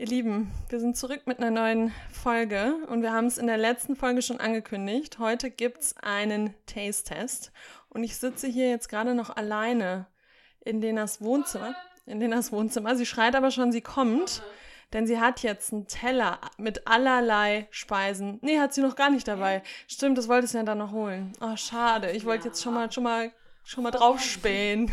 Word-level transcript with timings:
Ihr 0.00 0.06
Lieben, 0.06 0.52
wir 0.68 0.78
sind 0.78 0.96
zurück 0.96 1.22
mit 1.26 1.40
einer 1.40 1.50
neuen 1.50 1.92
Folge 2.12 2.76
und 2.86 3.02
wir 3.02 3.12
haben 3.12 3.26
es 3.26 3.36
in 3.36 3.48
der 3.48 3.56
letzten 3.56 3.96
Folge 3.96 4.22
schon 4.22 4.38
angekündigt. 4.38 5.18
Heute 5.18 5.50
gibt 5.50 5.80
es 5.80 5.96
einen 5.96 6.54
Taste-Test 6.66 7.50
und 7.88 8.04
ich 8.04 8.16
sitze 8.16 8.46
hier 8.46 8.70
jetzt 8.70 8.88
gerade 8.88 9.16
noch 9.16 9.34
alleine 9.34 10.06
in 10.60 10.80
Lenas 10.80 11.20
Wohnzimmer. 11.20 11.74
In 12.06 12.20
Lenas 12.20 12.52
Wohnzimmer. 12.52 12.94
Sie 12.94 13.06
schreit 13.06 13.34
aber 13.34 13.50
schon, 13.50 13.72
sie 13.72 13.80
kommt, 13.80 14.44
denn 14.92 15.08
sie 15.08 15.18
hat 15.18 15.42
jetzt 15.42 15.72
einen 15.72 15.88
Teller 15.88 16.38
mit 16.58 16.86
allerlei 16.86 17.66
Speisen. 17.72 18.38
Nee, 18.40 18.60
hat 18.60 18.74
sie 18.74 18.82
noch 18.82 18.94
gar 18.94 19.10
nicht 19.10 19.26
dabei. 19.26 19.64
Stimmt, 19.88 20.16
das 20.16 20.28
wolltest 20.28 20.54
du 20.54 20.58
ja 20.58 20.64
dann 20.64 20.78
noch 20.78 20.92
holen. 20.92 21.32
Oh, 21.40 21.56
schade. 21.56 22.12
Ich 22.12 22.24
wollte 22.24 22.46
jetzt 22.46 22.62
schon 22.62 22.74
mal, 22.74 22.92
schon 22.92 23.02
mal, 23.02 23.32
schon 23.64 23.82
mal 23.82 23.90
draufspähen. 23.90 24.92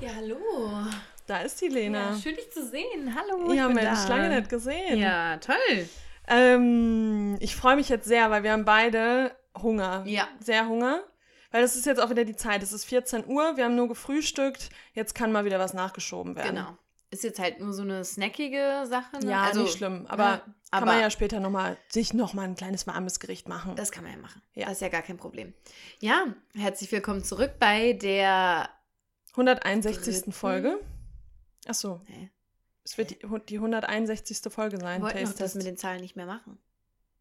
Ja, 0.00 0.14
hallo. 0.16 0.38
Da 1.30 1.42
ist 1.42 1.60
die 1.60 1.68
Lena. 1.68 2.10
Ja, 2.10 2.16
schön 2.16 2.34
dich 2.34 2.50
zu 2.50 2.66
sehen. 2.66 3.14
Hallo. 3.14 3.52
Ja, 3.52 3.68
ich 3.68 3.74
bin 3.74 3.84
Mensch, 3.84 4.00
da. 4.02 4.16
lange 4.16 4.34
nicht 4.34 4.48
gesehen. 4.48 4.98
Ja, 4.98 5.36
toll. 5.36 5.88
Ähm, 6.26 7.36
ich 7.38 7.54
freue 7.54 7.76
mich 7.76 7.88
jetzt 7.88 8.08
sehr, 8.08 8.32
weil 8.32 8.42
wir 8.42 8.50
haben 8.50 8.64
beide 8.64 9.36
Hunger. 9.56 10.02
Ja. 10.06 10.26
Sehr 10.40 10.66
Hunger. 10.66 11.04
Weil 11.52 11.62
das 11.62 11.76
ist 11.76 11.86
jetzt 11.86 12.00
auch 12.00 12.10
wieder 12.10 12.24
die 12.24 12.34
Zeit. 12.34 12.64
Es 12.64 12.72
ist 12.72 12.84
14 12.84 13.28
Uhr, 13.28 13.56
wir 13.56 13.66
haben 13.66 13.76
nur 13.76 13.86
gefrühstückt. 13.86 14.70
Jetzt 14.92 15.14
kann 15.14 15.30
mal 15.30 15.44
wieder 15.44 15.60
was 15.60 15.72
nachgeschoben 15.72 16.34
werden. 16.34 16.56
Genau. 16.56 16.76
Ist 17.12 17.22
jetzt 17.22 17.38
halt 17.38 17.60
nur 17.60 17.74
so 17.74 17.82
eine 17.82 18.04
snackige 18.04 18.86
Sache. 18.88 19.20
Ne? 19.20 19.30
Ja, 19.30 19.42
also, 19.44 19.62
nicht 19.62 19.78
schlimm. 19.78 20.06
Aber 20.08 20.24
ja, 20.24 20.36
kann 20.38 20.52
aber 20.72 20.86
man 20.86 21.00
ja 21.00 21.10
später 21.10 21.38
nochmal 21.38 21.76
sich 21.90 22.12
nochmal 22.12 22.46
ein 22.46 22.56
kleines 22.56 22.88
warmes 22.88 23.20
Gericht 23.20 23.48
machen. 23.48 23.76
das 23.76 23.92
kann 23.92 24.02
man 24.02 24.14
ja 24.14 24.18
machen. 24.18 24.42
Ja. 24.54 24.64
Das 24.64 24.72
ist 24.74 24.80
ja 24.80 24.88
gar 24.88 25.02
kein 25.02 25.16
Problem. 25.16 25.54
Ja, 26.00 26.24
herzlich 26.56 26.90
willkommen 26.90 27.22
zurück 27.22 27.52
bei 27.60 27.92
der. 27.92 28.68
161. 29.36 30.02
Dritten. 30.02 30.32
Folge. 30.32 30.80
Ach 31.68 31.74
so, 31.74 32.00
Nee, 32.08 32.30
es 32.84 32.96
wird 32.98 33.10
die, 33.10 33.18
die 33.48 33.56
161. 33.56 34.40
Folge 34.52 34.76
wir 34.78 34.80
sein. 34.80 35.02
wollten 35.02 35.18
doch 35.18 35.24
Taste 35.24 35.42
das 35.42 35.54
mit 35.54 35.66
den 35.66 35.76
Zahlen 35.76 36.00
nicht 36.00 36.16
mehr 36.16 36.26
machen. 36.26 36.58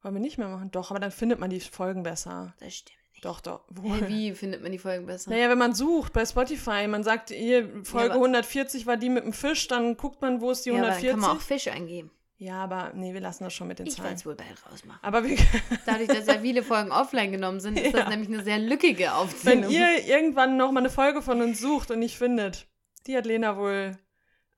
Wollen 0.01 0.13
wir 0.15 0.21
nicht 0.21 0.37
mehr 0.37 0.47
machen? 0.47 0.71
Doch, 0.71 0.91
aber 0.91 0.99
dann 0.99 1.11
findet 1.11 1.39
man 1.39 1.49
die 1.49 1.59
Folgen 1.59 2.03
besser. 2.03 2.55
Das 2.59 2.73
stimmt 2.73 2.97
nicht. 3.13 3.25
Doch, 3.25 3.41
doch. 3.41 3.65
Hä, 3.83 4.05
Wie 4.07 4.31
findet 4.33 4.61
man 4.63 4.71
die 4.71 4.77
Folgen 4.79 5.05
besser? 5.05 5.29
Naja, 5.29 5.49
wenn 5.49 5.57
man 5.57 5.73
sucht 5.75 6.13
bei 6.13 6.25
Spotify, 6.25 6.87
man 6.87 7.03
sagt, 7.03 7.31
hier, 7.31 7.83
Folge 7.83 8.11
aber- 8.11 8.21
140 8.21 8.85
war 8.85 8.95
die 8.95 9.09
mit 9.09 9.25
dem 9.25 9.33
Fisch, 9.33 9.67
dann 9.67 9.97
guckt 9.97 10.21
man, 10.21 10.39
wo 10.39 10.51
ist 10.51 10.65
die 10.65 10.69
ja, 10.69 10.75
aber 10.77 10.83
dann 10.87 10.95
140. 10.95 11.11
kann 11.11 11.19
man 11.19 11.37
auch 11.37 11.41
Fisch 11.41 11.67
eingeben. 11.67 12.11
Ja, 12.37 12.63
aber 12.63 12.93
nee, 12.95 13.13
wir 13.13 13.19
lassen 13.19 13.43
das 13.43 13.53
schon 13.53 13.67
mit 13.67 13.79
den 13.79 13.87
Ich 13.87 13.95
werde 13.97 14.03
Zahlen. 14.03 14.15
es 14.15 14.25
wohl 14.25 14.35
bald 14.35 14.71
rausmachen. 14.71 14.99
Aber 15.03 15.25
wir, 15.25 15.35
Dadurch, 15.85 16.07
dass 16.07 16.25
ja 16.27 16.39
viele 16.39 16.63
Folgen 16.63 16.93
offline 16.93 17.33
genommen 17.33 17.59
sind, 17.59 17.77
ist 17.77 17.91
Ja. 17.93 17.99
das 18.03 18.09
nämlich 18.09 18.29
eine 18.29 18.41
sehr 18.45 18.57
lückige 18.59 19.03
wenn 19.03 19.09
Aufzeichnung. 19.09 19.69
ihr 19.69 20.05
irgendwann 20.07 20.55
noch 20.55 20.71
mal 20.71 20.79
eine 20.79 20.89
Folge 20.89 21.21
von 21.21 21.41
uns 21.41 21.59
sucht 21.59 21.91
und 21.91 21.99
nicht 21.99 22.17
findet, 22.17 22.67
die 23.05 23.17
hat 23.17 23.25
Lena 23.25 23.57
wohl 23.57 23.97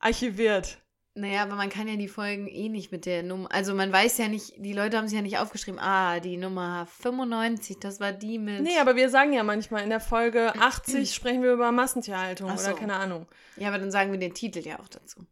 archiviert. 0.02 0.78
Naja, 1.14 1.44
aber 1.44 1.56
man 1.56 1.70
kann 1.70 1.90
ja 1.90 1.98
die 1.98 2.08
Folgen 2.08 2.48
eh 2.48 2.70
nicht 2.70 2.94
mit 2.94 3.06
der 3.06 3.22
Nummer. 3.22 3.52
Also 3.52 3.76
man 3.76 3.92
weiß 3.92 4.18
ja 4.18 4.30
nicht, 4.30 4.54
die 4.58 4.72
Leute 4.72 4.98
haben 4.98 5.10
sich 5.10 5.18
ja 5.18 5.22
nicht 5.22 5.40
aufgeschrieben, 5.40 5.78
ah, 5.78 6.22
die 6.22 6.38
Nummer 6.38 6.86
95, 6.86 7.80
das 7.82 8.00
war 8.00 8.14
die 8.14 8.40
mit. 8.40 8.62
Nee, 8.62 8.80
aber 8.80 8.96
wir 8.96 9.10
sagen 9.10 9.34
ja 9.34 9.44
manchmal 9.44 9.84
in 9.84 9.90
der 9.90 10.00
Folge 10.00 10.54
80 10.56 11.14
sprechen 11.14 11.44
wir 11.44 11.52
über 11.52 11.74
Massentierhaltung 11.74 12.50
Ach 12.50 12.54
oder 12.54 12.64
so. 12.72 12.76
keine 12.76 12.96
Ahnung. 12.96 13.28
Ja, 13.58 13.68
aber 13.68 13.78
dann 13.80 13.92
sagen 13.92 14.12
wir 14.14 14.20
den 14.20 14.34
Titel 14.34 14.60
ja 14.60 14.80
auch 14.80 14.88
dazu. 14.88 15.26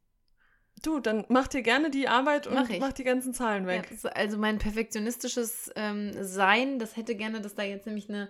Du, 0.83 0.99
dann 0.99 1.25
mach 1.29 1.47
dir 1.47 1.61
gerne 1.61 1.89
die 1.89 2.09
Arbeit 2.09 2.47
und 2.47 2.55
Mach 2.55 2.69
mach 2.79 2.93
die 2.93 3.03
ganzen 3.05 3.33
Zahlen 3.33 3.63
Ja, 3.63 3.69
weg. 3.69 3.87
das- 3.89 4.05
also 4.05 4.37
mein 4.37 4.57
perfektionistisches 4.59 5.71
ähm, 5.77 6.11
Sein, 6.23 6.77
das 6.79 6.97
hätte 6.97 7.15
gerne, 7.15 7.39
dass 7.39 7.55
da 7.55 7.63
jetzt 7.63 7.85
nämlich 7.85 8.09
eine. 8.09 8.29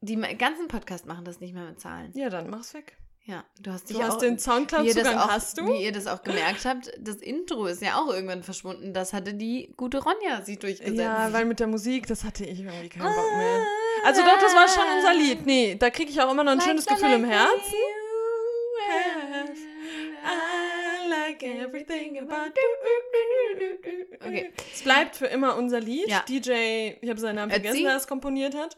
Die 0.00 0.16
ganzen 0.16 0.68
Podcast 0.68 1.06
machen 1.06 1.24
das 1.24 1.40
nicht 1.40 1.54
mehr 1.54 1.64
mit 1.64 1.80
Zahlen. 1.80 2.12
Ja, 2.14 2.28
dann 2.30 2.48
mach's 2.50 2.72
weg. 2.74 2.96
Ja, 3.26 3.42
du 3.58 3.72
hast 3.72 3.88
dich 3.88 3.96
Du 3.96 4.02
hast 4.02 4.16
auch, 4.16 4.18
den 4.18 4.32
wie 4.32 4.32
ihr, 4.32 4.36
das 4.36 4.44
Soundcloud-Zugang, 4.44 5.16
auch, 5.16 5.28
hast 5.28 5.58
du? 5.58 5.66
wie 5.66 5.82
ihr 5.82 5.92
das 5.92 6.06
auch 6.06 6.22
gemerkt 6.22 6.66
habt, 6.66 6.92
das 6.98 7.16
Intro 7.16 7.64
ist 7.64 7.80
ja 7.80 7.96
auch 7.96 8.12
irgendwann 8.12 8.42
verschwunden. 8.42 8.92
Das 8.92 9.14
hatte 9.14 9.32
die 9.32 9.72
gute 9.78 10.02
Ronja 10.02 10.42
sich 10.42 10.58
durchgesetzt. 10.58 10.98
Ja, 10.98 11.32
weil 11.32 11.46
mit 11.46 11.58
der 11.58 11.66
Musik, 11.66 12.06
das 12.06 12.22
hatte 12.22 12.44
ich 12.44 12.60
irgendwie 12.60 12.90
keinen 12.90 13.14
Bock 13.14 13.36
mehr. 13.36 13.66
Also 14.04 14.20
doch, 14.20 14.38
das 14.38 14.54
war 14.54 14.68
schon 14.68 14.84
unser 14.98 15.14
Lied. 15.14 15.46
Nee, 15.46 15.76
da 15.78 15.88
kriege 15.88 16.10
ich 16.10 16.20
auch 16.20 16.30
immer 16.30 16.44
noch 16.44 16.52
ein 16.52 16.60
schönes 16.60 16.84
Gefühl 16.84 17.12
im 17.12 17.24
Herzen. 17.24 17.74
Like 21.42 21.60
everything 21.60 22.18
about 22.18 22.52
you. 22.56 24.16
Okay. 24.20 24.52
Es 24.72 24.82
bleibt 24.82 25.16
für 25.16 25.26
immer 25.26 25.56
unser 25.56 25.80
Lied. 25.80 26.08
Ja. 26.08 26.24
DJ, 26.28 26.94
ich 27.00 27.08
habe 27.10 27.20
seinen 27.20 27.36
Namen 27.36 27.50
Ötzi. 27.52 27.60
vergessen, 27.62 27.84
der 27.84 27.96
es 27.96 28.06
komponiert 28.06 28.54
hat. 28.54 28.76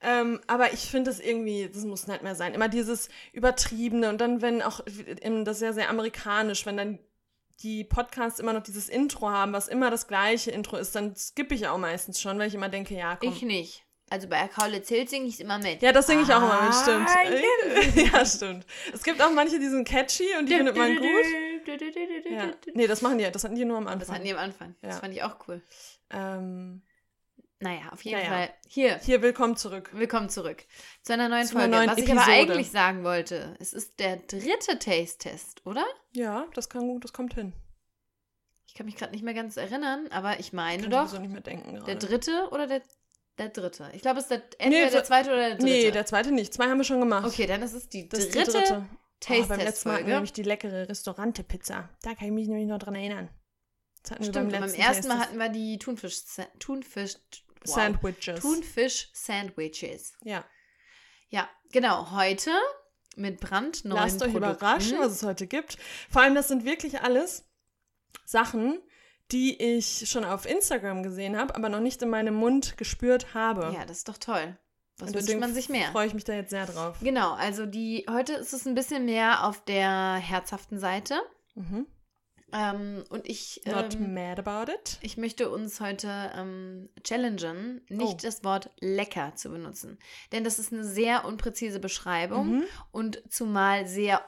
Ähm, 0.00 0.40
aber 0.46 0.72
ich 0.72 0.80
finde 0.90 1.10
das 1.10 1.18
irgendwie, 1.18 1.68
das 1.72 1.84
muss 1.84 2.06
nicht 2.06 2.22
mehr 2.22 2.34
sein. 2.34 2.54
Immer 2.54 2.68
dieses 2.68 3.08
Übertriebene 3.32 4.08
und 4.08 4.20
dann, 4.20 4.42
wenn 4.42 4.62
auch, 4.62 4.80
ähm, 5.22 5.44
das 5.44 5.56
ist 5.56 5.62
ja 5.62 5.72
sehr 5.72 5.90
amerikanisch, 5.90 6.66
wenn 6.66 6.76
dann 6.76 6.98
die 7.62 7.82
Podcasts 7.82 8.38
immer 8.38 8.52
noch 8.52 8.62
dieses 8.62 8.88
Intro 8.88 9.28
haben, 9.28 9.52
was 9.52 9.66
immer 9.66 9.90
das 9.90 10.06
gleiche 10.06 10.52
Intro 10.52 10.76
ist, 10.76 10.94
dann 10.94 11.16
skippe 11.16 11.56
ich 11.56 11.66
auch 11.66 11.78
meistens 11.78 12.20
schon, 12.20 12.38
weil 12.38 12.46
ich 12.46 12.54
immer 12.54 12.68
denke, 12.68 12.94
ja, 12.94 13.16
komm. 13.16 13.32
Ich 13.32 13.42
nicht. 13.42 13.84
Also 14.10 14.28
bei 14.28 14.48
Kaulitz 14.48 14.88
Hill 14.88 15.06
singe 15.06 15.26
ich 15.26 15.40
immer 15.40 15.58
mit. 15.58 15.82
ja, 15.82 15.92
das 15.92 16.06
singe 16.06 16.22
ich 16.22 16.32
auch 16.32 16.38
immer 16.38 16.62
mit, 16.62 16.74
stimmt. 16.74 17.08
Ja, 18.12 18.24
stimmt. 18.24 18.64
Es 18.94 19.02
gibt 19.02 19.20
auch 19.20 19.30
manche, 19.30 19.58
die 19.58 19.68
sind 19.68 19.86
catchy 19.86 20.28
und 20.38 20.48
die 20.48 20.54
findet 20.54 20.76
man 20.76 20.96
gut. 20.96 21.26
Ja. 22.30 22.50
Nee, 22.74 22.86
das 22.86 23.02
machen 23.02 23.18
die, 23.18 23.30
das 23.30 23.44
hatten 23.44 23.54
die 23.54 23.64
nur 23.64 23.76
am 23.78 23.86
Anfang. 23.86 24.00
Das 24.00 24.10
hatten 24.10 24.24
die 24.24 24.32
am 24.32 24.38
Anfang. 24.38 24.74
Das 24.80 24.94
Ja. 24.94 25.00
fand 25.00 25.14
ich 25.14 25.22
auch 25.22 25.36
cool. 25.48 25.62
ähm, 26.10 26.82
Naja, 27.60 27.88
auf 27.90 28.02
jeden 28.04 28.18
Ja, 28.18 28.24
ja. 28.24 28.30
Fall. 28.30 28.50
Hier, 28.68 28.98
hier, 28.98 29.20
willkommen 29.20 29.56
zurück. 29.56 29.90
willkommen 29.92 30.28
zurück 30.30 30.64
zu 31.02 31.12
einer 31.12 31.28
neuen 31.28 31.44
Zu 31.46 31.54
Folge. 31.54 31.68
neuen 31.68 31.90
Was 31.90 31.98
ich 31.98 32.10
aber 32.10 32.20
Episode. 32.22 32.32
eigentlich 32.52 32.70
sagen 32.70 33.02
wollte, 33.04 33.56
es 33.58 33.72
ist 33.72 33.98
der 33.98 34.16
dritte 34.18 34.78
Taste-Test, 34.78 35.66
oder? 35.66 35.84
Ja, 36.12 36.46
das 36.54 36.68
kann 36.68 36.86
gut, 36.86 37.02
das 37.04 37.12
kommt 37.12 37.34
hin. 37.34 37.52
Ich 38.68 38.74
kann 38.74 38.86
mich 38.86 38.94
gerade 38.96 39.10
nicht 39.12 39.24
mehr 39.24 39.34
ganz 39.34 39.56
erinnern, 39.56 40.06
aber 40.10 40.38
ich 40.38 40.52
meine 40.52 40.82
Kann 40.82 40.90
doch, 40.92 41.18
nicht 41.18 41.32
mehr 41.32 41.40
denken 41.40 41.72
der 41.74 41.82
gerade. 41.96 41.98
dritte 42.06 42.48
oder 42.52 42.66
der, 42.68 42.80
der 43.38 43.48
dritte? 43.48 43.90
Ich 43.92 44.02
glaube, 44.02 44.18
es 44.20 44.26
ist 44.26 44.30
der, 44.30 44.42
entweder 44.58 44.84
Nee, 44.86 44.90
der 44.92 45.04
zweite 45.04 45.30
oder 45.30 45.38
der 45.38 45.50
dritte. 45.56 45.64
Nee, 45.64 45.90
der 45.90 46.06
zweite 46.06 46.30
nicht. 46.30 46.54
Zwei 46.54 46.66
haben 46.68 46.78
wir 46.78 46.84
schon 46.84 47.00
gemacht. 47.00 47.26
okay, 47.26 47.46
dann 47.46 47.62
ist 47.62 47.72
es 47.72 47.88
die 47.88 48.08
das 48.08 48.28
dritte, 48.28 48.52
die 48.52 48.58
dritte. 48.58 48.86
Oh, 49.28 49.46
beim 49.46 49.60
letzten 49.60 49.88
Mal 49.88 50.06
wir 50.06 50.14
nämlich 50.14 50.32
die 50.32 50.42
leckere 50.42 50.88
Restaurante-Pizza. 50.88 51.88
Da 52.02 52.14
kann 52.14 52.26
ich 52.26 52.32
mich 52.32 52.48
nämlich 52.48 52.68
noch 52.68 52.78
dran 52.78 52.94
erinnern. 52.94 53.28
Das 54.02 54.12
hatten 54.12 54.24
wir 54.24 54.30
Stimmt, 54.30 54.52
beim 54.52 54.60
beim 54.60 54.70
letzten 54.70 54.80
ersten 54.80 55.08
Mal 55.08 55.14
Taste 55.14 55.28
hatten 55.28 55.38
wir 55.38 55.48
die 55.48 55.78
Thunfisch, 55.78 56.20
Thunfisch, 56.58 57.16
wow. 57.64 57.74
Sandwiches. 57.74 58.40
Thunfisch-Sandwiches. 58.40 60.14
ja. 60.22 60.44
Ja, 61.30 61.46
genau. 61.72 62.10
Heute 62.12 62.50
mit 63.16 63.38
brandneuen 63.40 64.00
Lasst 64.02 64.22
euch 64.22 64.32
Produkten. 64.32 64.56
überraschen, 64.56 64.98
was 64.98 65.12
es 65.12 65.22
heute 65.22 65.46
gibt. 65.46 65.76
Vor 66.08 66.22
allem, 66.22 66.34
das 66.34 66.48
sind 66.48 66.64
wirklich 66.64 67.00
alles 67.02 67.44
Sachen, 68.24 68.80
die 69.30 69.60
ich 69.62 70.08
schon 70.08 70.24
auf 70.24 70.46
Instagram 70.46 71.02
gesehen 71.02 71.36
habe, 71.36 71.54
aber 71.54 71.68
noch 71.68 71.80
nicht 71.80 72.00
in 72.00 72.08
meinem 72.08 72.34
Mund 72.34 72.78
gespürt 72.78 73.34
habe. 73.34 73.74
Ja, 73.74 73.84
das 73.84 73.98
ist 73.98 74.08
doch 74.08 74.16
toll. 74.16 74.56
Was 74.98 75.14
wünscht 75.14 75.38
man 75.38 75.54
sich 75.54 75.68
mehr? 75.68 75.90
freue 75.92 76.06
ich 76.06 76.14
mich 76.14 76.24
da 76.24 76.32
jetzt 76.34 76.50
sehr 76.50 76.66
drauf. 76.66 76.96
Genau, 77.00 77.32
also 77.34 77.66
die 77.66 78.04
heute 78.10 78.32
ist 78.34 78.52
es 78.52 78.66
ein 78.66 78.74
bisschen 78.74 79.04
mehr 79.04 79.44
auf 79.46 79.64
der 79.64 80.14
herzhaften 80.16 80.78
Seite. 80.78 81.14
Mhm. 81.54 81.86
Ähm, 82.50 83.04
und 83.10 83.28
ich, 83.28 83.60
Not 83.66 83.94
ähm, 83.96 84.14
mad 84.14 84.40
about 84.42 84.72
it. 84.72 84.96
ich 85.02 85.18
möchte 85.18 85.50
uns 85.50 85.80
heute 85.80 86.08
ähm, 86.34 86.88
challengen, 87.04 87.82
nicht 87.90 88.02
Oh. 88.02 88.16
das 88.22 88.42
Wort 88.42 88.70
lecker 88.80 89.34
zu 89.36 89.50
benutzen. 89.50 89.98
Denn 90.32 90.44
das 90.44 90.58
ist 90.58 90.72
eine 90.72 90.82
sehr 90.84 91.26
unpräzise 91.26 91.78
Beschreibung 91.78 92.60
Mhm. 92.60 92.64
und 92.90 93.22
zumal 93.30 93.86
sehr 93.86 94.24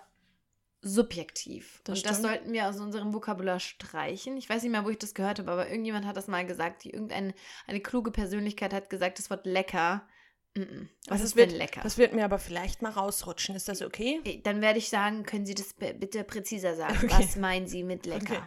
subjektiv. 0.83 1.81
Das 1.85 1.99
und 1.99 2.07
das 2.07 2.19
stimmt. 2.19 2.29
sollten 2.33 2.53
wir 2.53 2.69
aus 2.69 2.79
unserem 2.81 3.13
Vokabular 3.13 3.61
streichen. 3.61 4.37
Ich 4.37 4.49
weiß 4.49 4.63
nicht 4.63 4.73
mehr, 4.73 4.85
wo 4.85 4.91
ich 4.91 4.99
das 4.99 5.15
gehört 5.15 5.39
habe, 5.39 5.51
aber 5.51 5.69
irgendjemand 5.69 6.07
hat 6.07 6.17
das 6.17 6.27
mal 6.27 6.47
gesagt. 6.47 6.85
Die, 6.85 6.91
irgendeine 6.91 7.35
eine 7.67 7.81
kluge 7.81 8.11
Persönlichkeit 8.11 8.73
hat 8.73 8.91
gesagt, 8.91 9.19
das 9.19 9.31
Wort 9.31 9.47
lecker. 9.47 10.07
Mm. 10.55 10.89
Was 11.07 11.13
Also 11.13 11.25
ist 11.25 11.31
es 11.31 11.37
wird, 11.37 11.51
denn 11.53 11.59
lecker? 11.59 11.81
Das 11.83 11.97
wird 11.97 12.13
mir 12.13 12.25
aber 12.25 12.39
vielleicht 12.39 12.83
mal 12.83 12.91
rausrutschen. 12.91 13.55
Ist 13.55 13.69
das 13.69 13.83
okay? 13.83 14.19
Okay, 14.21 14.41
Dann 14.45 14.61
werde 14.61 14.79
ich 14.79 14.89
sagen, 14.89 15.25
können 15.25 15.47
Sie 15.47 15.55
das 15.55 15.73
bitte 15.75 16.25
präziser 16.25 16.75
sagen? 16.75 16.97
Okay. 17.03 17.15
Was 17.19 17.37
meinen 17.37 17.67
Sie 17.67 17.83
mit 17.83 18.07
lecker? 18.07 18.35
Okay. 18.35 18.43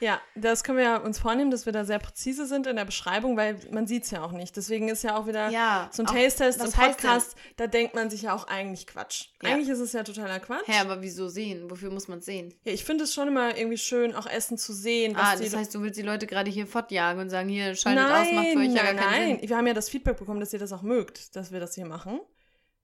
Ja, 0.00 0.20
das 0.34 0.64
können 0.64 0.78
wir 0.78 0.84
ja 0.84 0.96
uns 0.98 1.18
vornehmen, 1.18 1.50
dass 1.50 1.66
wir 1.66 1.72
da 1.72 1.84
sehr 1.84 1.98
präzise 1.98 2.46
sind 2.46 2.66
in 2.66 2.76
der 2.76 2.84
Beschreibung, 2.84 3.36
weil 3.36 3.58
man 3.72 3.86
sieht 3.86 4.04
es 4.04 4.10
ja 4.10 4.22
auch 4.22 4.32
nicht. 4.32 4.56
Deswegen 4.56 4.88
ist 4.88 5.02
ja 5.04 5.16
auch 5.16 5.26
wieder 5.26 5.50
Ja, 5.50 5.90
so 5.92 6.02
ein 6.02 6.06
Taste-Test 6.06 6.60
heißt 6.62 6.76
Podcast, 6.76 7.36
da 7.56 7.66
denkt 7.66 7.94
man 7.94 8.08
sich 8.08 8.22
ja 8.22 8.34
auch 8.34 8.46
eigentlich 8.46 8.86
Quatsch. 8.86 9.26
Ja. 9.42 9.50
Eigentlich 9.50 9.68
ist 9.68 9.80
es 9.80 9.92
ja 9.92 10.02
totaler 10.04 10.40
Quatsch. 10.40 10.66
Hä, 10.66 10.80
aber 10.80 11.02
wieso 11.02 11.28
sehen? 11.28 11.70
Wofür 11.70 11.90
muss 11.90 12.08
man 12.08 12.20
sehen? 12.20 12.54
Ja, 12.64 12.72
ich 12.72 12.84
finde 12.84 13.04
es 13.04 13.12
schon 13.14 13.28
immer 13.28 13.56
irgendwie 13.56 13.78
schön, 13.78 14.14
auch 14.14 14.26
Essen 14.26 14.58
zu 14.58 14.72
sehen. 14.72 15.14
Was 15.14 15.22
Ah, 15.22 15.36
die 15.36 15.44
das 15.44 15.56
heißt, 15.56 15.74
du 15.74 15.82
willst 15.82 15.98
die 15.98 16.02
Leute 16.04 16.26
gerade 16.26 16.50
hier 16.50 16.66
fortjagen 16.66 17.20
und 17.20 17.30
sagen, 17.30 17.48
hier, 17.48 17.74
schaltet 17.74 18.02
nein, 18.04 18.26
aus, 18.26 18.32
macht 18.32 18.46
für 18.48 18.58
euch 18.58 18.74
ja 18.74 18.82
gar 18.82 18.92
nein, 18.92 18.96
keinen 18.96 19.28
nein. 19.28 19.38
Sinn. 19.40 19.48
Wir 19.48 19.56
haben 19.56 19.66
ja 19.66 19.74
das 19.74 19.88
Feedback 19.88 20.16
bekommen, 20.16 20.40
dass 20.40 20.52
ihr 20.52 20.58
das 20.58 20.72
auch 20.72 20.82
mögt, 20.82 21.34
dass 21.48 21.52
wir 21.52 21.60
das 21.60 21.74
hier 21.74 21.86
machen. 21.86 22.20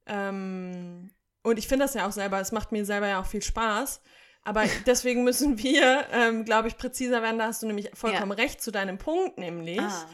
Ähm, 0.07 1.11
und 1.43 1.59
ich 1.59 1.69
finde 1.69 1.85
das 1.85 1.95
ja 1.95 2.07
auch 2.07 2.13
selber, 2.13 2.41
es 2.41 2.53
macht 2.53 2.73
mir 2.73 2.85
selber 2.85 3.09
ja 3.09 3.21
auch 3.21 3.27
viel 3.27 3.43
Spaß. 3.43 4.01
Aber 4.43 4.65
deswegen 4.87 5.25
müssen 5.25 5.59
wir, 5.59 6.07
ähm, 6.13 6.45
glaube 6.45 6.69
ich, 6.69 6.77
präziser 6.77 7.23
werden. 7.23 7.39
Da 7.39 7.47
hast 7.47 7.63
du 7.63 7.67
nämlich 7.67 7.91
vollkommen 7.95 8.33
recht 8.33 8.63
zu 8.63 8.71
deinem 8.71 8.99
Punkt, 8.99 9.39
nämlich, 9.39 9.81
Ah. 9.81 10.09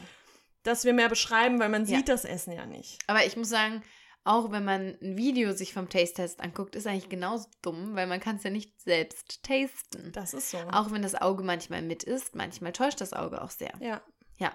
dass 0.64 0.85
wir 0.85 0.93
mehr 0.93 1.08
beschreiben, 1.08 1.58
weil 1.61 1.69
man 1.69 1.85
Ja. 1.87 1.99
sieht 1.99 2.08
das 2.08 2.25
Essen 2.25 2.52
ja 2.52 2.67
nicht. 2.67 2.99
Aber 3.06 3.25
ich 3.25 3.37
muss 3.37 3.49
sagen, 3.49 3.82
auch 4.25 4.50
wenn 4.52 4.64
man 4.64 4.97
ein 5.00 5.17
Video 5.17 5.52
sich 5.52 5.73
vom 5.73 5.88
Taste-Test 5.88 6.41
anguckt, 6.41 6.76
ist 6.76 6.87
eigentlich 6.87 7.08
genauso 7.08 7.49
dumm, 7.62 7.94
weil 7.97 8.06
man 8.06 8.20
kann 8.20 8.37
es 8.37 8.43
ja 8.44 8.50
nicht 8.50 8.81
selbst 8.81 9.43
tasten. 9.43 10.12
Das 10.12 10.35
ist 10.35 10.50
so. 10.50 10.58
Auch 10.73 10.91
wenn 10.91 11.02
das 11.02 11.14
Auge 11.14 11.43
manchmal 11.43 11.82
mit 11.82 12.02
ist, 12.05 12.35
manchmal 12.35 12.73
täuscht 12.73 13.00
das 13.00 13.12
Auge 13.12 13.41
auch 13.43 13.50
sehr. 13.50 13.73
ja. 13.81 14.00
Ja. 14.40 14.52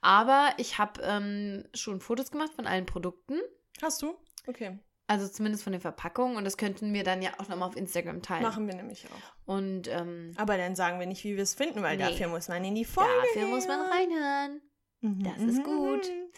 Aber 0.00 0.50
ich 0.58 0.78
habe 0.78 1.00
ähm, 1.02 1.64
schon 1.74 2.00
Fotos 2.00 2.30
gemacht 2.30 2.52
von 2.54 2.66
allen 2.66 2.86
Produkten. 2.86 3.40
Hast 3.82 4.02
du? 4.02 4.14
Okay. 4.46 4.78
Also 5.08 5.26
zumindest 5.28 5.64
von 5.64 5.72
den 5.72 5.80
Verpackungen. 5.80 6.36
Und 6.36 6.44
das 6.44 6.56
könnten 6.56 6.92
wir 6.94 7.02
dann 7.04 7.20
ja 7.22 7.30
auch 7.38 7.48
nochmal 7.48 7.68
auf 7.68 7.76
Instagram 7.76 8.22
teilen. 8.22 8.42
Machen 8.44 8.66
wir 8.68 8.74
nämlich 8.74 9.06
auch. 9.06 9.52
Und 9.54 9.88
ähm, 9.88 10.32
Aber 10.36 10.56
dann 10.56 10.76
sagen 10.76 11.00
wir 11.00 11.06
nicht, 11.06 11.24
wie 11.24 11.34
wir 11.36 11.42
es 11.42 11.54
finden, 11.54 11.82
weil 11.82 11.96
Nee. 11.96 12.04
dafür 12.04 12.28
muss 12.28 12.48
man 12.48 12.64
in 12.64 12.74
die 12.74 12.84
Folge. 12.84 13.10
dafür 13.34 13.48
muss 13.48 13.66
man 13.66 13.80
hören. 13.80 13.90
reinhören. 13.90 14.60
Mhm, 15.00 15.24
Das 15.24 15.42
ist 15.42 15.58
mhm, 15.58 15.64
gut. 15.64 16.06
mhm. 16.06 16.32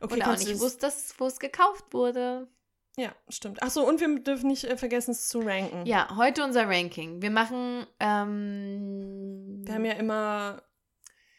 Okay, 0.00 0.14
und 0.14 0.22
auch 0.26 0.38
nicht 0.38 0.60
wusste, 0.60 0.80
dass- 0.86 1.14
wo 1.18 1.26
es 1.26 1.38
gekauft 1.40 1.92
wurde. 1.92 2.48
Ja, 2.98 3.14
stimmt. 3.28 3.62
Achso, 3.62 3.82
und 3.82 4.00
wir 4.00 4.20
dürfen 4.20 4.48
nicht 4.48 4.64
äh, 4.64 4.76
vergessen, 4.76 5.10
es 5.10 5.28
zu 5.28 5.40
ranken. 5.40 5.84
Ja, 5.86 6.16
heute 6.16 6.44
unser 6.44 6.66
Ranking. 6.68 7.20
Wir 7.20 7.30
machen. 7.30 7.86
Ähm, 8.00 9.62
Wir 9.66 9.74
haben 9.74 9.84
ja 9.84 9.92
immer. 9.94 10.62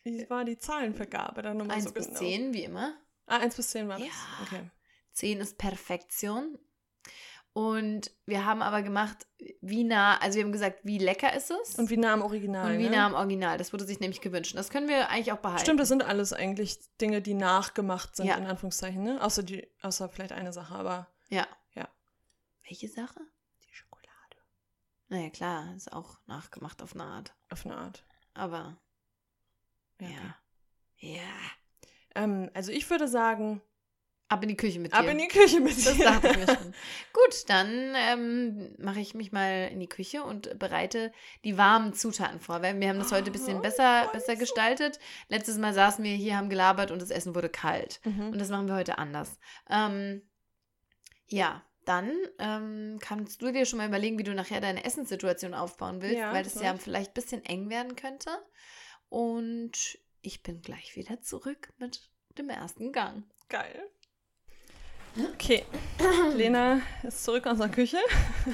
Wie 0.07 0.29
war 0.29 0.45
die 0.45 0.57
Zahlenvergabe 0.57 1.41
dann 1.41 1.57
nochmal 1.57 1.75
1 1.77 1.85
so 1.85 1.91
bis 1.93 2.07
genau? 2.07 2.19
10, 2.19 2.53
wie 2.53 2.63
immer. 2.63 2.95
Ah, 3.25 3.37
1 3.39 3.55
bis 3.55 3.69
10 3.69 3.87
war 3.87 3.97
das? 3.99 4.07
Ja. 4.07 4.13
Okay. 4.43 4.71
10 5.13 5.39
ist 5.41 5.57
Perfektion. 5.57 6.57
Und 7.53 8.11
wir 8.27 8.45
haben 8.45 8.61
aber 8.61 8.83
gemacht, 8.83 9.25
wie 9.61 9.83
nah, 9.83 10.17
also 10.19 10.37
wir 10.37 10.43
haben 10.45 10.51
gesagt, 10.51 10.81
wie 10.83 10.99
lecker 10.99 11.33
ist 11.33 11.49
es 11.49 11.73
Und 11.75 11.89
wie 11.89 11.97
nah 11.97 12.13
am 12.13 12.21
Original. 12.21 12.71
und 12.73 12.77
wie 12.77 12.83
ne? 12.83 12.91
nah 12.97 13.07
am 13.07 13.15
Original. 13.15 13.57
Das 13.57 13.73
wurde 13.73 13.83
sich 13.85 13.99
nämlich 13.99 14.21
gewünscht. 14.21 14.55
Das 14.55 14.69
können 14.69 14.87
wir 14.87 15.09
eigentlich 15.09 15.31
auch 15.31 15.39
behalten. 15.39 15.63
Stimmt, 15.63 15.79
das 15.79 15.87
sind 15.89 16.03
alles 16.03 16.33
eigentlich 16.33 16.77
Dinge, 17.01 17.19
die 17.21 17.33
nachgemacht 17.33 18.15
sind, 18.15 18.27
Ja. 18.27 18.35
in 18.35 18.45
Anführungszeichen, 18.45 19.01
ne? 19.01 19.19
Außer, 19.23 19.41
die, 19.41 19.67
außer 19.81 20.07
vielleicht 20.09 20.33
eine 20.33 20.53
Sache, 20.53 20.75
aber 20.75 21.07
Ja. 21.29 21.47
Ja. 21.73 21.89
Welche 22.67 22.87
Sache? 22.89 23.19
die 23.67 23.73
Schokolade. 23.73 24.37
Naja, 25.07 25.29
klar, 25.31 25.73
ist 25.75 25.91
auch 25.91 26.19
nachgemacht 26.27 26.83
auf 26.83 26.93
eine 26.93 27.05
Art. 27.05 27.33
Auf 27.49 27.65
eine 27.65 27.75
Art. 27.75 28.05
Aber 28.35 28.79
Ja. 29.99 30.07
ja. 30.09 30.35
Ja. 30.99 31.21
Ähm, 32.15 32.49
also 32.53 32.71
ich 32.71 32.89
würde 32.89 33.07
sagen, 33.07 33.61
Ab 34.29 34.43
in 34.43 34.49
die 34.49 34.57
Küche 34.57 34.79
mit 34.79 34.91
dir. 34.91 34.97
ab 34.97 35.07
in 35.07 35.17
die 35.19 35.29
Küche 35.29 35.61
mit 35.61 35.77
Das 35.77 35.93
dir. 35.95 36.03
dachte 36.03 36.27
ich 36.27 36.37
mir 36.37 36.47
schon. 36.47 36.73
Gut, 37.13 37.43
dann 37.47 37.93
ähm, 37.95 38.75
mache 38.77 38.99
ich 38.99 39.13
mich 39.13 39.31
mal 39.31 39.69
in 39.71 39.79
die 39.79 39.87
Küche 39.87 40.21
und 40.21 40.59
bereite 40.59 41.13
die 41.45 41.57
warmen 41.57 41.93
Zutaten 41.93 42.41
vor. 42.41 42.61
Weil 42.61 42.77
wir 42.77 42.89
haben 42.89 42.99
das 42.99 43.13
heute 43.13 43.27
ein 43.29 43.31
bisschen 43.31 43.59
Oh, 43.59 43.61
besser, 43.61 44.09
besser 44.11 44.35
gestaltet. 44.35 44.99
Letztes 45.29 45.57
Mal 45.57 45.73
saßen 45.73 46.03
wir 46.03 46.13
hier, 46.13 46.35
haben 46.35 46.49
gelabert 46.49 46.91
und 46.91 47.01
das 47.01 47.09
Essen 47.09 47.35
wurde 47.35 47.47
kalt. 47.47 48.01
Mhm. 48.03 48.31
Und 48.31 48.37
das 48.39 48.49
machen 48.49 48.67
wir 48.67 48.75
heute 48.75 48.97
anders. 48.97 49.39
Ähm, 49.69 50.21
ja, 51.27 51.63
dann 51.85 52.11
ähm, 52.39 52.97
kannst 52.99 53.41
du 53.41 53.51
dir 53.53 53.65
schon 53.65 53.77
mal 53.77 53.87
überlegen, 53.87 54.19
wie 54.19 54.23
du 54.23 54.33
nachher 54.33 54.59
deine 54.59 54.83
Essenssituation 54.83 55.53
aufbauen 55.53 56.01
willst, 56.01 56.17
Ja, 56.17 56.33
weil 56.33 56.43
das 56.43 56.55
das 56.55 56.63
ja 56.63 56.75
vielleicht 56.75 57.11
ein 57.11 57.13
bisschen 57.13 57.45
eng 57.45 57.69
werden 57.69 57.95
könnte. 57.95 58.29
Und 59.09 59.97
ich 60.21 60.43
bin 60.43 60.61
gleich 60.61 60.95
wieder 60.95 61.21
zurück 61.21 61.73
mit 61.77 62.01
dem 62.37 62.49
ersten 62.49 62.91
Gang. 62.91 63.23
Geil. 63.49 63.89
Okay, 65.33 65.65
Lena 66.35 66.81
ist 67.03 67.23
zurück 67.23 67.47
aus 67.47 67.57
der 67.57 67.69
Küche. 67.69 67.97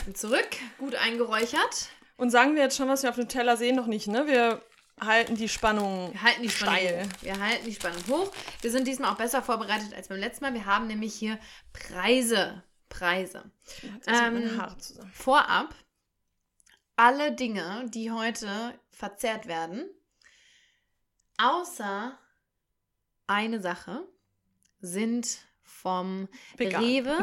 Bin 0.06 0.16
zurück, 0.16 0.48
gut 0.78 0.96
eingeräuchert. 0.96 1.90
Und 2.16 2.30
sagen 2.30 2.56
wir 2.56 2.62
jetzt 2.64 2.78
schon, 2.78 2.88
was 2.88 3.04
wir 3.04 3.10
auf 3.10 3.18
dem 3.18 3.28
Teller 3.28 3.58
sehen, 3.58 3.76
noch 3.76 3.88
nicht, 3.88 4.08
ne? 4.08 4.28
Wir 4.28 4.62
halten 5.02 5.36
die 5.36 5.50
Spannung 5.50 6.14
Wir 6.14 6.22
halten 6.22 6.44
die 6.44 6.50
Spannung 6.50 6.78
steil. 6.78 7.04
hoch. 7.06 7.24
Wir 7.24 7.40
halten 7.40 7.66
die 7.66 7.74
Spannung 7.74 8.08
hoch. 8.08 8.32
Wir 8.62 8.72
sind 8.72 8.88
diesmal 8.88 9.12
auch 9.12 9.18
besser 9.18 9.42
vorbereitet 9.42 9.94
als 9.94 10.08
beim 10.08 10.20
letzten 10.20 10.46
Mal. 10.46 10.54
Wir 10.54 10.66
haben 10.66 10.88
nämlich 10.88 11.14
hier 11.16 11.38
Preise. 11.74 12.64
Preise. 12.88 13.52
Ähm, 14.08 14.56
Haare 14.62 14.78
zusammen. 14.78 15.12
Vorab, 15.12 15.76
alle 16.96 17.32
Dinge, 17.34 17.86
die 17.90 18.12
heute 18.12 18.80
verzehrt 18.92 19.48
werden, 19.48 19.90
außer 21.38 22.18
eine 23.28 23.62
Sache, 23.62 24.08
sind 24.80 25.40
vom 25.62 26.28
Vegan. 26.58 26.84
Rewe 26.84 27.18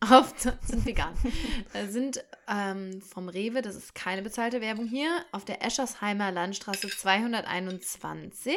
auf, 0.00 0.34
sind 0.38 0.84
vegan, 0.84 1.14
Äh, 1.72 1.86
sind 1.86 2.24
ähm, 2.48 3.00
vom 3.00 3.28
Rewe, 3.28 3.62
das 3.62 3.76
ist 3.76 3.94
keine 3.94 4.22
bezahlte 4.22 4.60
Werbung 4.60 4.86
hier, 4.86 5.24
auf 5.32 5.44
der 5.44 5.64
Eschersheimer 5.64 6.32
Landstraße 6.32 6.88
221. 6.88 8.54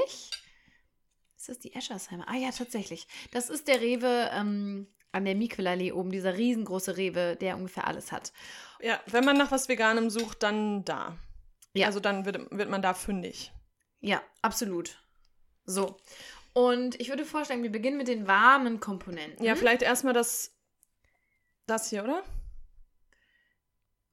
Ist 1.38 1.48
das 1.48 1.60
die 1.60 1.74
Eschersheimer? 1.74 2.28
Ah 2.28 2.36
ja, 2.36 2.52
tatsächlich. 2.52 3.08
Das 3.32 3.50
ist 3.50 3.68
der 3.68 3.80
Rewe 3.80 4.30
ähm, 4.34 4.88
an 5.12 5.26
der 5.26 5.36
Miquelallee 5.36 5.94
oben, 5.94 6.12
dieser 6.12 6.38
riesengroße 6.38 6.98
Rewe, 6.98 7.38
der 7.38 7.56
ungefähr 7.56 7.88
alles 7.88 8.12
hat. 8.12 8.34
Ja, 8.82 9.00
wenn 9.08 9.24
man 9.24 9.38
nach 9.38 9.52
was 9.52 9.70
Veganem 9.70 10.10
sucht, 10.10 10.44
dann 10.44 10.84
da. 10.84 11.18
Ja. 11.74 11.88
Also 11.88 12.00
dann 12.00 12.26
wird, 12.26 12.52
wird 12.52 12.70
man 12.70 12.82
da 12.82 12.94
fündig. 12.94 13.54
Ja, 14.02 14.22
absolut. 14.42 14.98
So. 15.66 15.98
Und 16.54 17.00
ich 17.00 17.10
würde 17.10 17.26
vorschlagen, 17.26 17.64
wir 17.64 17.72
beginnen 17.72 17.98
mit 17.98 18.08
den 18.08 18.28
warmen 18.28 18.80
Komponenten. 18.80 19.46
Ja, 19.46 19.56
vielleicht 19.56 19.82
erstmal 19.82 20.14
das, 20.14 20.52
das 21.68 21.90
hier, 21.90 22.04
oder? 22.04 22.24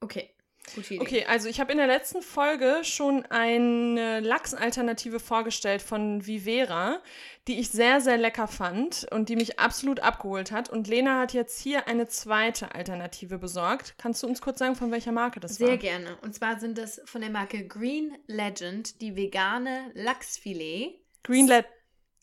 Okay. 0.00 0.35
Gute 0.74 0.94
Idee. 0.94 1.00
Okay, 1.00 1.24
also 1.26 1.48
ich 1.48 1.60
habe 1.60 1.72
in 1.72 1.78
der 1.78 1.86
letzten 1.86 2.22
Folge 2.22 2.80
schon 2.82 3.24
eine 3.26 4.20
Lachsalternative 4.20 5.20
vorgestellt 5.20 5.80
von 5.82 6.26
Vivera, 6.26 7.00
die 7.46 7.60
ich 7.60 7.70
sehr, 7.70 8.00
sehr 8.00 8.18
lecker 8.18 8.48
fand 8.48 9.06
und 9.12 9.28
die 9.28 9.36
mich 9.36 9.58
absolut 9.58 10.00
abgeholt 10.00 10.50
hat. 10.50 10.68
Und 10.68 10.88
Lena 10.88 11.20
hat 11.20 11.32
jetzt 11.32 11.60
hier 11.60 11.86
eine 11.86 12.08
zweite 12.08 12.74
Alternative 12.74 13.38
besorgt. 13.38 13.94
Kannst 13.98 14.22
du 14.22 14.26
uns 14.26 14.40
kurz 14.40 14.58
sagen, 14.58 14.74
von 14.74 14.90
welcher 14.90 15.12
Marke 15.12 15.40
das 15.40 15.56
Sehr 15.56 15.68
war? 15.68 15.76
gerne. 15.76 16.16
Und 16.22 16.34
zwar 16.34 16.58
sind 16.58 16.78
das 16.78 17.00
von 17.04 17.20
der 17.20 17.30
Marke 17.30 17.66
Green 17.66 18.16
Legend 18.26 19.00
die 19.00 19.16
vegane 19.16 19.90
Lachsfilet. 19.94 21.00
Green, 21.22 21.46
Le 21.46 21.64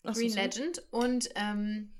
Achso, 0.02 0.20
Green. 0.20 0.34
Legend. 0.34 0.82
Und 0.90 1.30
ähm, 1.34 1.94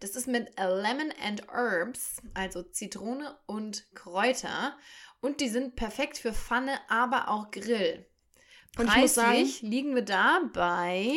das 0.00 0.16
ist 0.16 0.26
mit 0.26 0.48
Lemon 0.58 1.12
and 1.22 1.46
Herbs, 1.52 2.16
also 2.34 2.62
Zitrone 2.62 3.36
und 3.46 3.84
Kräuter. 3.94 4.76
Und 5.22 5.40
die 5.40 5.48
sind 5.48 5.76
perfekt 5.76 6.18
für 6.18 6.34
Pfanne, 6.34 6.78
aber 6.88 7.28
auch 7.30 7.50
Grill. 7.50 8.04
Und 8.76 8.88
ich 8.88 8.96
muss 8.96 9.14
sagen- 9.14 9.30
Preislich 9.30 9.62
liegen 9.62 9.94
wir 9.94 10.02
da 10.02 10.40
bei. 10.52 11.14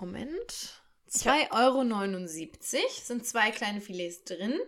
Moment. 0.00 0.80
Ich 1.12 1.26
hab- 1.26 1.34
2,79 1.52 1.52
Euro. 2.82 2.90
Sind 3.04 3.26
zwei 3.26 3.50
kleine 3.50 3.80
Filets 3.80 4.24
drin. 4.24 4.58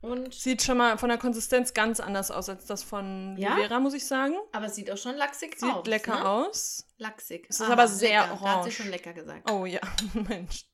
Und. 0.00 0.34
Sieht 0.34 0.62
schon 0.62 0.78
mal 0.78 0.98
von 0.98 1.08
der 1.10 1.18
Konsistenz 1.18 1.74
ganz 1.74 2.00
anders 2.00 2.30
aus 2.32 2.48
als 2.48 2.66
das 2.66 2.82
von 2.82 3.36
Ja? 3.38 3.56
Vivera, 3.56 3.78
muss 3.78 3.94
ich 3.94 4.04
sagen. 4.06 4.34
Aber 4.50 4.66
es 4.66 4.74
sieht 4.74 4.90
auch 4.90 4.96
schon 4.96 5.14
lachsig 5.16 5.56
Sieht 5.60 5.70
aus. 5.72 5.86
lecker 5.86 6.14
ne? 6.16 6.28
aus. 6.28 6.86
Lachsig. 6.96 7.46
Es 7.48 7.60
ist 7.60 7.70
aber 7.70 7.86
sehr 7.86 8.22
lecker. 8.22 8.26
Da 8.26 8.32
hat 8.32 8.40
sie 8.40 8.44
orange. 8.46 8.70
schon 8.72 8.88
lecker 8.90 9.12
gesagt. 9.12 9.48
Oh 9.50 9.64
ja, 9.64 9.80
Mensch. 10.14 10.64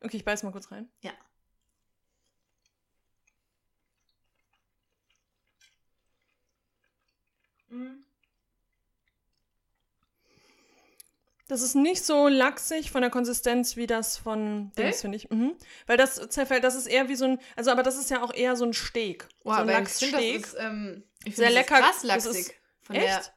Okay, 0.00 0.16
ich 0.16 0.24
beiß 0.24 0.42
mal 0.42 0.50
kurz 0.50 0.72
rein. 0.72 0.90
Ja. 1.00 1.12
Das 11.48 11.60
ist 11.60 11.74
nicht 11.74 12.04
so 12.04 12.28
lachsig 12.28 12.90
von 12.90 13.02
der 13.02 13.10
Konsistenz 13.10 13.76
wie 13.76 13.86
das 13.86 14.16
von 14.16 14.72
Dings, 14.78 15.02
finde 15.02 15.16
ich. 15.16 15.28
Mhm. 15.28 15.54
Weil 15.86 15.96
das 15.98 16.14
zerfällt, 16.30 16.64
das 16.64 16.74
ist 16.74 16.86
eher 16.86 17.08
wie 17.08 17.16
so 17.16 17.26
ein, 17.26 17.38
also 17.56 17.70
aber 17.70 17.82
das 17.82 17.98
ist 17.98 18.10
ja 18.10 18.22
auch 18.22 18.32
eher 18.32 18.56
so 18.56 18.64
ein 18.64 18.72
Steak. 18.72 19.26
Wow, 19.44 19.56
so 19.56 19.60
ein 19.62 19.84
das 19.84 20.00
ist, 20.02 20.56
ähm, 20.58 21.02
Sehr 21.26 21.46
das 21.46 21.54
lecker. 21.54 21.74
Ist 21.78 21.82
krass 21.84 21.94
Das 21.96 22.04
lachsig. 22.04 22.40
ist- 22.46 22.54
von 22.84 22.94
der, 22.96 23.18
Echt? 23.18 23.32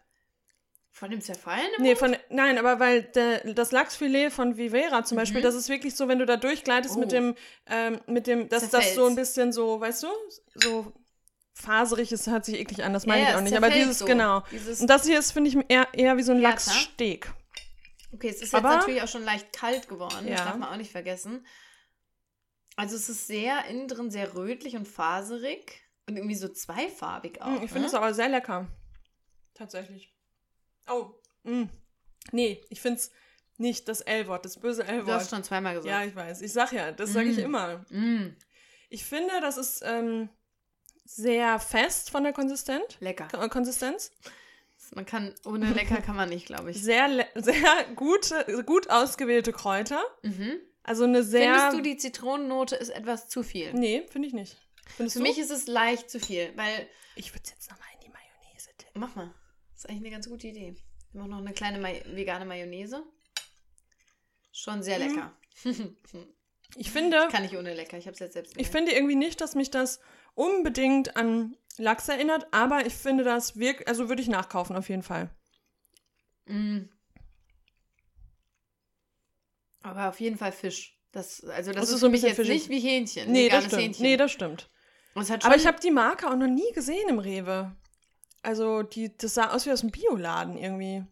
von 0.92 1.12
dem 1.12 1.20
Zerfallen? 1.22 1.68
Nee, 1.80 1.96
von, 1.96 2.16
nein, 2.30 2.58
aber 2.58 2.80
weil 2.80 3.04
der, 3.04 3.54
das 3.54 3.72
Lachsfilet 3.72 4.32
von 4.32 4.56
Vivera 4.56 5.04
zum 5.04 5.18
Beispiel, 5.18 5.42
Mhm. 5.42 5.46
das 5.46 5.56
ist 5.56 5.68
wirklich 5.70 5.96
so, 5.96 6.08
wenn 6.08 6.20
du 6.20 6.26
da 6.26 6.38
durchgleitest 6.38 6.96
Oh. 6.96 7.00
mit 7.00 7.12
dem, 7.12 7.36
ähm, 7.68 8.00
mit 8.08 8.28
dem, 8.28 8.48
dass 8.50 8.62
das 8.62 8.72
Zerfällt's. 8.72 8.96
so 8.96 9.06
ein 9.08 9.16
bisschen 9.16 9.52
so, 9.52 9.80
weißt 9.82 10.04
du, 10.04 10.08
so 10.56 10.94
faserig 11.58 12.12
ist, 12.12 12.28
hört 12.28 12.46
sich 12.46 12.60
eklig 12.60 12.84
an, 12.84 12.94
das 12.94 13.06
meine 13.06 13.22
Ja, 13.22 13.28
ich 13.28 13.30
ja, 13.32 13.36
auch 13.38 13.44
es 13.44 13.50
nicht. 13.50 13.58
Aber 13.58 13.70
dieses, 13.70 14.00
so. 14.00 14.06
genau. 14.06 14.44
Dieses, 14.52 14.82
Und 14.82 14.88
das 14.88 15.06
hier 15.06 15.18
ist, 15.18 15.32
finde 15.32 15.50
ich, 15.50 15.58
eher, 15.70 15.88
eher 15.94 16.18
wie 16.18 16.22
so 16.24 16.34
ein 16.34 16.42
Härter. 16.42 16.52
Lachssteak. 16.72 17.34
okay, 18.14 18.28
es 18.30 18.36
ist 18.36 18.42
jetzt 18.42 18.56
aber- 18.56 18.76
natürlich 18.78 19.02
auch 19.02 19.08
schon 19.08 19.24
leicht 19.24 19.52
kalt 19.54 19.88
geworden. 19.88 20.28
Das 20.28 20.40
Ja. 20.40 20.46
darf 20.46 20.58
man 20.58 20.70
auch 20.70 20.78
nicht 20.78 20.92
vergessen. 20.92 21.46
Also 22.76 22.96
es 22.98 23.08
ist 23.10 23.26
sehr 23.28 23.66
innen 23.66 23.88
drin 23.88 24.12
sehr 24.12 24.36
rötlich 24.36 24.76
und 24.76 24.88
faserig. 24.88 25.82
Und 26.08 26.18
irgendwie 26.18 26.36
so 26.36 26.50
zweifarbig 26.50 27.42
auch. 27.42 27.48
Mm, 27.60 27.64
ich 27.64 27.72
finde 27.72 27.88
es 27.88 27.94
ne? 27.94 27.98
aber 28.00 28.14
sehr 28.14 28.30
lecker. 28.30 28.68
Tatsächlich. 29.56 30.14
Oh. 30.88 31.14
Mm. 31.44 31.64
Nee, 32.32 32.62
ich 32.70 32.80
finde 32.82 33.00
es 33.00 33.12
nicht 33.58 33.88
das 33.88 34.02
L-Wort, 34.02 34.44
das 34.46 34.60
böse 34.60 34.84
Du 34.84 34.88
hast 34.90 34.94
L-Wort. 35.00 35.30
schon 35.30 35.44
zweimal 35.44 35.74
Ja, 35.74 35.80
gesagt. 35.80 36.08
ich 36.08 36.16
weiß. 36.16 36.42
Ich 36.42 36.54
sag 36.54 36.74
ja, 36.74 36.92
das 36.92 37.14
sage 37.14 37.30
ich 37.30 37.38
Mm. 37.38 37.46
immer. 37.46 37.86
Mm, 37.90 38.36
Ich 38.90 39.04
finde, 39.04 39.34
das 39.42 39.58
ist 39.58 39.82
ähm, 39.84 40.30
sehr 41.06 41.60
fest 41.60 42.10
von 42.10 42.24
der 42.24 42.34
Konsistent, 42.34 42.98
lecker. 43.00 43.28
K- 43.28 43.48
Konsistenz. 43.50 44.12
Man 44.94 45.06
kann, 45.06 45.34
ohne 45.46 45.72
lecker 45.74 46.02
kann 46.02 46.16
man 46.16 46.30
nicht, 46.30 46.46
glaube 46.46 46.72
ich. 46.72 46.82
Sehr, 46.82 47.28
sehr 47.36 47.86
gute, 47.96 48.64
gut 48.66 48.90
ausgewählte 48.90 49.52
Kräuter. 49.52 50.02
Mhm. 50.24 50.58
Also 50.84 51.04
eine 51.06 51.24
sehr. 51.24 51.54
Findest 51.56 51.78
du, 51.78 51.82
die 51.82 51.98
Zitronennote 51.98 52.76
ist 52.76 52.90
etwas 52.90 53.28
zu 53.28 53.42
viel? 53.44 53.74
Nee, 53.74 54.06
finde 54.10 54.28
ich 54.28 54.34
nicht. 54.34 54.58
Findest 54.96 55.14
Für 55.18 55.24
du? 55.24 55.28
mich 55.30 55.40
ist 55.40 55.50
es 55.52 55.66
leicht 55.68 56.10
zu 56.12 56.20
viel, 56.20 56.52
weil. 56.56 56.88
ich 57.16 57.32
würde 57.34 57.42
es 57.46 57.50
jetzt 57.52 57.72
nochmal 57.72 57.88
in 57.96 58.02
die 58.06 58.10
Mayonnaise 58.12 58.70
tippen. 58.78 59.00
Mach 59.02 59.16
mal. 59.16 59.34
Das 59.72 59.80
ist 59.80 59.90
eigentlich 59.90 60.02
eine 60.04 60.12
ganz 60.12 60.30
gute 60.30 60.48
Idee. 60.48 60.76
Wir 61.12 61.22
machen 61.22 61.32
noch 61.32 61.40
eine 61.40 61.54
kleine 61.54 61.80
May 61.80 62.04
vegane 62.06 62.46
Mayonnaise. 62.46 63.02
Schon 64.52 64.84
sehr 64.84 65.00
Mhm. 65.00 65.08
lecker. 65.08 65.34
Ich 66.78 66.92
finde, 66.92 67.28
Kann 67.32 67.46
ich 67.46 67.56
ohne 67.56 67.74
lecker. 67.74 67.98
Ich 67.98 68.06
habe 68.06 68.16
es 68.16 68.20
jetzt 68.20 68.34
selbst 68.34 68.52
ich 68.54 68.58
gemacht. 68.58 68.72
finde 68.72 68.92
irgendwie 68.92 69.16
nicht, 69.16 69.40
dass 69.40 69.56
mich 69.56 69.72
das 69.72 70.02
unbedingt 70.36 71.18
an 71.18 71.56
Lachs 71.78 72.08
erinnert, 72.08 72.48
aber 72.52 72.86
ich 72.86 72.94
finde 72.94 73.24
das 73.24 73.58
wirklich, 73.58 73.88
also 73.88 74.08
würde 74.10 74.22
ich 74.22 74.28
nachkaufen 74.28 74.76
auf 74.76 74.90
jeden 74.90 75.04
Fall. 75.04 75.30
Mm. 76.46 76.84
Aber 79.82 80.10
auf 80.10 80.20
jeden 80.20 80.38
Fall 80.38 80.52
Fisch. 80.52 81.00
Das, 81.12 81.44
also 81.44 81.72
das, 81.72 81.82
Das 81.82 81.90
ist 81.90 81.96
ist 81.96 82.02
so 82.02 82.06
ein 82.08 82.12
bisschen 82.12 82.30
jetzt 82.30 82.40
nicht 82.40 82.70
wie 82.70 82.80
Hähnchen. 82.80 83.32
Nee, 83.32 83.50
das 83.50 83.66
stimmt. 83.66 83.82
Hähnchen. 83.82 84.04
Nee, 84.04 84.18
das 84.18 84.32
stimmt. 84.32 84.70
Aber 85.16 85.56
ich 85.56 85.66
habe 85.66 85.80
die 85.80 85.92
Marke 85.92 86.30
auch 86.30 86.36
noch 86.36 86.48
nie 86.48 86.72
gesehen 86.74 87.08
im 87.08 87.20
Rewe. 87.20 87.76
Also, 88.42 88.84
die, 88.84 89.16
das 89.18 89.34
sah 89.34 89.52
aus 89.52 89.66
wie 89.66 89.72
aus 89.72 89.82
einem 89.82 89.92
Bioladen 89.92 90.58
irgendwie. 90.58 91.06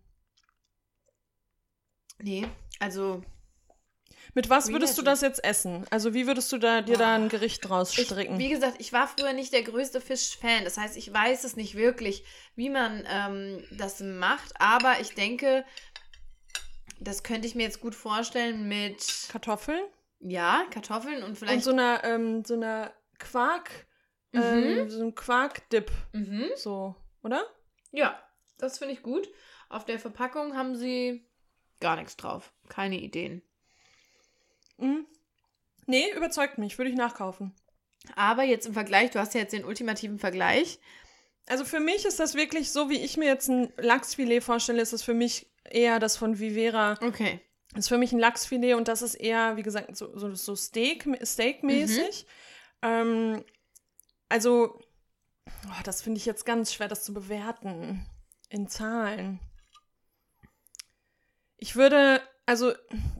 Nee, 2.19 2.45
also 2.79 3.23
Mit 4.33 4.49
was 4.49 4.69
würdest 4.71 4.97
du 4.97 5.01
das 5.01 5.21
jetzt 5.21 5.43
essen? 5.43 5.85
Also, 5.89 6.13
wie 6.13 6.25
würdest 6.27 6.51
du 6.51 6.57
da, 6.57 6.81
dir 6.81 6.97
da 6.97 7.15
ein 7.15 7.29
Gericht 7.29 7.67
draus 7.67 7.97
ich, 7.97 8.05
stricken? 8.05 8.39
wie 8.39 8.49
gesagt, 8.49 8.75
ich 8.79 8.91
war 8.93 9.07
früher 9.07 9.33
nicht 9.33 9.53
der 9.53 9.63
größte 9.63 10.01
Fisch-Fan. 10.01 10.63
Das 10.63 10.77
heißt, 10.77 10.97
ich 10.97 11.13
weiß 11.13 11.43
es 11.43 11.55
nicht 11.55 11.75
wirklich, 11.75 12.23
wie 12.55 12.69
man 12.69 13.05
ähm, 13.07 13.63
das 13.71 13.99
macht. 13.99 14.59
Aber 14.59 14.99
ich 15.01 15.13
denke, 15.13 15.65
das 16.99 17.23
könnte 17.23 17.47
ich 17.47 17.55
mir 17.55 17.63
jetzt 17.63 17.81
gut 17.81 17.95
vorstellen 17.95 18.67
mit, 18.67 19.27
Kartoffeln? 19.29 19.83
ja, 20.19 20.65
Kartoffeln 20.71 21.21
und 21.23 21.37
vielleicht... 21.37 21.55
Und 21.57 21.63
so 21.63 21.71
einer, 21.71 22.03
ähm, 22.03 22.43
so 22.45 22.53
einer 22.55 22.93
Quark, 23.19 23.69
Mhm. 24.31 24.41
ähm, 24.41 24.89
so 24.89 25.03
ein 25.03 25.13
Quark-Dip. 25.15 25.91
mhm. 26.13 26.49
So, 26.55 26.95
oder? 27.21 27.45
Ja, 27.91 28.19
das 28.57 28.79
finde 28.79 28.95
ich 28.95 29.03
gut. 29.03 29.27
Auf 29.69 29.85
der 29.85 29.99
Verpackung 29.99 30.55
haben 30.57 30.75
sie 30.75 31.27
gar 31.79 31.95
nichts 31.97 32.17
drauf. 32.17 32.51
Keine 32.69 32.99
Ideen. 32.99 33.43
Mhm. 34.83 35.07
Nee, 35.85 36.11
überzeugt 36.15 36.57
mich. 36.57 36.77
Würde 36.77 36.91
ich 36.91 36.97
nachkaufen. 36.97 37.53
Aber 38.15 38.43
jetzt 38.43 38.67
im 38.67 38.73
Vergleich, 38.73 39.11
du 39.11 39.19
hast 39.19 39.33
ja 39.33 39.41
jetzt 39.41 39.53
den 39.53 39.65
ultimativen 39.65 40.19
Vergleich. 40.19 40.79
Also 41.47 41.65
für 41.65 41.79
mich 41.79 42.05
ist 42.05 42.19
das 42.19 42.35
wirklich 42.35 42.71
so, 42.71 42.89
wie 42.89 42.99
ich 42.99 43.17
mir 43.17 43.25
jetzt 43.25 43.49
ein 43.49 43.73
Lachsfilet 43.77 44.41
vorstelle, 44.41 44.81
ist 44.81 44.93
das 44.93 45.03
für 45.03 45.13
mich 45.13 45.51
eher 45.69 45.99
das 45.99 46.17
von 46.17 46.39
Vivera. 46.39 46.97
Okay. 47.01 47.41
ist 47.75 47.89
für 47.89 47.97
mich 47.97 48.11
ein 48.11 48.19
Lachsfilet 48.19 48.75
und 48.75 48.87
das 48.87 49.01
ist 49.01 49.15
eher, 49.15 49.57
wie 49.57 49.63
gesagt, 49.63 49.95
so, 49.95 50.17
so, 50.17 50.33
so 50.35 50.55
Steak, 50.55 51.07
Steak-mäßig. 51.23 52.25
Ähm, 52.81 53.43
also, 54.29 54.79
oh, 55.47 55.81
das 55.83 56.01
finde 56.01 56.17
ich 56.17 56.25
jetzt 56.25 56.45
ganz 56.45 56.73
schwer, 56.73 56.87
das 56.87 57.03
zu 57.03 57.13
bewerten 57.13 58.05
in 58.49 58.67
Zahlen. 58.67 59.39
Ich 61.57 61.75
würde, 61.75 62.21
also 62.45 62.73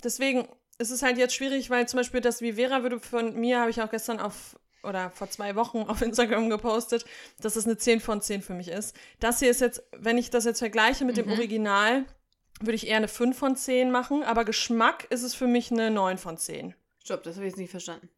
deswegen 0.04 0.48
ist 0.80 0.92
es 0.92 1.02
halt 1.04 1.18
jetzt 1.18 1.36
schwierig, 1.36 1.70
weil 1.70 1.88
zum 1.88 1.98
Beispiel 1.98 2.22
das 2.22 2.42
Vivera 2.42 2.82
würde 2.84 3.00
von 3.00 3.36
mir, 3.40 3.60
habe 3.60 3.70
ich 3.70 3.82
auch 3.82 3.90
gestern 3.92 4.20
auf 4.20 4.58
oder 4.84 5.10
vor 5.12 5.30
zwei 5.30 5.56
Wochen 5.56 5.84
auf 5.88 6.02
Instagram 6.02 6.50
gepostet, 6.50 7.06
dass 7.42 7.56
es 7.56 7.66
eine 7.66 7.78
10 7.78 8.02
von 8.02 8.22
10 8.22 8.42
für 8.42 8.54
mich 8.54 8.68
ist. 8.68 8.96
Das 9.20 9.40
hier 9.40 9.50
ist 9.50 9.62
jetzt, 9.62 9.84
wenn 9.98 10.18
ich 10.18 10.30
das 10.30 10.46
jetzt 10.46 10.60
vergleiche 10.60 11.06
mit 11.06 11.16
dem 11.18 11.28
Mhm. 11.28 11.34
Original, 11.34 12.06
würde 12.60 12.76
ich 12.76 12.88
eher 12.88 12.98
eine 12.98 13.08
5 13.08 13.38
von 13.38 13.56
10 13.56 13.92
machen, 13.92 14.24
aber 14.24 14.44
Geschmack 14.46 15.08
ist 15.10 15.24
es 15.24 15.36
für 15.36 15.48
mich 15.48 15.72
eine 15.72 15.90
9 15.90 16.18
von 16.18 16.38
10. 16.38 16.74
Stopp, 17.04 17.24
das 17.24 17.36
habe 17.36 17.46
ich 17.46 17.52
jetzt 17.52 17.60
nicht 17.60 17.72
verstanden. 17.72 18.10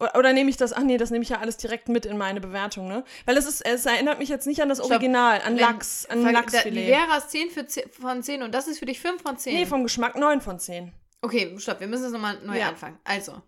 Oder, 0.00 0.16
oder 0.16 0.32
nehme 0.32 0.50
ich 0.50 0.56
das, 0.56 0.72
ach 0.72 0.82
nee, 0.82 0.96
das 0.96 1.10
nehme 1.10 1.22
ich 1.22 1.28
ja 1.28 1.38
alles 1.38 1.56
direkt 1.56 1.88
mit 1.88 2.04
in 2.04 2.18
meine 2.18 2.40
Bewertung, 2.40 2.88
ne? 2.88 3.04
Weil 3.26 3.36
es 3.36 3.46
ist, 3.46 3.64
es 3.64 3.86
erinnert 3.86 4.18
mich 4.18 4.28
jetzt 4.28 4.46
nicht 4.46 4.60
an 4.60 4.68
das 4.68 4.78
Stopp. 4.78 4.90
Original, 4.90 5.40
an 5.42 5.54
Wenn- 5.54 5.60
Lachs, 5.60 6.04
an 6.06 6.22
Lachsfilet. 6.22 6.86
Vivera 6.88 7.16
ist 7.18 7.30
10 7.30 7.50
für 7.50 7.66
10 7.66 7.90
von 7.90 8.22
10 8.22 8.42
und 8.42 8.52
das 8.52 8.66
ist 8.66 8.80
für 8.80 8.86
dich 8.86 9.00
5 9.00 9.22
von 9.22 9.38
10. 9.38 9.54
Nee, 9.54 9.66
vom 9.66 9.82
Geschmack 9.84 10.16
9 10.16 10.40
von 10.40 10.58
10. 10.58 10.92
okay, 11.24 11.54
stopp, 11.58 11.80
wir 11.80 11.86
müssen 11.88 12.04
das 12.04 12.12
nochmal 12.12 12.40
neu 12.44 12.58
Ja. 12.58 12.68
anfangen. 12.68 12.98
Also, 13.04 13.42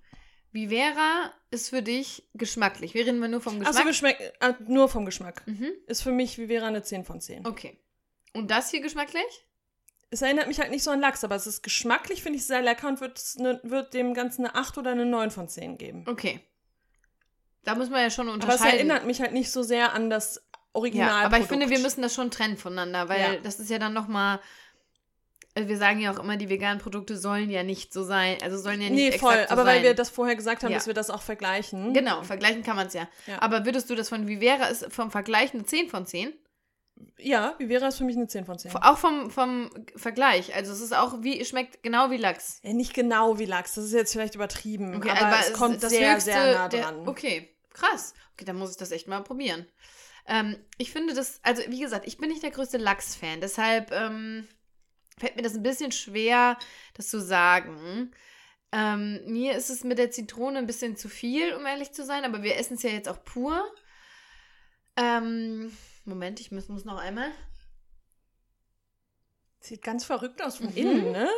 Vivera 0.52 1.32
ist 1.50 1.68
für 1.70 1.82
dich 1.82 2.28
geschmacklich. 2.34 2.94
Wir 2.94 3.06
reden 3.06 3.18
nur 3.30 3.40
vom 3.40 3.58
Geschmack. 3.60 3.86
Achso, 3.86 4.06
äh, 4.06 4.54
nur 4.66 4.88
vom 4.88 5.04
Geschmack. 5.04 5.42
mhm. 5.46 5.70
Ist 5.86 6.02
für 6.02 6.12
mich 6.12 6.38
wäre 6.38 6.66
eine 6.66 6.82
10 6.82 7.04
von 7.04 7.20
10. 7.20 7.46
Okay. 7.46 7.78
Und 8.32 8.50
das 8.50 8.70
hier 8.70 8.80
geschmacklich? 8.80 9.24
Es 10.10 10.22
erinnert 10.22 10.46
mich 10.48 10.60
halt 10.60 10.70
nicht 10.70 10.82
so 10.84 10.90
an 10.90 11.00
Lachs, 11.00 11.24
aber 11.24 11.34
es 11.34 11.46
ist 11.46 11.62
geschmacklich, 11.62 12.22
finde 12.22 12.38
ich 12.38 12.46
sehr 12.46 12.62
lecker 12.62 12.88
und 12.88 13.00
wird, 13.00 13.20
ne, 13.36 13.60
wird 13.64 13.92
dem 13.92 14.14
Ganzen 14.14 14.46
eine 14.46 14.54
8 14.54 14.78
oder 14.78 14.92
eine 14.92 15.04
9 15.04 15.30
von 15.30 15.48
10 15.48 15.78
geben. 15.78 16.04
Okay. 16.06 16.40
Da 17.64 17.74
muss 17.74 17.90
man 17.90 18.00
ja 18.02 18.10
schon 18.10 18.28
Aber 18.28 18.38
es 18.38 18.44
unterscheiden. 18.44 18.74
erinnert 18.76 19.04
mich 19.04 19.20
halt 19.20 19.32
nicht 19.32 19.50
so 19.50 19.62
sehr 19.62 19.92
an 19.92 20.08
das 20.08 20.46
Original. 20.72 21.08
Ja, 21.22 21.26
aber 21.26 21.38
ich 21.40 21.46
finde, 21.46 21.68
wir 21.68 21.80
müssen 21.80 22.02
das 22.02 22.14
schon 22.14 22.30
trennen 22.30 22.56
voneinander, 22.56 23.08
weil 23.08 23.20
Ja. 23.20 23.36
das 23.40 23.58
ist 23.58 23.68
ja 23.70 23.78
dann 23.78 23.92
nochmal. 23.94 24.40
Also 25.56 25.68
wir 25.70 25.78
sagen 25.78 26.00
ja 26.00 26.12
auch 26.12 26.18
immer, 26.22 26.36
die 26.36 26.48
veganen 26.50 26.78
Produkte 26.78 27.16
sollen 27.16 27.48
ja 27.50 27.62
nicht 27.62 27.92
so 27.92 28.04
sein, 28.04 28.36
also 28.42 28.58
sollen 28.58 28.80
ja 28.82 28.90
nicht 28.90 29.12
Nee, 29.14 29.18
voll. 29.18 29.32
so 29.34 29.52
aber 29.52 29.64
sein. 29.64 29.76
weil 29.76 29.82
wir 29.82 29.94
das 29.94 30.10
vorher 30.10 30.36
gesagt 30.36 30.62
haben, 30.62 30.70
Ja. 30.70 30.76
dass 30.76 30.86
wir 30.86 30.94
das 30.94 31.08
auch 31.10 31.22
vergleichen. 31.22 31.94
Genau, 31.94 32.22
vergleichen 32.22 32.62
kann 32.62 32.76
man 32.76 32.88
es 32.88 32.92
ja. 32.94 33.08
Ja. 33.26 33.40
Aber 33.40 33.64
würdest 33.64 33.88
du 33.90 33.94
das 33.94 34.08
von 34.10 34.28
Vivera 34.28 34.66
ist 34.66 34.92
vom 34.92 35.10
Vergleich 35.10 35.54
eine 35.54 35.64
10 35.64 35.88
von 35.88 36.04
10? 36.06 36.32
Ja, 37.18 37.54
wie 37.58 37.68
wäre 37.68 37.86
es 37.86 37.98
für 37.98 38.04
mich 38.04 38.16
eine 38.16 38.26
10 38.26 38.44
von 38.46 38.58
10? 38.58 38.74
Auch 38.76 38.98
vom, 38.98 39.30
vom 39.30 39.70
Vergleich. 39.96 40.54
Also 40.54 40.72
es 40.72 40.80
ist 40.80 40.94
auch 40.94 41.22
wie, 41.22 41.44
schmeckt 41.44 41.82
genau 41.82 42.10
wie 42.10 42.16
Lachs. 42.16 42.60
Ja, 42.62 42.72
nicht 42.72 42.94
genau 42.94 43.38
wie 43.38 43.44
Lachs, 43.46 43.74
das 43.74 43.84
ist 43.86 43.92
jetzt 43.92 44.12
vielleicht 44.12 44.34
übertrieben, 44.34 44.94
Okay, 44.96 45.10
aber, 45.10 45.40
es 45.40 45.52
kommt 45.52 45.80
sehr, 45.80 46.20
sehr 46.20 46.54
nah 46.54 46.68
der- 46.68 46.82
dran. 46.84 47.08
okay, 47.08 47.56
krass. 47.72 48.14
Okay, 48.34 48.44
dann 48.44 48.56
muss 48.56 48.70
ich 48.72 48.76
das 48.76 48.92
echt 48.92 49.08
mal 49.08 49.22
probieren. 49.22 49.66
Ähm, 50.28 50.56
ich 50.78 50.90
finde 50.90 51.14
das, 51.14 51.38
also 51.42 51.62
wie 51.68 51.80
gesagt, 51.80 52.06
ich 52.06 52.18
bin 52.18 52.28
nicht 52.30 52.42
der 52.42 52.50
größte 52.50 52.78
Lachs-Fan, 52.78 53.40
deshalb 53.40 53.92
ähm, 53.92 54.46
fällt 55.18 55.36
mir 55.36 55.42
das 55.42 55.54
ein 55.54 55.62
bisschen 55.62 55.92
schwer, 55.92 56.58
das 56.94 57.08
zu 57.08 57.20
sagen. 57.20 58.12
Ähm, 58.72 59.20
mir 59.26 59.56
ist 59.56 59.70
es 59.70 59.84
mit 59.84 59.98
der 59.98 60.10
Zitrone 60.10 60.58
ein 60.58 60.66
bisschen 60.66 60.96
zu 60.96 61.08
viel, 61.08 61.54
um 61.54 61.64
ehrlich 61.66 61.92
zu 61.92 62.04
sein, 62.04 62.24
aber 62.24 62.42
wir 62.42 62.56
essen 62.56 62.74
es 62.74 62.82
ja 62.82 62.90
jetzt 62.90 63.08
auch 63.08 63.24
pur. 63.24 63.64
Ähm, 64.96 65.76
Moment, 66.04 66.40
ich 66.40 66.50
muss, 66.52 66.68
muss 66.68 66.84
noch 66.84 66.98
einmal. 66.98 67.30
Sieht 69.60 69.82
ganz 69.82 70.04
verrückt 70.04 70.42
aus 70.42 70.56
von 70.58 70.66
Mhm. 70.66 70.76
innen, 70.76 71.12
ne? 71.12 71.28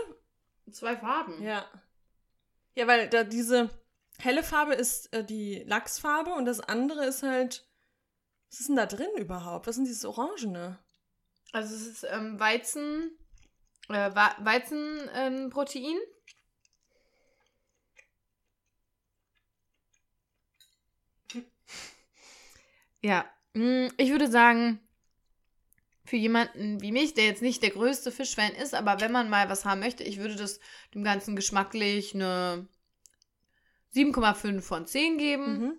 Zwei 0.73 0.97
Farben. 0.97 1.43
Ja. 1.43 1.65
Ja, 2.75 2.87
weil 2.87 3.09
da 3.09 3.25
diese 3.25 3.71
helle 4.19 4.43
Farbe 4.43 4.75
ist 4.75 5.13
äh, 5.13 5.25
die 5.25 5.63
Lachsfarbe 5.67 6.33
und 6.35 6.45
das 6.45 6.61
andere 6.61 7.05
ist 7.07 7.23
halt. 7.23 7.65
Was 8.51 8.61
ist 8.61 8.69
denn 8.71 8.77
da 8.77 8.87
drin 8.87 9.11
überhaupt? 9.19 9.67
Was 9.67 9.75
sind 9.75 9.85
dieses 9.87 10.07
Orangene? 10.07 10.79
Also 11.53 11.75
es 11.75 11.87
ist 11.87 12.07
ähm, 12.11 12.41
Weizen, 12.41 13.11
äh, 13.89 14.15
Weizenprotein. 14.15 15.85
Ähm, 15.85 16.01
ja, 23.01 23.25
mm, 23.55 23.89
ich 23.97 24.11
würde 24.11 24.31
sagen, 24.31 24.81
für 26.05 26.17
jemanden 26.17 26.81
wie 26.81 26.93
mich, 26.93 27.15
der 27.15 27.27
jetzt 27.27 27.43
nicht 27.43 27.63
der 27.63 27.71
größte 27.71 28.11
Fischfan 28.11 28.53
ist, 28.53 28.75
aber 28.75 29.01
wenn 29.01 29.13
man 29.13 29.29
mal 29.29 29.51
was 29.51 29.65
haben 29.65 29.81
möchte, 29.81 30.05
ich 30.05 30.19
würde 30.19 30.37
das 30.37 30.61
dem 30.95 31.05
Ganzen 31.05 31.37
geschmacklich 31.37 32.15
eine 32.15 32.67
7,5 33.95 34.63
von 34.63 34.87
10 34.87 35.19
geben. 35.19 35.59
Mhm. 35.59 35.79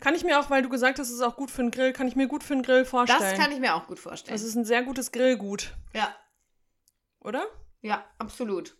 Kann 0.00 0.14
ich 0.14 0.24
mir 0.24 0.40
auch, 0.40 0.48
weil 0.48 0.62
du 0.62 0.70
gesagt 0.70 0.98
hast, 0.98 1.08
es 1.08 1.16
ist 1.16 1.20
auch 1.20 1.36
gut 1.36 1.50
für 1.50 1.62
den 1.62 1.70
Grill, 1.70 1.92
kann 1.92 2.08
ich 2.08 2.16
mir 2.16 2.26
gut 2.26 2.42
für 2.42 2.54
den 2.54 2.62
Grill 2.62 2.84
vorstellen. 2.84 3.20
Das 3.20 3.38
kann 3.38 3.52
ich 3.52 3.58
mir 3.58 3.74
auch 3.74 3.86
gut 3.86 3.98
vorstellen. 3.98 4.34
Das 4.34 4.42
ist 4.42 4.54
ein 4.54 4.64
sehr 4.64 4.82
gutes 4.82 5.12
Grillgut, 5.12 5.74
ja, 5.92 6.14
oder? 7.20 7.46
ja, 7.82 8.04
absolut. 8.18 8.76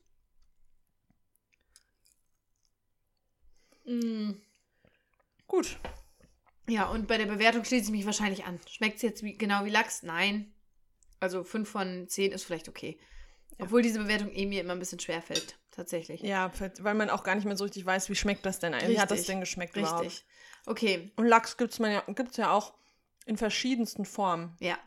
Mm. 3.85 4.33
Gut. 5.47 5.79
Ja, 6.69 6.89
und 6.89 7.09
bei 7.09 7.19
der 7.19 7.27
Bewertung 7.27 7.65
schließe 7.65 7.87
ich 7.87 7.91
mich 7.91 8.07
wahrscheinlich 8.07 8.45
an. 8.45 8.61
Schmeckt 8.69 8.97
es 8.97 9.03
jetzt 9.03 9.23
wie, 9.23 9.37
genau 9.37 9.65
wie 9.65 9.71
Lachs? 9.71 10.03
Nein. 10.03 10.53
Also 11.19 11.43
5 11.43 11.69
von 11.69 12.09
10 12.09 12.31
ist 12.33 12.45
vielleicht 12.45 12.69
okay. 12.69 12.99
Ja. 13.59 13.65
Obwohl 13.65 13.83
diese 13.83 13.99
Bewertung 13.99 14.31
eh 14.33 14.47
mir 14.47 14.61
immer 14.61 14.75
ein 14.75 14.79
bisschen 14.79 15.01
schwer 15.01 15.23
fällt. 15.23 15.59
Tatsächlich. 15.73 16.21
Ja, 16.21 16.53
weil 16.81 16.95
man 16.95 17.11
auch 17.11 17.25
gar 17.25 17.35
nicht 17.35 17.45
mehr 17.45 17.57
so 17.57 17.65
richtig 17.65 17.85
weiß, 17.85 18.09
wie 18.11 18.15
schmeckt 18.15 18.47
das 18.47 18.59
denn 18.59 18.75
eigentlich? 18.75 18.97
Wie 18.97 19.01
hat 19.01 19.11
das 19.11 19.25
denn 19.25 19.41
geschmeckt 19.41 19.77
überhaupt? 19.77 20.05
Richtig. 20.05 20.25
Okay, 20.67 21.11
Und 21.17 21.27
Lachs 21.27 21.57
gibt's 21.57 21.79
man 21.79 21.91
ja, 21.93 22.05
gibt's 22.09 22.37
ja 22.37 22.53
auch 22.53 22.75
in 23.27 23.37
verschiedensten 23.37 24.05
Formen. 24.05 24.57
ja. 24.61 24.79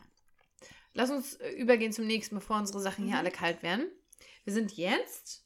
Lass 0.94 1.10
uns 1.10 1.34
äh, 1.34 1.50
übergehen 1.50 1.92
zum 1.92 2.06
nächsten, 2.06 2.34
bevor 2.36 2.56
unsere 2.58 2.80
Sachen 2.80 3.04
hier 3.04 3.14
Mhm. 3.14 3.18
alle 3.20 3.30
kalt 3.30 3.62
werden. 3.62 3.86
Wir 4.44 4.52
sind 4.52 4.76
jetzt, 4.76 5.44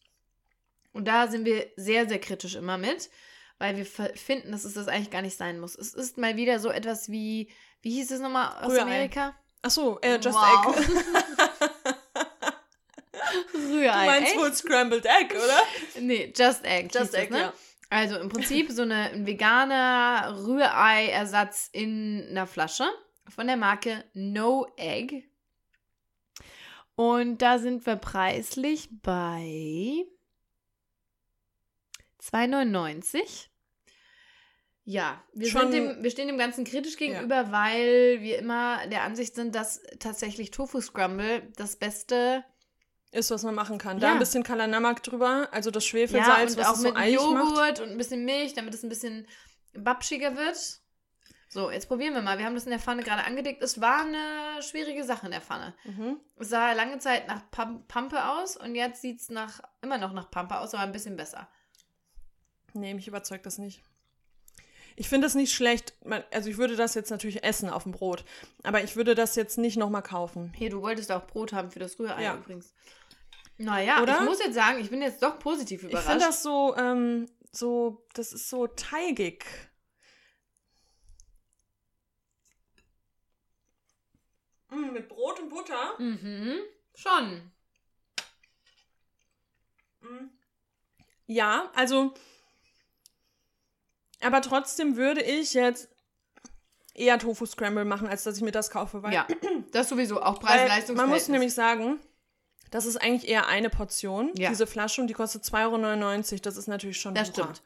und 0.92 1.06
da 1.08 1.28
sind 1.28 1.44
wir 1.44 1.66
sehr, 1.76 2.08
sehr 2.08 2.20
kritisch 2.20 2.54
immer 2.54 2.78
mit, 2.78 3.10
weil 3.58 3.76
wir 3.76 3.86
finden, 3.86 4.52
dass 4.52 4.64
es 4.64 4.74
das 4.74 4.88
eigentlich 4.88 5.10
gar 5.10 5.22
nicht 5.22 5.36
sein 5.36 5.58
muss. 5.58 5.74
Es 5.74 5.94
ist 5.94 6.18
mal 6.18 6.36
wieder 6.36 6.60
so 6.60 6.70
etwas 6.70 7.10
wie, 7.10 7.50
wie 7.82 7.90
hieß 7.92 8.10
es 8.12 8.20
nochmal 8.20 8.62
aus 8.62 8.70
Rührei. 8.72 8.82
Amerika? 8.82 9.36
Ach 9.62 9.70
so, 9.70 9.98
äh, 10.00 10.18
Just 10.20 10.38
Wow. 10.38 10.76
Egg. 10.78 10.88
Rührei. 13.54 14.00
Du 14.04 14.06
meinst 14.06 14.36
wohl 14.36 14.54
Scrambled 14.54 15.04
Egg, 15.06 15.34
oder? 15.34 15.62
Nee, 16.00 16.32
Just 16.36 16.64
Egg. 16.64 16.88
Just 16.92 16.98
hieß 16.98 17.10
das, 17.12 17.14
Egg, 17.14 17.30
ne? 17.32 17.38
ja. 17.40 17.52
Also 17.90 18.18
im 18.18 18.28
Prinzip 18.28 18.70
so 18.70 18.82
eine, 18.82 19.10
ein 19.10 19.26
veganer 19.26 20.34
Rührei-Ersatz 20.44 21.68
in 21.72 22.26
einer 22.30 22.46
Flasche 22.46 22.84
von 23.28 23.46
der 23.46 23.56
Marke 23.56 24.04
No 24.14 24.66
Egg. 24.76 25.24
Und 26.98 27.38
da 27.42 27.60
sind 27.60 27.86
wir 27.86 27.94
preislich 27.94 28.88
bei 29.02 30.04
2,99. 32.20 33.48
Ja, 34.84 35.22
wir, 35.32 35.46
Schon- 35.48 35.70
sind 35.70 35.72
dem, 35.74 36.02
wir 36.02 36.10
stehen 36.10 36.26
dem 36.26 36.38
Ganzen 36.38 36.64
kritisch 36.64 36.96
gegenüber, 36.96 37.52
weil 37.52 38.20
wir 38.20 38.38
immer 38.40 38.84
der 38.88 39.02
Ansicht 39.04 39.36
sind, 39.36 39.54
dass 39.54 39.80
tatsächlich 40.00 40.50
Tofu 40.50 40.80
Scramble 40.80 41.42
das 41.56 41.76
beste 41.76 42.42
Ist, 43.12 43.30
was 43.30 43.44
man 43.44 43.54
machen 43.54 43.78
kann. 43.78 44.00
Da 44.00 44.08
Ja. 44.08 44.12
ein 44.14 44.18
bisschen 44.18 44.42
Kalanamak 44.42 45.00
drüber, 45.04 45.48
also 45.52 45.70
das 45.70 45.84
Ja, 45.84 45.90
Schwefelsalz, 45.90 46.52
und 46.56 46.58
was 46.58 46.66
auch 46.66 46.72
es 46.72 46.80
so 46.80 46.88
mit 46.88 46.96
eiig 46.96 47.14
macht. 47.14 47.24
Joghurt 47.56 47.80
und 47.80 47.90
ein 47.90 47.96
bisschen 47.96 48.24
Milch, 48.24 48.54
damit 48.54 48.74
es 48.74 48.82
ein 48.82 48.88
bisschen 48.88 49.28
babschiger 49.72 50.36
wird. 50.36 50.80
So, 51.50 51.70
jetzt 51.70 51.88
probieren 51.88 52.12
wir 52.14 52.20
mal. 52.20 52.36
Wir 52.38 52.44
haben 52.44 52.54
das 52.54 52.64
in 52.64 52.70
der 52.70 52.78
Pfanne 52.78 53.02
gerade 53.02 53.24
angedickt. 53.24 53.62
Es 53.62 53.80
war 53.80 54.02
eine 54.02 54.62
schwierige 54.62 55.02
Sache 55.04 55.26
in 55.26 55.32
der 55.32 55.40
Pfanne. 55.40 55.74
Mhm. 55.84 56.20
Es 56.36 56.50
sah 56.50 56.72
lange 56.72 56.98
Zeit 56.98 57.26
nach 57.26 57.50
Pam 57.50 57.86
Pampe 57.88 58.22
aus 58.32 58.56
und 58.56 58.74
jetzt 58.74 59.00
sieht 59.00 59.20
es 59.20 59.30
nach, 59.30 59.60
immer 59.80 59.96
noch 59.96 60.12
nach 60.12 60.30
Pampe 60.30 60.58
aus, 60.58 60.74
aber 60.74 60.82
ein 60.82 60.92
bisschen 60.92 61.16
besser. 61.16 61.48
Nee, 62.74 62.92
mich 62.92 63.08
überzeugt 63.08 63.46
das 63.46 63.56
nicht. 63.56 63.82
Ich 64.94 65.08
finde 65.08 65.26
das 65.26 65.34
nicht 65.34 65.54
schlecht. 65.54 65.94
Also 66.32 66.50
ich 66.50 66.58
würde 66.58 66.76
das 66.76 66.94
jetzt 66.94 67.10
natürlich 67.10 67.44
essen 67.44 67.70
auf 67.70 67.84
dem 67.84 67.92
Brot. 67.92 68.24
Aber 68.64 68.82
ich 68.82 68.96
würde 68.96 69.14
das 69.14 69.34
jetzt 69.36 69.56
nicht 69.56 69.76
nochmal 69.78 70.02
kaufen. 70.02 70.52
Hier, 70.56 70.68
du 70.70 70.82
wolltest 70.82 71.10
auch 71.12 71.26
Brot 71.26 71.52
haben 71.52 71.70
für 71.70 71.78
das 71.78 71.98
Rührei 71.98 72.22
Ja. 72.24 72.34
übrigens. 72.36 72.74
Naja, 73.56 74.02
Oder? 74.02 74.18
ich 74.18 74.24
muss 74.24 74.38
jetzt 74.40 74.54
sagen, 74.54 74.78
ich 74.80 74.90
bin 74.90 75.00
jetzt 75.00 75.22
doch 75.22 75.38
positiv 75.38 75.82
Ich 75.82 75.88
überrascht. 75.90 76.08
finde 76.10 76.24
das 76.26 76.42
so, 76.42 76.76
ähm, 76.76 77.26
so, 77.52 78.04
das 78.14 78.32
ist 78.32 78.48
so 78.50 78.66
teigig. 78.66 79.44
Mm, 84.70 84.92
mit 84.92 85.08
Brot 85.08 85.40
und 85.40 85.48
Butter. 85.48 85.94
mhm, 85.98 86.58
schon. 86.94 87.50
Mm. 90.00 90.28
Ja, 91.26 91.70
also, 91.74 92.14
aber 94.20 94.40
trotzdem 94.42 94.96
würde 94.96 95.22
ich 95.22 95.54
jetzt 95.54 95.88
eher 96.94 97.18
Tofu 97.18 97.46
Scramble 97.46 97.84
machen, 97.84 98.08
als 98.08 98.24
dass 98.24 98.36
ich 98.36 98.42
mir 98.42 98.50
das 98.52 98.70
kaufe, 98.70 99.02
weil 99.02 99.12
Ja, 99.12 99.26
das 99.72 99.88
sowieso, 99.88 100.20
auch 100.22 100.40
Preis-Leistungs 100.40 100.96
man 100.96 101.08
muss 101.08 101.28
nämlich 101.28 101.54
sagen, 101.54 102.00
das 102.70 102.86
ist 102.86 102.96
eigentlich 102.96 103.28
eher 103.30 103.46
eine 103.46 103.70
Portion, 103.70 104.32
Ja. 104.36 104.50
diese 104.50 104.66
Flasche, 104.66 105.00
und 105.00 105.06
die 105.08 105.14
kostet 105.14 105.44
2,99 105.44 106.32
Euro. 106.32 106.40
Das 106.42 106.56
ist 106.56 106.66
natürlich 106.66 107.00
schon 107.00 107.14
Das 107.14 107.28
super. 107.28 107.42
stimmt. 107.54 107.62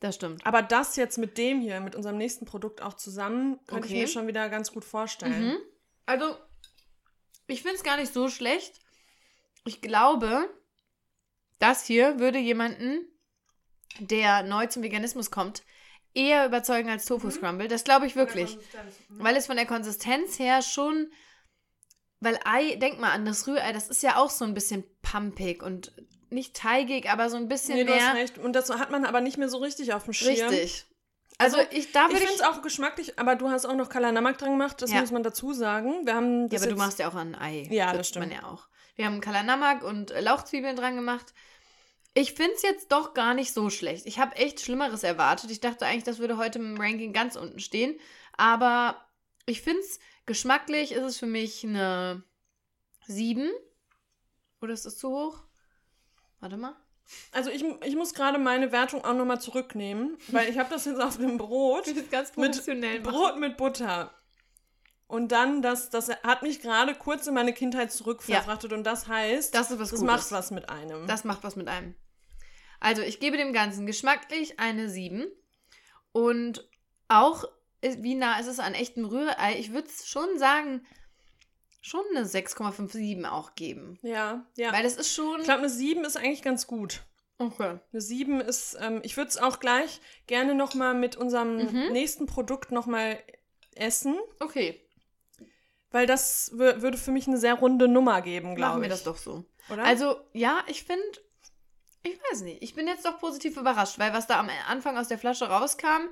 Das 0.00 0.14
stimmt. 0.14 0.46
Aber 0.46 0.62
das 0.62 0.94
jetzt 0.96 1.18
mit 1.18 1.38
dem 1.38 1.60
hier, 1.60 1.80
mit 1.80 1.96
unserem 1.96 2.18
nächsten 2.18 2.44
Produkt 2.44 2.82
auch 2.82 2.94
zusammen, 2.94 3.58
könnte 3.66 3.84
Okay. 3.86 3.94
ich 3.94 4.00
mir 4.02 4.06
schon 4.08 4.26
wieder 4.28 4.48
ganz 4.48 4.70
gut 4.72 4.84
vorstellen. 4.84 5.46
Mhm. 5.54 5.58
Also, 6.08 6.38
ich 7.48 7.60
finde 7.60 7.76
es 7.76 7.82
gar 7.82 7.98
nicht 7.98 8.14
so 8.14 8.30
schlecht. 8.30 8.80
Ich 9.66 9.82
glaube, 9.82 10.48
das 11.58 11.84
hier 11.84 12.18
würde 12.18 12.38
jemanden, 12.38 13.06
der 13.98 14.42
neu 14.42 14.66
zum 14.68 14.82
Veganismus 14.82 15.30
kommt, 15.30 15.62
eher 16.14 16.46
überzeugen 16.46 16.88
als 16.88 17.04
Tofu 17.04 17.30
Scramble. 17.30 17.68
Das 17.68 17.84
glaube 17.84 18.06
ich 18.06 18.16
wirklich. 18.16 18.58
Weil 19.10 19.36
es 19.36 19.46
von 19.46 19.56
der 19.56 19.66
Konsistenz 19.66 20.38
her 20.38 20.62
schon. 20.62 21.12
Weil 22.20 22.40
Ei, 22.44 22.76
denk 22.76 22.98
mal 22.98 23.12
an 23.12 23.26
das 23.26 23.46
Rührei, 23.46 23.72
das 23.74 23.88
ist 23.88 24.02
ja 24.02 24.16
auch 24.16 24.30
so 24.30 24.46
ein 24.46 24.54
bisschen 24.54 24.84
pumpig 25.02 25.62
und 25.62 25.92
nicht 26.30 26.56
teigig, 26.56 27.10
aber 27.10 27.28
so 27.28 27.36
ein 27.36 27.48
bisschen 27.48 27.76
Nee, 27.76 27.84
du 27.84 27.92
hast 27.92 28.00
mehr. 28.00 28.14
recht. 28.14 28.38
Und 28.38 28.54
das 28.54 28.70
hat 28.70 28.90
man 28.90 29.04
aber 29.04 29.20
nicht 29.20 29.36
mehr 29.36 29.50
so 29.50 29.58
richtig 29.58 29.92
auf 29.92 30.04
dem 30.04 30.14
Schirm. 30.14 30.48
Richtig. 30.48 30.86
Also, 31.38 31.58
Also, 31.58 31.70
ich, 31.70 31.92
da 31.92 32.06
Ich 32.06 32.12
würde 32.12 32.18
finde 32.26 32.34
ich. 32.34 32.40
es 32.40 32.46
auch 32.46 32.62
geschmacklich, 32.62 33.18
aber 33.18 33.36
du 33.36 33.48
hast 33.48 33.64
auch 33.64 33.74
noch 33.76 33.88
Kalanamak 33.88 34.38
dran 34.38 34.50
gemacht, 34.52 34.82
das 34.82 34.90
Ja. 34.90 35.00
muss 35.00 35.12
man 35.12 35.22
dazu 35.22 35.52
sagen. 35.52 36.04
Wir 36.04 36.14
haben 36.14 36.42
Ja, 36.42 36.48
das 36.48 36.62
aber 36.62 36.72
du 36.72 36.76
machst 36.78 36.98
ja 36.98 37.08
auch 37.08 37.14
ein 37.14 37.34
Ei. 37.36 37.68
Ja, 37.70 37.86
Wird 37.92 38.00
das 38.00 38.08
stimmt. 38.08 38.26
Man 38.28 38.34
ja 38.36 38.44
auch. 38.48 38.68
Wir 38.96 39.06
haben 39.06 39.20
Kalanamak 39.20 39.82
und 39.84 40.10
äh, 40.10 40.20
Lauchzwiebeln 40.20 40.74
dran 40.76 40.96
gemacht. 40.96 41.32
Ich 42.14 42.32
finde 42.34 42.54
es 42.56 42.62
jetzt 42.62 42.90
doch 42.90 43.14
gar 43.14 43.34
nicht 43.34 43.52
so 43.54 43.70
schlecht. 43.70 44.06
Ich 44.06 44.18
habe 44.18 44.34
echt 44.34 44.60
Schlimmeres 44.60 45.04
erwartet. 45.04 45.52
Ich 45.52 45.60
dachte 45.60 45.86
eigentlich, 45.86 46.02
das 46.02 46.18
würde 46.18 46.36
heute 46.36 46.58
im 46.58 46.76
Ranking 46.80 47.12
ganz 47.12 47.36
unten 47.36 47.60
stehen. 47.60 48.00
Aber 48.36 49.00
ich 49.46 49.62
finde 49.62 49.80
es 49.80 50.00
geschmacklich 50.26 50.90
ist 50.92 51.04
es 51.04 51.18
für 51.18 51.26
mich 51.26 51.62
eine 51.64 52.24
7. 53.06 53.48
Oder 54.60 54.72
ist 54.72 54.84
das 54.86 54.98
zu 54.98 55.10
hoch? 55.10 55.44
Warte 56.40 56.56
mal. 56.56 56.74
Also 57.32 57.50
ich, 57.50 57.64
ich 57.84 57.96
muss 57.96 58.14
gerade 58.14 58.38
meine 58.38 58.72
Wertung 58.72 59.04
auch 59.04 59.14
nochmal 59.14 59.40
zurücknehmen, 59.40 60.16
weil 60.28 60.48
ich 60.48 60.58
habe 60.58 60.70
das 60.70 60.84
jetzt 60.84 61.00
auf 61.00 61.16
dem 61.16 61.38
Brot. 61.38 61.84
ganz 62.10 62.36
mit 62.36 63.02
Brot 63.02 63.38
mit 63.38 63.56
Butter. 63.56 64.12
Und 65.06 65.32
dann, 65.32 65.62
das, 65.62 65.88
das 65.88 66.10
hat 66.22 66.42
mich 66.42 66.60
gerade 66.60 66.94
kurz 66.94 67.26
in 67.26 67.32
meine 67.32 67.54
Kindheit 67.54 67.90
zurückverfrachtet 67.90 68.74
und 68.74 68.84
das 68.84 69.08
heißt, 69.08 69.54
Das 69.54 69.70
ist 69.70 69.78
was 69.78 69.90
das 69.90 70.00
Gutes. 70.00 70.14
macht 70.14 70.32
was 70.32 70.50
mit 70.50 70.68
einem. 70.68 71.06
Das 71.06 71.24
macht 71.24 71.42
was 71.44 71.56
mit 71.56 71.66
einem. 71.66 71.94
Also, 72.78 73.00
ich 73.02 73.18
gebe 73.18 73.38
dem 73.38 73.54
Ganzen 73.54 73.86
geschmacklich 73.86 74.60
eine 74.60 74.88
7. 74.90 75.26
Und 76.12 76.68
auch, 77.08 77.44
äh, 77.80 77.96
wie 78.00 78.14
nah 78.14 78.38
ist 78.38 78.46
es 78.48 78.58
an 78.60 78.74
echtem 78.74 79.06
Rührei? 79.06 79.58
Ich 79.58 79.72
würde 79.72 79.88
es 79.88 80.06
schon 80.06 80.38
sagen, 80.38 80.86
schon 81.80 82.04
eine 82.14 82.26
6,57 82.26 83.24
auch 83.28 83.54
geben. 83.54 83.98
ja, 84.02 84.44
ja. 84.56 84.72
Weil 84.72 84.84
es 84.84 84.96
ist 84.96 85.12
schon. 85.14 85.38
ich 85.40 85.44
glaube, 85.44 85.60
eine 85.60 85.68
7 85.70 86.04
ist 86.04 86.16
eigentlich 86.16 86.42
ganz 86.42 86.66
gut. 86.66 87.02
okay. 87.38 87.78
Eine 87.92 88.00
7 88.00 88.40
ist, 88.40 88.76
ähm, 88.80 89.00
ich 89.04 89.16
würde 89.16 89.28
es 89.30 89.38
auch 89.38 89.60
gleich 89.60 90.00
gerne 90.26 90.54
nochmal 90.54 90.94
mit 90.94 91.16
unserem 91.16 91.56
Mhm. 91.58 91.92
nächsten 91.92 92.26
Produkt 92.26 92.72
nochmal 92.72 93.18
essen, 93.76 94.16
Okay, 94.40 94.80
weil 95.90 96.06
das 96.06 96.50
wür- 96.52 96.82
würde 96.82 96.98
für 96.98 97.12
mich 97.12 97.26
eine 97.28 97.38
sehr 97.38 97.54
runde 97.54 97.86
Nummer 97.88 98.22
geben, 98.22 98.48
machen 98.48 98.56
glaube 98.56 98.80
wir 98.80 98.86
ich. 98.86 98.92
das 98.92 99.04
doch 99.04 99.16
so. 99.16 99.44
Oder? 99.70 99.84
Also, 99.84 100.16
ja, 100.32 100.64
ich 100.66 100.82
finde, 100.84 101.02
ich 102.02 102.18
weiß 102.30 102.40
nicht, 102.42 102.62
ich 102.62 102.74
bin 102.74 102.86
jetzt 102.88 103.04
doch 103.04 103.18
positiv 103.20 103.56
überrascht, 103.56 103.98
weil 103.98 104.12
was 104.12 104.26
da 104.26 104.40
am 104.40 104.50
Anfang 104.66 104.96
aus 104.98 105.08
der 105.08 105.18
Flasche 105.18 105.48
rauskam 105.48 106.08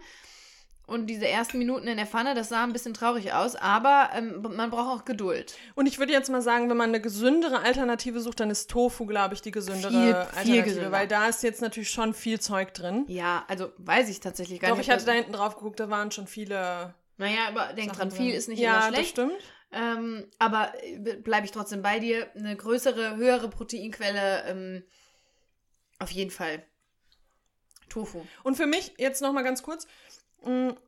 und 0.87 1.07
diese 1.09 1.27
ersten 1.27 1.59
Minuten 1.59 1.89
in 1.89 1.97
der 1.97 2.07
Pfanne, 2.07 2.35
das 2.35 2.49
sah 2.49 2.63
ein 2.63 2.73
bisschen 2.73 2.95
traurig 2.95 3.33
aus, 3.33 3.57
aber 3.57 4.11
ähm, 4.15 4.41
man 4.43 4.71
braucht 4.71 5.01
auch 5.01 5.05
Geduld. 5.05 5.57
Und 5.75 5.87
ich 5.87 5.99
würde 5.99 6.13
jetzt 6.13 6.31
mal 6.31 6.41
sagen, 6.43 6.71
wenn 6.71 6.77
man 6.77 6.91
eine 6.91 7.01
gesündere 7.01 7.61
Alternative 7.61 8.21
sucht, 8.21 8.39
dann 8.41 8.51
ist 8.51 8.71
Tofu, 8.71 9.05
glaube 9.07 9.35
ich, 9.35 9.43
die 9.43 9.51
gesündere 9.51 9.91
Viel, 9.91 10.01
viel 10.07 10.15
Alternative, 10.15 10.63
gesünder. 10.63 10.93
weil 10.93 11.09
da 11.09 11.29
ist 11.29 11.43
jetzt 11.43 11.61
natürlich 11.61 11.91
schon 11.91 12.15
viel 12.15 12.39
Zeug 12.41 12.73
drin. 12.73 13.05
Ja, 13.09 13.45
also 13.49 13.73
weiß 13.79 14.09
ich 14.09 14.21
tatsächlich 14.21 14.61
gar 14.61 14.71
Doch, 14.71 14.77
nicht. 14.77 14.87
ich 14.87 14.93
hatte 14.93 15.05
da 15.05 15.13
das- 15.13 15.17
hinten 15.23 15.33
drauf 15.33 15.57
geguckt, 15.57 15.81
da 15.81 15.91
waren 15.91 16.11
schon 16.13 16.27
viele. 16.29 16.95
Naja, 17.19 17.49
aber 17.49 17.73
denk 17.73 17.89
Sachen 17.89 17.99
dran, 17.99 18.11
viel 18.13 18.29
drin. 18.29 18.37
ist 18.39 18.49
nicht 18.49 18.61
ja, 18.61 18.73
immer 18.73 18.81
das 18.87 18.95
schlecht. 18.95 19.11
stimmt. 19.11 19.33
Ähm, 19.73 20.31
aber 20.39 20.73
bleibe 21.25 21.45
ich 21.47 21.51
trotzdem 21.51 21.83
bei 21.83 21.99
dir. 21.99 22.29
Eine 22.37 22.55
größere, 22.55 23.17
höhere 23.17 23.49
Proteinquelle, 23.51 24.45
ähm, 24.47 24.85
auf 25.99 26.11
jeden 26.13 26.31
Fall. 26.31 26.63
Tofu. 27.89 28.25
Und 28.43 28.57
für 28.57 28.67
mich, 28.67 28.93
jetzt 28.99 29.23
noch 29.23 29.33
mal 29.33 29.43
ganz 29.43 29.63
kurz, 29.63 29.87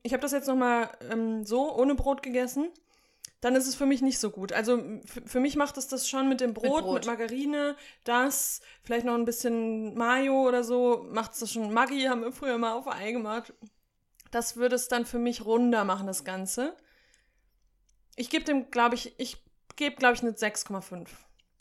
ich 0.02 0.12
habe 0.12 0.20
das 0.20 0.32
jetzt 0.32 0.48
noch 0.48 0.56
mal 0.56 0.90
ähm, 1.10 1.44
so, 1.44 1.74
ohne 1.74 1.94
Brot 1.94 2.22
gegessen. 2.22 2.68
Dann 3.40 3.54
ist 3.54 3.68
es 3.68 3.76
für 3.76 3.86
mich 3.86 4.02
nicht 4.02 4.18
so 4.18 4.30
gut. 4.30 4.52
Also 4.52 4.82
für 5.04 5.38
mich 5.38 5.54
macht 5.54 5.76
es 5.76 5.86
das 5.86 6.08
schon 6.08 6.28
mit 6.28 6.40
dem 6.40 6.54
Brot, 6.54 6.84
mit, 6.84 6.84
Brot. 6.84 7.06
Margarine, 7.06 7.76
das, 8.02 8.60
vielleicht 8.82 9.06
noch 9.06 9.14
ein 9.14 9.24
bisschen 9.24 9.94
Mayo 9.94 10.48
oder 10.48 10.64
so, 10.64 11.06
macht 11.10 11.34
es 11.34 11.40
das 11.40 11.52
schon. 11.52 11.72
Maggi 11.72 12.02
haben 12.04 12.22
wir 12.22 12.32
früher 12.32 12.58
mal 12.58 12.72
auf 12.72 12.88
Ei 12.88 13.12
gemacht. 13.12 13.52
Das 14.32 14.56
würde 14.56 14.74
es 14.74 14.88
dann 14.88 15.06
für 15.06 15.20
mich 15.20 15.44
runder 15.44 15.84
machen, 15.84 16.06
das 16.06 16.24
Ganze. 16.24 16.76
Ich 18.16 18.28
gebe 18.28 18.44
dem, 18.44 18.70
glaube 18.70 18.96
ich, 18.96 19.14
ich 19.18 19.36
gebe, 19.76 19.96
glaube 19.96 20.14
ich, 20.14 20.22
eine 20.22 20.32
6,5. 20.32 21.06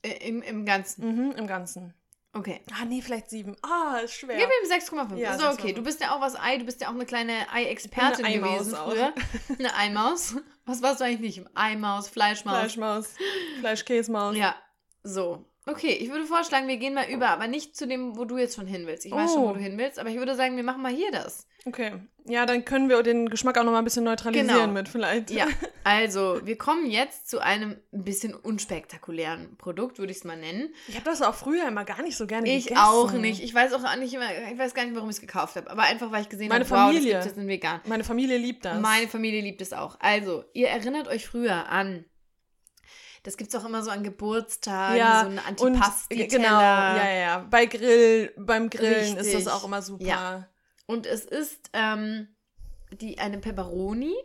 Äh, 0.01 0.27
Im, 0.27 0.41
Im 0.41 0.65
Ganzen. 0.65 1.05
Mhm, 1.05 1.31
im 1.33 1.47
Ganzen. 1.47 1.93
Okay. 2.38 2.62
Ah, 2.71 2.86
nee, 2.86 3.02
vielleicht 3.02 3.30
7. 3.32 3.56
Ah, 3.63 3.97
ist 4.04 4.13
schwer. 4.13 4.38
Gib 4.38 4.47
ihm 4.47 4.71
6,5. 4.71 5.15
Ja, 5.15 5.36
doch 5.38 5.54
okay. 5.54 5.69
6,5. 5.71 5.73
Du 5.76 5.84
bist 5.84 6.02
ja 6.02 6.15
auch 6.15 6.21
was 6.21 6.39
Ei, 6.39 6.58
du 6.58 6.65
bist 6.65 6.82
ja 6.82 6.89
auch 6.89 6.93
eine 6.93 7.06
kleine 7.06 7.52
Ei-Expertin 7.52 8.26
Eine 8.26 8.36
Eimaus 8.36 8.60
gewesen 8.60 8.76
auch. 8.76 8.91
früher. 8.91 9.13
Eine 9.58 9.73
Eimaus. 9.76 10.36
Was 10.65 10.82
warst 10.82 11.02
du 11.02 11.06
eigentlich 11.06 11.38
nicht? 11.38 11.50
Eimaus, 11.56 12.10
Fleischmaus. 12.10 12.58
Fleischmaus. 12.58 13.13
Fleischkäsemaus. 13.62 14.36
Ja, 14.36 14.56
so. 15.02 15.45
Okay, 15.69 15.91
ich 15.99 16.10
würde 16.10 16.25
vorschlagen, 16.25 16.67
wir 16.67 16.77
gehen 16.77 16.93
mal 16.93 17.10
über, 17.10 17.27
aber 17.30 17.47
nicht 17.47 17.75
zu 17.75 17.86
dem, 17.88 18.17
wo 18.17 18.23
du 18.25 18.38
jetzt 18.38 18.56
schon 18.56 18.67
hin 18.67 18.88
willst. 18.88 19.06
Ich 19.06 19.12
weiß 19.12 19.34
schon, 19.34 19.43
wo 19.43 19.49
Oh. 19.49 19.53
du 19.53 19.60
hin 19.60 19.77
willst, 19.77 19.99
aber 19.99 20.10
ich 20.10 20.15
würde 20.17 20.36
sagen, 20.36 20.56
wir 20.56 20.63
machen 20.63 20.82
mal 20.82 20.91
hier 20.93 21.12
das. 21.12 21.45
Okay. 21.65 21.91
Ja, 22.25 22.45
dann 22.45 22.63
können 22.63 22.88
wir 22.88 23.03
den 23.03 23.30
Geschmack 23.30 23.58
auch 23.58 23.63
noch 23.65 23.71
mal 23.73 23.80
ein 23.80 23.84
bisschen 23.84 24.06
neutralisieren 24.06 24.47
Genau. 24.47 24.67
mit 24.71 24.88
vielleicht. 24.88 25.30
Ja, 25.32 25.45
also 25.84 26.39
wir 26.45 26.58
kommen 26.58 26.89
jetzt 26.89 27.30
zu 27.30 27.39
einem 27.39 27.77
ein 27.93 28.03
bisschen 28.06 28.34
unspektakulären 28.34 29.58
Produkt, 29.58 29.99
würde 29.99 30.12
ich 30.12 30.19
es 30.19 30.23
mal 30.23 30.38
nennen. 30.38 30.73
Ich 30.88 30.95
habe 30.95 31.06
das 31.06 31.21
auch 31.21 31.36
früher 31.36 31.67
immer 31.67 31.84
gar 31.86 32.01
nicht 32.01 32.15
so 32.17 32.27
gerne 32.27 32.47
Ich 32.49 32.67
gegessen. 32.67 32.82
auch 32.86 33.12
nicht. 33.12 33.43
Ich 33.43 33.53
weiß 33.53 33.73
auch 33.73 33.95
nicht 33.97 34.13
immer, 34.13 34.27
ich 34.51 34.58
weiß 34.58 34.73
gar 34.73 34.86
nicht, 34.86 34.95
warum 34.95 35.10
ich 35.10 35.15
es 35.17 35.21
gekauft 35.21 35.56
habe, 35.56 35.69
aber 35.69 35.84
einfach, 35.84 36.12
weil 36.12 36.21
ich 36.21 36.30
gesehen 36.30 36.51
habe, 36.53 36.62
wow, 36.62 36.69
das 36.69 36.80
Familie. 36.80 37.13
gibt 37.13 37.25
jetzt 37.25 37.38
in 37.38 37.47
vegan. 37.47 37.82
Meine 37.86 38.03
Familie 38.03 38.38
liebt 38.38 38.65
das. 38.65 38.80
Meine 38.80 39.08
Familie 39.08 39.41
liebt 39.41 39.62
es 39.62 39.73
auch. 39.73 39.97
Also, 39.99 40.45
ihr 40.53 40.69
erinnert 40.69 41.08
euch 41.08 41.27
früher 41.27 41.69
an 41.69 42.06
Das 43.27 43.35
gibt 43.35 43.53
es 43.53 43.59
auch 43.59 43.65
immer 43.65 43.83
so 43.83 43.91
an 43.91 44.03
Geburtstagen, 44.03 44.97
Ja, 44.97 45.23
so 45.23 45.29
eine 45.31 45.41
Und 45.41 45.47
Antipasti-Teller. 45.75 46.27
genau, 46.29 46.61
ja, 46.61 47.11
ja. 47.11 47.39
Bei 47.39 47.65
Grill, 47.65 48.31
beim 48.37 48.69
Grillen 48.69 49.17
ist 49.17 49.33
das 49.33 49.35
Richtig. 49.35 49.51
auch 49.51 49.65
immer 49.65 49.81
super. 49.81 50.05
Ja. 50.05 50.47
Und 50.85 51.05
es 51.05 51.25
ist 51.25 51.69
ähm, 51.73 52.29
die, 53.01 53.19
eine 53.19 53.39
Pepperoni 53.39 54.15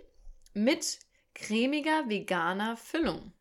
mit 0.55 1.01
cremiger 1.35 2.09
veganer 2.09 2.77
Füllung. 2.77 3.33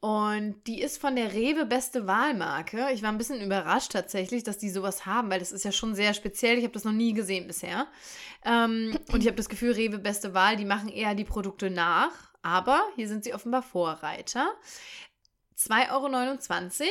Und 0.00 0.66
die 0.66 0.80
ist 0.80 0.96
von 0.96 1.14
der 1.14 1.34
Rewe 1.34 1.66
Beste 1.66 2.06
Wahlmarke. 2.06 2.88
Ich 2.94 3.02
war 3.02 3.12
ein 3.12 3.18
bisschen 3.18 3.42
überrascht 3.42 3.92
tatsächlich, 3.92 4.44
dass 4.44 4.56
die 4.56 4.70
sowas 4.70 5.04
haben, 5.04 5.28
weil 5.30 5.40
das 5.40 5.52
ist 5.52 5.66
ja 5.66 5.72
schon 5.72 5.94
sehr 5.94 6.14
speziell. 6.14 6.56
Ich 6.56 6.64
habe 6.64 6.72
das 6.72 6.84
noch 6.84 6.92
nie 6.92 7.12
gesehen 7.12 7.46
bisher. 7.46 7.86
Ähm, 8.46 8.98
und 9.12 9.20
ich 9.20 9.26
habe 9.26 9.36
das 9.36 9.50
Gefühl, 9.50 9.72
Rewe 9.72 9.98
Beste 9.98 10.32
Wahl, 10.32 10.56
die 10.56 10.64
machen 10.64 10.88
eher 10.88 11.14
die 11.14 11.24
Produkte 11.26 11.68
nach. 11.68 12.29
Aber 12.42 12.82
hier 12.96 13.08
sind 13.08 13.24
sie 13.24 13.34
offenbar 13.34 13.62
Vorreiter. 13.62 14.54
2,29 15.56 16.82
Euro. 16.82 16.90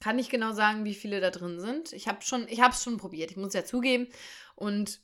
Kann 0.00 0.16
nicht 0.16 0.30
genau 0.30 0.52
sagen, 0.52 0.84
wie 0.84 0.94
viele 0.94 1.20
da 1.20 1.30
drin 1.30 1.58
sind. 1.58 1.92
Ich 1.92 2.06
habe 2.06 2.22
schon, 2.22 2.46
ich 2.48 2.60
habe 2.60 2.72
es 2.74 2.82
schon 2.82 2.98
probiert. 2.98 3.30
Ich 3.30 3.36
muss 3.36 3.54
ja 3.54 3.64
zugeben. 3.64 4.06
Und 4.54 5.00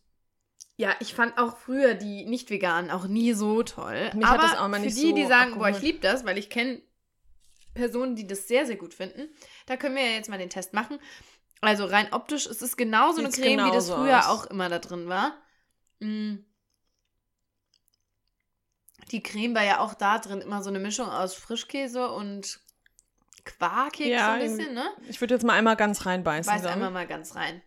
ja, 0.76 0.94
ich 1.00 1.14
fand 1.14 1.38
auch 1.38 1.56
früher 1.56 1.94
die 1.94 2.24
nicht 2.26 2.50
veganen 2.50 2.90
auch 2.90 3.06
nie 3.06 3.32
so 3.32 3.62
toll. 3.62 4.10
Mich 4.14 4.26
hat 4.26 4.38
Aber 4.38 4.48
das 4.48 4.58
auch 4.58 4.68
mal 4.68 4.80
für 4.80 4.86
nicht 4.86 4.96
die, 4.96 5.08
so 5.10 5.14
die 5.14 5.26
sagen, 5.26 5.54
boah, 5.54 5.68
ich 5.68 5.76
abgeholt. 5.76 5.82
liebe 5.82 5.98
das, 6.00 6.24
weil 6.24 6.38
ich 6.38 6.50
kenne 6.50 6.82
Personen, 7.74 8.16
die 8.16 8.26
das 8.26 8.46
sehr, 8.46 8.66
sehr 8.66 8.76
gut 8.76 8.94
finden. 8.94 9.28
Da 9.66 9.76
können 9.76 9.96
wir 9.96 10.04
ja 10.04 10.12
jetzt 10.12 10.28
mal 10.28 10.38
den 10.38 10.50
Test 10.50 10.74
machen. 10.74 10.98
Also 11.60 11.86
rein 11.86 12.12
optisch 12.12 12.46
ist 12.46 12.62
es 12.62 12.76
genauso 12.76 13.20
eine 13.20 13.30
Sieht's 13.30 13.42
Creme, 13.42 13.66
wie 13.66 13.70
das 13.72 13.86
genauso 13.86 14.02
früher 14.02 14.18
aus. 14.18 14.26
auch 14.26 14.46
immer 14.46 14.68
da 14.68 14.78
drin 14.78 15.08
war. 15.08 15.36
Mm. 16.00 16.36
Die 19.10 19.22
Creme 19.22 19.54
war 19.54 19.64
ja 19.64 19.80
auch 19.80 19.94
da 19.94 20.18
drin 20.18 20.40
immer 20.40 20.62
so 20.62 20.70
eine 20.70 20.78
Mischung 20.78 21.08
aus 21.08 21.34
Frischkäse 21.34 22.10
und 22.10 22.60
Quarkig 23.44 24.06
Ja, 24.06 24.26
so 24.26 24.42
ein 24.42 24.56
bisschen, 24.56 24.74
ne? 24.74 24.90
Ich 25.08 25.20
würde 25.20 25.34
jetzt 25.34 25.44
mal 25.44 25.52
einmal 25.54 25.76
ganz 25.76 26.06
reinbeißen. 26.06 26.50
Beiß 26.50 26.62
dann. 26.62 26.72
einmal 26.72 26.90
mal 26.90 27.06
ganz 27.06 27.34
rein. 27.34 27.62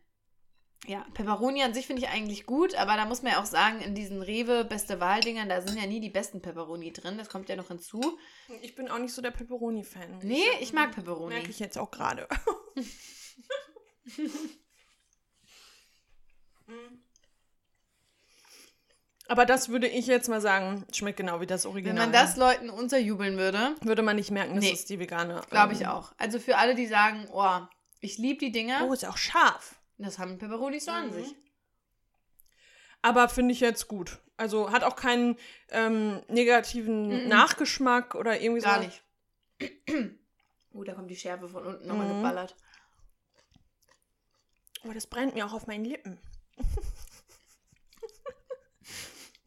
Ja, 0.86 1.06
Peperoni 1.14 1.64
an 1.64 1.74
sich 1.74 1.88
finde 1.88 2.04
ich 2.04 2.10
eigentlich 2.10 2.46
gut, 2.46 2.76
aber 2.76 2.96
da 2.96 3.06
muss 3.06 3.22
man 3.22 3.34
ja 3.34 3.42
auch 3.42 3.46
sagen, 3.46 3.82
in 3.82 3.94
diesen 3.94 4.22
Rewe 4.22 4.64
beste 4.64 5.00
Wahldingern, 5.00 5.50
da 5.50 5.62
sind 5.62 5.78
ja 5.80 5.88
nie 5.88 6.00
die 6.00 6.10
besten 6.10 6.42
Peperoni 6.42 6.94
drin. 6.94 7.18
Das 7.18 7.30
kommt 7.30 7.50
ja 7.50 7.56
noch 7.56 7.68
hinzu. 7.68 8.18
Ich 8.62 8.76
bin 8.76 8.90
auch 8.90 9.00
nicht 9.00 9.14
so 9.14 9.22
der 9.22 9.32
Pepperoni-Fan. 9.32 10.20
Nee, 10.22 10.44
ich 10.62 10.74
mag 10.74 10.94
Peperoni. 10.94 11.36
Merke 11.36 11.50
ich 11.50 11.60
jetzt 11.60 11.78
auch 11.78 11.92
gerade. 11.92 12.28
Aber 19.30 19.46
das 19.46 19.70
würde 19.70 19.88
ich 19.88 20.08
jetzt 20.08 20.30
mal 20.30 20.40
sagen, 20.42 20.86
schmeckt 20.94 21.18
genau 21.18 21.42
wie 21.42 21.46
das 21.48 21.66
Wenn 21.66 21.72
Original. 21.72 22.06
man 22.06 22.14
das 22.14 22.38
Leuten 22.38 22.70
unterjubeln 22.70 23.38
würde, 23.38 23.76
würde 23.82 24.02
man 24.02 24.16
nicht 24.16 24.32
merken, 24.32 24.56
dass 24.56 24.64
Nee. 24.64 24.72
es 24.74 24.86
die 24.86 25.00
vegane. 25.00 25.42
glaube 25.50 25.74
ich 25.74 25.82
ähm, 25.82 25.88
auch. 25.88 26.14
Also 26.18 26.40
für 26.40 26.58
alle, 26.58 26.76
die 26.76 26.88
sagen, 26.88 27.28
oh, 27.32 27.60
ich 28.00 28.18
liebe 28.18 28.40
die 28.40 28.52
Dinger, 28.52 28.86
Oh, 28.88 28.94
ist 28.94 29.06
auch 29.06 29.18
scharf. 29.18 29.76
das 29.98 30.18
haben 30.20 30.38
Peperoni 30.38 30.80
so 30.80 30.92
an 30.92 31.08
Mhm. 31.08 31.14
sich. 31.14 31.36
Aber 33.02 33.28
finde 33.30 33.52
ich 33.54 33.60
jetzt 33.60 33.88
gut. 33.88 34.20
Also 34.38 34.72
hat 34.72 34.84
auch 34.84 34.96
keinen 34.96 35.36
ähm, 35.70 36.22
negativen 36.30 37.24
Mhm. 37.24 37.28
Nachgeschmack 37.28 38.16
oder 38.16 38.40
irgendwie 38.40 38.62
Gar 38.62 38.82
so. 38.82 38.86
nicht. 38.88 39.04
Oh, 40.74 40.84
da 40.84 40.94
kommt 40.94 41.10
die 41.10 41.16
Schärfe 41.16 41.50
von 41.50 41.66
unten 41.66 41.88
nochmal 41.88 42.06
Mhm. 42.08 42.18
geballert. 42.18 42.56
Oh, 44.88 44.92
das 44.94 45.08
brennt 45.08 45.34
mir 45.34 45.44
auch 45.48 45.54
auf 45.54 45.66
meinen 45.66 45.86
Lippen. 45.86 46.20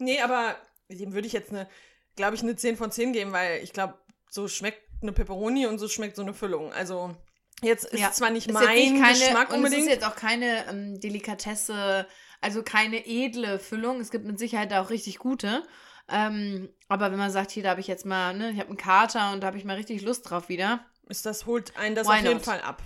nee, 0.00 0.20
aber 0.20 0.56
dem 0.88 1.12
würde 1.12 1.26
ich 1.26 1.32
jetzt 1.32 1.50
eine, 1.50 1.68
glaube 2.16 2.34
ich, 2.34 2.42
eine 2.42 2.56
10 2.56 2.76
von 2.76 2.90
10 2.90 3.12
geben, 3.12 3.32
weil 3.32 3.62
ich 3.62 3.72
glaube, 3.72 3.94
so 4.28 4.48
schmeckt 4.48 4.82
eine 5.02 5.12
Pepperoni 5.12 5.66
und 5.66 5.78
so 5.78 5.88
schmeckt 5.88 6.16
so 6.16 6.22
eine 6.22 6.34
Füllung. 6.34 6.72
Also 6.72 7.14
jetzt 7.62 7.84
ist 7.86 8.00
Ja, 8.00 8.10
zwar 8.12 8.30
nicht 8.30 8.48
Ist 8.48 8.52
mein 8.54 8.74
nicht 8.74 9.00
keine, 9.00 9.18
Geschmack 9.18 9.50
und 9.50 9.56
unbedingt. 9.56 9.82
Es 9.82 9.86
ist 9.86 9.92
jetzt 9.94 10.06
auch 10.06 10.16
keine 10.16 10.66
ähm, 10.68 11.00
Delikatesse, 11.00 12.06
also 12.40 12.62
keine 12.62 13.06
edle 13.06 13.58
Füllung. 13.58 14.00
Es 14.00 14.10
gibt 14.10 14.24
mit 14.26 14.38
Sicherheit 14.38 14.72
da 14.72 14.82
auch 14.82 14.90
richtig 14.90 15.18
gute. 15.18 15.62
Ähm, 16.08 16.68
aber 16.88 17.12
wenn 17.12 17.18
man 17.18 17.30
sagt, 17.30 17.50
hier, 17.52 17.62
da 17.62 17.70
habe 17.70 17.80
ich 17.80 17.86
jetzt 17.86 18.04
mal, 18.04 18.34
ne, 18.34 18.50
ich 18.50 18.58
habe 18.58 18.68
einen 18.68 18.76
Kater 18.76 19.32
und 19.32 19.42
da 19.42 19.46
habe 19.46 19.58
ich 19.58 19.64
mal 19.64 19.76
richtig 19.76 20.02
Lust 20.02 20.28
drauf 20.28 20.48
wieder, 20.48 20.84
ist 21.08 21.24
das 21.24 21.46
holt 21.46 21.76
einen 21.76 21.94
das 21.94 22.06
Why 22.08 22.12
auf 22.12 22.22
jeden 22.22 22.34
not? 22.34 22.42
Fall 22.44 22.60
ab. 22.62 22.82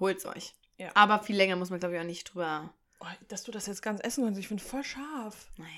holt's 0.00 0.24
euch. 0.24 0.54
Ja. 0.78 0.90
Aber 0.94 1.22
viel 1.22 1.36
länger 1.36 1.56
muss 1.56 1.70
man, 1.70 1.78
glaube 1.78 1.94
ich, 1.94 2.00
auch 2.00 2.06
nicht 2.06 2.24
drüber. 2.34 2.72
Oh, 3.00 3.06
dass 3.28 3.42
du 3.44 3.52
das 3.52 3.66
jetzt 3.66 3.82
ganz 3.82 4.00
essen 4.02 4.24
kannst, 4.24 4.40
ich 4.40 4.48
finde 4.48 4.64
voll 4.64 4.82
scharf. 4.82 5.48
Naja. 5.58 5.68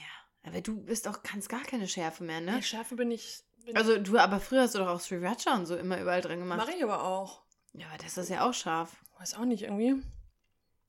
Aber 0.46 0.60
du 0.60 0.80
bist 0.80 1.08
auch, 1.08 1.22
kannst 1.22 1.48
gar 1.48 1.62
keine 1.62 1.88
Schärfe 1.88 2.24
mehr, 2.24 2.40
ne? 2.40 2.56
Nee, 2.56 2.62
Schärfe 2.62 2.96
bin 2.96 3.10
ich. 3.10 3.42
Bin 3.64 3.76
Also 3.76 3.98
du, 3.98 4.16
aber 4.18 4.40
früher 4.40 4.62
hast 4.62 4.74
du 4.74 4.78
doch 4.78 4.88
auch 4.88 5.00
Sriracha 5.00 5.54
und 5.54 5.66
so 5.66 5.76
immer 5.76 6.00
überall 6.00 6.20
drin 6.20 6.38
gemacht. 6.38 6.58
Mache 6.58 6.72
ich 6.76 6.82
aber 6.82 7.02
auch. 7.02 7.42
Ja, 7.72 7.88
aber 7.88 7.98
das 7.98 8.16
ist 8.16 8.30
ja 8.30 8.48
auch 8.48 8.54
scharf. 8.54 8.96
Weiß 9.18 9.34
auch 9.34 9.44
nicht, 9.44 9.64
irgendwie. 9.64 10.02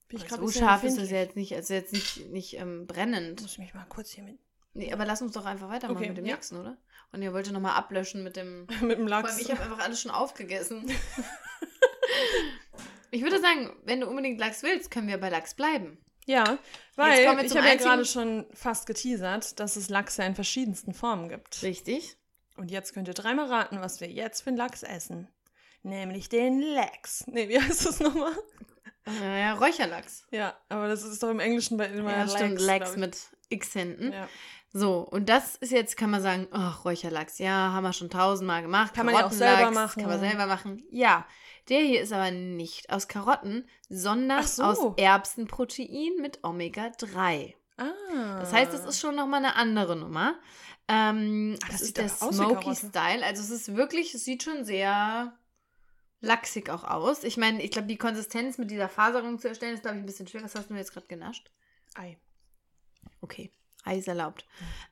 Bin 0.08 0.20
ich 0.20 0.30
so 0.30 0.48
scharf 0.50 0.84
ist 0.84 0.98
es 0.98 1.10
ja 1.10 1.18
jetzt 1.18 1.36
nicht, 1.36 1.54
also 1.54 1.74
jetzt 1.74 1.92
nicht, 1.92 2.30
nicht 2.30 2.54
ähm, 2.58 2.88
brennend. 2.88 3.42
Muss 3.42 3.54
ich 3.54 3.58
mich 3.58 3.74
mal 3.74 3.86
kurz 3.90 4.12
hier 4.12 4.24
mit, 4.24 4.40
Nee, 4.78 4.94
aber 4.94 5.06
lass 5.06 5.24
uns 5.24 5.34
doch 5.34 5.46
einfach 5.46 5.70
weitermachen 5.70 5.98
Okay, 5.98 6.10
mit 6.10 6.18
dem 6.18 6.26
ja. 6.26 6.36
nächsten, 6.36 6.58
oder? 6.58 6.78
Und 7.12 7.24
ihr 7.24 7.34
wollte 7.34 7.52
nochmal 7.52 7.76
ablöschen 7.76 8.24
mit 8.24 8.36
dem. 8.36 8.68
mit 8.82 9.00
dem 9.00 9.08
allem, 9.12 9.26
Lachs. 9.26 9.40
ich 9.40 9.50
habe 9.50 9.64
einfach 9.64 9.80
alles 9.80 10.02
schon 10.02 10.12
aufgegessen. 10.12 10.86
ich 13.12 13.24
würde 13.24 13.42
sagen, 13.42 13.76
wenn 13.86 14.02
du 14.02 14.08
unbedingt 14.08 14.40
Lachs 14.40 14.62
willst, 14.62 14.92
können 14.92 15.08
wir 15.08 15.18
bei 15.18 15.30
Lachs 15.30 15.56
bleiben. 15.56 15.98
Ja, 16.28 16.58
weil 16.98 17.22
ich 17.22 17.28
habe 17.28 17.42
ja 17.42 17.62
einzigen- 17.62 17.78
gerade 17.80 18.06
schon 18.06 18.46
fast 18.54 18.86
geteasert, 18.86 19.60
dass 19.60 19.76
es 19.78 19.90
Lachs 19.90 20.18
ja 20.18 20.26
in 20.26 20.36
verschiedensten 20.36 20.94
Formen 20.94 21.30
gibt. 21.30 21.64
Richtig. 21.64 22.18
Und 22.58 22.70
jetzt 22.70 22.94
könnt 22.94 23.08
ihr 23.08 23.14
dreimal 23.14 23.46
raten, 23.48 23.80
was 23.82 24.02
wir 24.02 24.10
jetzt 24.10 24.42
für 24.42 24.50
einen 24.50 24.58
Lachs 24.58 24.84
essen. 24.84 25.28
Nämlich 25.84 26.28
den 26.28 26.62
Lachs. 26.62 27.24
Nee, 27.28 27.48
wie 27.50 27.60
heißt 27.62 27.86
das 27.86 28.00
nochmal? 28.02 28.34
Äh, 29.08 29.40
ja, 29.42 29.54
Räucherlachs. 29.54 30.28
Ja, 30.32 30.56
aber 30.70 30.88
das 30.90 31.04
ist 31.04 31.24
doch 31.24 31.30
im 31.30 31.40
Englischen 31.40 31.78
bei 31.78 31.86
immer 31.86 32.12
Ja, 32.12 32.28
stimmt. 32.28 32.60
Lachs 32.60 32.80
glaub 32.80 32.92
ich. 32.94 32.98
mit 32.98 33.18
X 33.50 33.72
hinten. 33.74 34.12
Ja. 34.12 34.28
So, 34.74 35.00
und 35.00 35.30
das 35.30 35.56
ist 35.56 35.72
jetzt, 35.72 35.96
kann 35.96 36.10
man 36.10 36.22
sagen, 36.22 36.48
ach, 36.52 36.84
Räucherlachs, 36.84 37.38
ja, 37.40 37.72
haben 37.72 37.84
wir 37.86 37.94
schon 37.94 38.10
tausendmal 38.10 38.62
gemacht. 38.64 38.94
Kann 38.94 39.06
man 39.06 39.16
ja 39.16 39.26
auch 39.28 39.32
selber 39.32 39.72
machen. 39.72 40.02
Kann 40.02 40.10
man 40.12 40.20
selber 40.20 40.46
machen. 40.46 40.84
Ja, 40.92 41.26
der 41.70 41.82
hier 41.82 42.02
ist 42.02 42.14
aber 42.14 42.32
nicht 42.32 42.90
aus 42.90 43.08
Karotten, 43.08 43.68
sondern 43.90 44.40
Ach 44.44 44.48
so. 44.48 44.64
aus 44.64 44.94
Erbsenprotein 44.98 46.16
mit 46.22 46.44
Omega-3. 46.44 47.54
Ah. 47.78 48.40
Das 48.40 48.54
heißt, 48.54 48.74
es 48.74 48.86
ist 48.86 49.00
schon 49.00 49.16
nochmal 49.16 49.44
eine 49.46 49.56
andere 49.56 49.96
Nummer. 49.96 50.40
Ähm, 50.88 51.58
Ah, 51.64 51.68
das 51.70 51.80
das, 51.80 51.80
sieht 51.88 51.98
ist 52.00 52.22
der 52.22 52.32
Smoky. 52.34 52.76
Style. 52.76 53.24
Also 53.26 53.42
es 53.44 53.50
ist 53.50 53.76
wirklich, 53.76 54.14
es 54.14 54.24
sieht 54.24 54.44
schon 54.44 54.64
sehr 54.66 55.38
lachsig 56.22 56.70
auch 56.70 56.84
aus. 56.84 57.24
Ich 57.24 57.38
meine, 57.38 57.62
ich 57.62 57.72
glaube, 57.72 57.88
die 57.88 57.98
Konsistenz 57.98 58.58
mit 58.58 58.72
dieser 58.72 58.90
Faserung 58.90 59.38
zu 59.38 59.48
erstellen, 59.50 59.76
ist, 59.76 59.82
glaube 59.84 59.98
ich, 59.98 60.04
ein 60.04 60.08
bisschen 60.08 60.28
schwer. 60.28 60.44
Was 60.44 60.56
hast 60.56 60.70
du 60.70 60.76
jetzt 60.76 60.94
gerade 60.94 61.08
genascht? 61.08 61.52
Ei. 61.96 62.18
Okay. 63.22 63.52
Eis 63.88 64.08
erlaubt. 64.08 64.46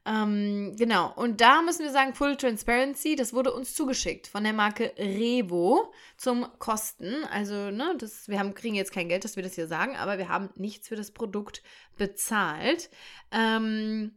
Ähm, 0.06 0.76
genau. 0.78 1.14
Und 1.16 1.42
da 1.42 1.62
müssen 1.62 1.84
wir 1.84 1.92
sagen, 1.92 2.14
Full 2.14 2.38
Transparency, 2.38 3.16
das 3.16 3.34
wurde 3.34 3.54
uns 3.54 3.74
zugeschickt 3.74 4.28
von 4.28 4.44
der 4.44 4.54
Marke 4.54 4.94
Revo 4.98 5.94
zum 6.18 6.48
Kosten. 6.60 7.24
Also, 7.32 7.72
ne, 7.72 7.96
das, 7.98 8.28
wir 8.28 8.40
haben, 8.40 8.54
kriegen 8.54 8.76
jetzt 8.76 8.92
kein 8.92 9.10
Geld, 9.10 9.24
dass 9.24 9.36
wir 9.36 9.44
das 9.44 9.56
hier 9.56 9.68
sagen, 9.68 9.96
aber 9.96 10.18
wir 10.18 10.30
haben 10.30 10.50
nichts 10.56 10.88
für 10.88 10.96
das 10.96 11.12
Produkt 11.12 11.62
bezahlt. 11.98 12.90
Ähm, 13.32 14.14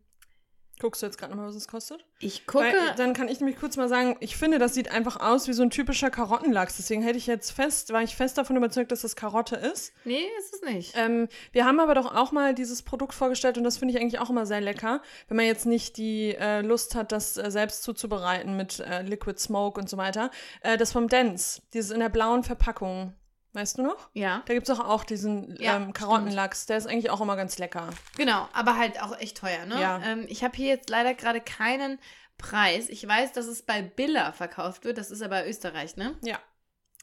Guckst 0.80 1.02
du 1.02 1.06
jetzt 1.06 1.18
gerade 1.18 1.32
nochmal, 1.32 1.48
was 1.48 1.56
es 1.56 1.68
kostet? 1.68 2.04
ich 2.20 2.46
gucke. 2.46 2.64
Weil, 2.64 2.94
dann 2.96 3.12
kann 3.14 3.28
ich 3.28 3.40
nämlich 3.40 3.58
kurz 3.58 3.76
mal 3.76 3.88
sagen, 3.88 4.16
ich 4.20 4.36
finde, 4.36 4.58
das 4.58 4.74
sieht 4.74 4.90
einfach 4.90 5.20
aus 5.20 5.46
wie 5.48 5.52
so 5.52 5.62
ein 5.62 5.70
typischer 5.70 6.10
Karottenlachs. 6.10 6.76
Deswegen 6.76 7.02
hätte 7.02 7.18
ich 7.18 7.26
jetzt 7.26 7.50
fest, 7.50 7.92
war 7.92 8.02
ich 8.02 8.16
fest 8.16 8.38
davon 8.38 8.56
überzeugt, 8.56 8.90
dass 8.92 9.02
das 9.02 9.16
Karotte 9.16 9.56
ist. 9.56 9.92
nee, 10.04 10.24
ist 10.38 10.54
es 10.54 10.62
nicht. 10.62 10.94
Ähm, 10.96 11.28
wir 11.52 11.64
haben 11.64 11.80
aber 11.80 11.94
doch 11.94 12.14
auch 12.14 12.32
mal 12.32 12.54
dieses 12.54 12.82
Produkt 12.82 13.14
vorgestellt 13.14 13.58
und 13.58 13.64
das 13.64 13.78
finde 13.78 13.94
ich 13.94 14.00
eigentlich 14.00 14.20
auch 14.20 14.30
immer 14.30 14.46
sehr 14.46 14.60
lecker, 14.60 15.02
wenn 15.28 15.36
man 15.36 15.46
jetzt 15.46 15.66
nicht 15.66 15.96
die 15.96 16.34
äh, 16.34 16.60
Lust 16.60 16.94
hat, 16.94 17.12
das 17.12 17.36
äh, 17.36 17.50
selbst 17.50 17.82
zuzubereiten 17.82 18.56
mit 18.56 18.80
äh, 18.80 19.02
Liquid 19.02 19.38
Smoke 19.38 19.80
und 19.80 19.88
so 19.88 19.96
weiter. 19.96 20.30
Äh, 20.62 20.76
das 20.76 20.92
vom 20.92 21.08
Dance, 21.08 21.62
dieses 21.72 21.90
in 21.90 22.00
der 22.00 22.08
blauen 22.08 22.42
Verpackung. 22.42 23.14
Weißt 23.58 23.76
du 23.78 23.82
noch? 23.82 24.08
ja. 24.14 24.42
Da 24.46 24.54
gibt 24.54 24.68
es 24.68 24.78
auch, 24.78 24.84
auch 24.84 25.02
diesen 25.02 25.56
Ja, 25.60 25.76
ähm, 25.76 25.92
Karottenlachs. 25.92 26.66
Der 26.66 26.76
ist 26.78 26.86
eigentlich 26.86 27.10
auch 27.10 27.20
immer 27.20 27.34
ganz 27.34 27.58
lecker. 27.58 27.90
Genau, 28.16 28.48
aber 28.52 28.76
halt 28.76 29.02
auch 29.02 29.18
echt 29.18 29.36
teuer, 29.38 29.66
ne? 29.66 29.80
Ja. 29.80 30.00
Ähm, 30.04 30.26
ich 30.28 30.44
habe 30.44 30.56
hier 30.56 30.68
jetzt 30.68 30.88
leider 30.90 31.12
gerade 31.14 31.40
keinen 31.40 31.98
Preis. 32.36 32.88
Ich 32.88 33.06
weiß, 33.06 33.32
dass 33.32 33.46
es 33.46 33.62
bei 33.62 33.82
Billa 33.82 34.30
verkauft 34.30 34.84
wird. 34.84 34.96
Das 34.96 35.10
ist 35.10 35.22
aber 35.22 35.44
Österreich, 35.48 35.96
ne? 35.96 36.16
Ja. 36.22 36.38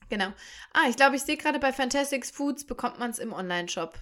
Genau. 0.08 0.28
Ah, 0.72 0.88
ich 0.88 0.96
glaube, 0.96 1.18
ich 1.18 1.24
sehe 1.24 1.36
gerade 1.36 1.60
bei 1.60 1.74
Fantastics 1.74 2.32
Foods 2.32 2.66
bekommt 2.66 3.00
man 3.00 3.10
es 3.12 3.20
im 3.20 3.34
Online-Shop. 3.34 4.00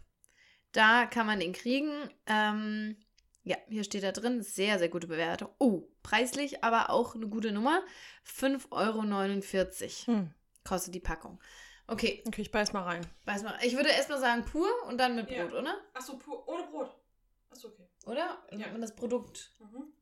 Da 0.74 1.08
kann 1.08 1.26
man 1.26 1.40
den 1.40 1.54
kriegen. 1.54 1.92
Ähm, 2.28 2.98
ja, 3.44 3.58
hier 3.68 3.84
steht 3.84 4.04
da 4.04 4.12
drin. 4.12 4.44
Sehr, 4.44 4.78
sehr 4.78 4.90
gute 4.90 5.08
Bewertung. 5.08 5.50
Oh, 5.58 5.88
preislich, 6.04 6.64
aber 6.64 6.92
auch 6.92 7.16
eine 7.16 7.28
gute 7.28 7.52
Nummer. 7.52 7.82
5,49 8.28 10.08
Euro 10.08 10.18
Hm. 10.18 10.34
kostet 10.64 10.94
die 10.94 11.00
Packung. 11.00 11.40
Okay. 11.88 12.24
Okay, 12.26 12.42
ich 12.42 12.52
beiß 12.52 12.74
mal 12.74 12.84
rein. 12.84 13.06
Beiß 13.26 13.44
mal. 13.44 13.58
Ich 13.62 13.76
würde 13.76 13.90
erstmal 13.90 14.20
sagen 14.20 14.46
pur 14.46 14.68
und 14.88 14.98
dann 14.98 15.16
mit 15.16 15.28
Brot, 15.28 15.52
ja. 15.52 15.60
oder? 15.60 15.78
Achso, 15.94 16.18
pur. 16.18 16.48
Ohne 16.48 16.64
Brot. 16.68 16.96
Achso, 17.50 17.68
okay. 17.68 17.88
Oder? 18.06 18.38
Ja. 18.52 18.74
Und 18.74 18.82
das 18.82 18.96
Produkt. 18.96 19.52
Mhm. 19.60 19.94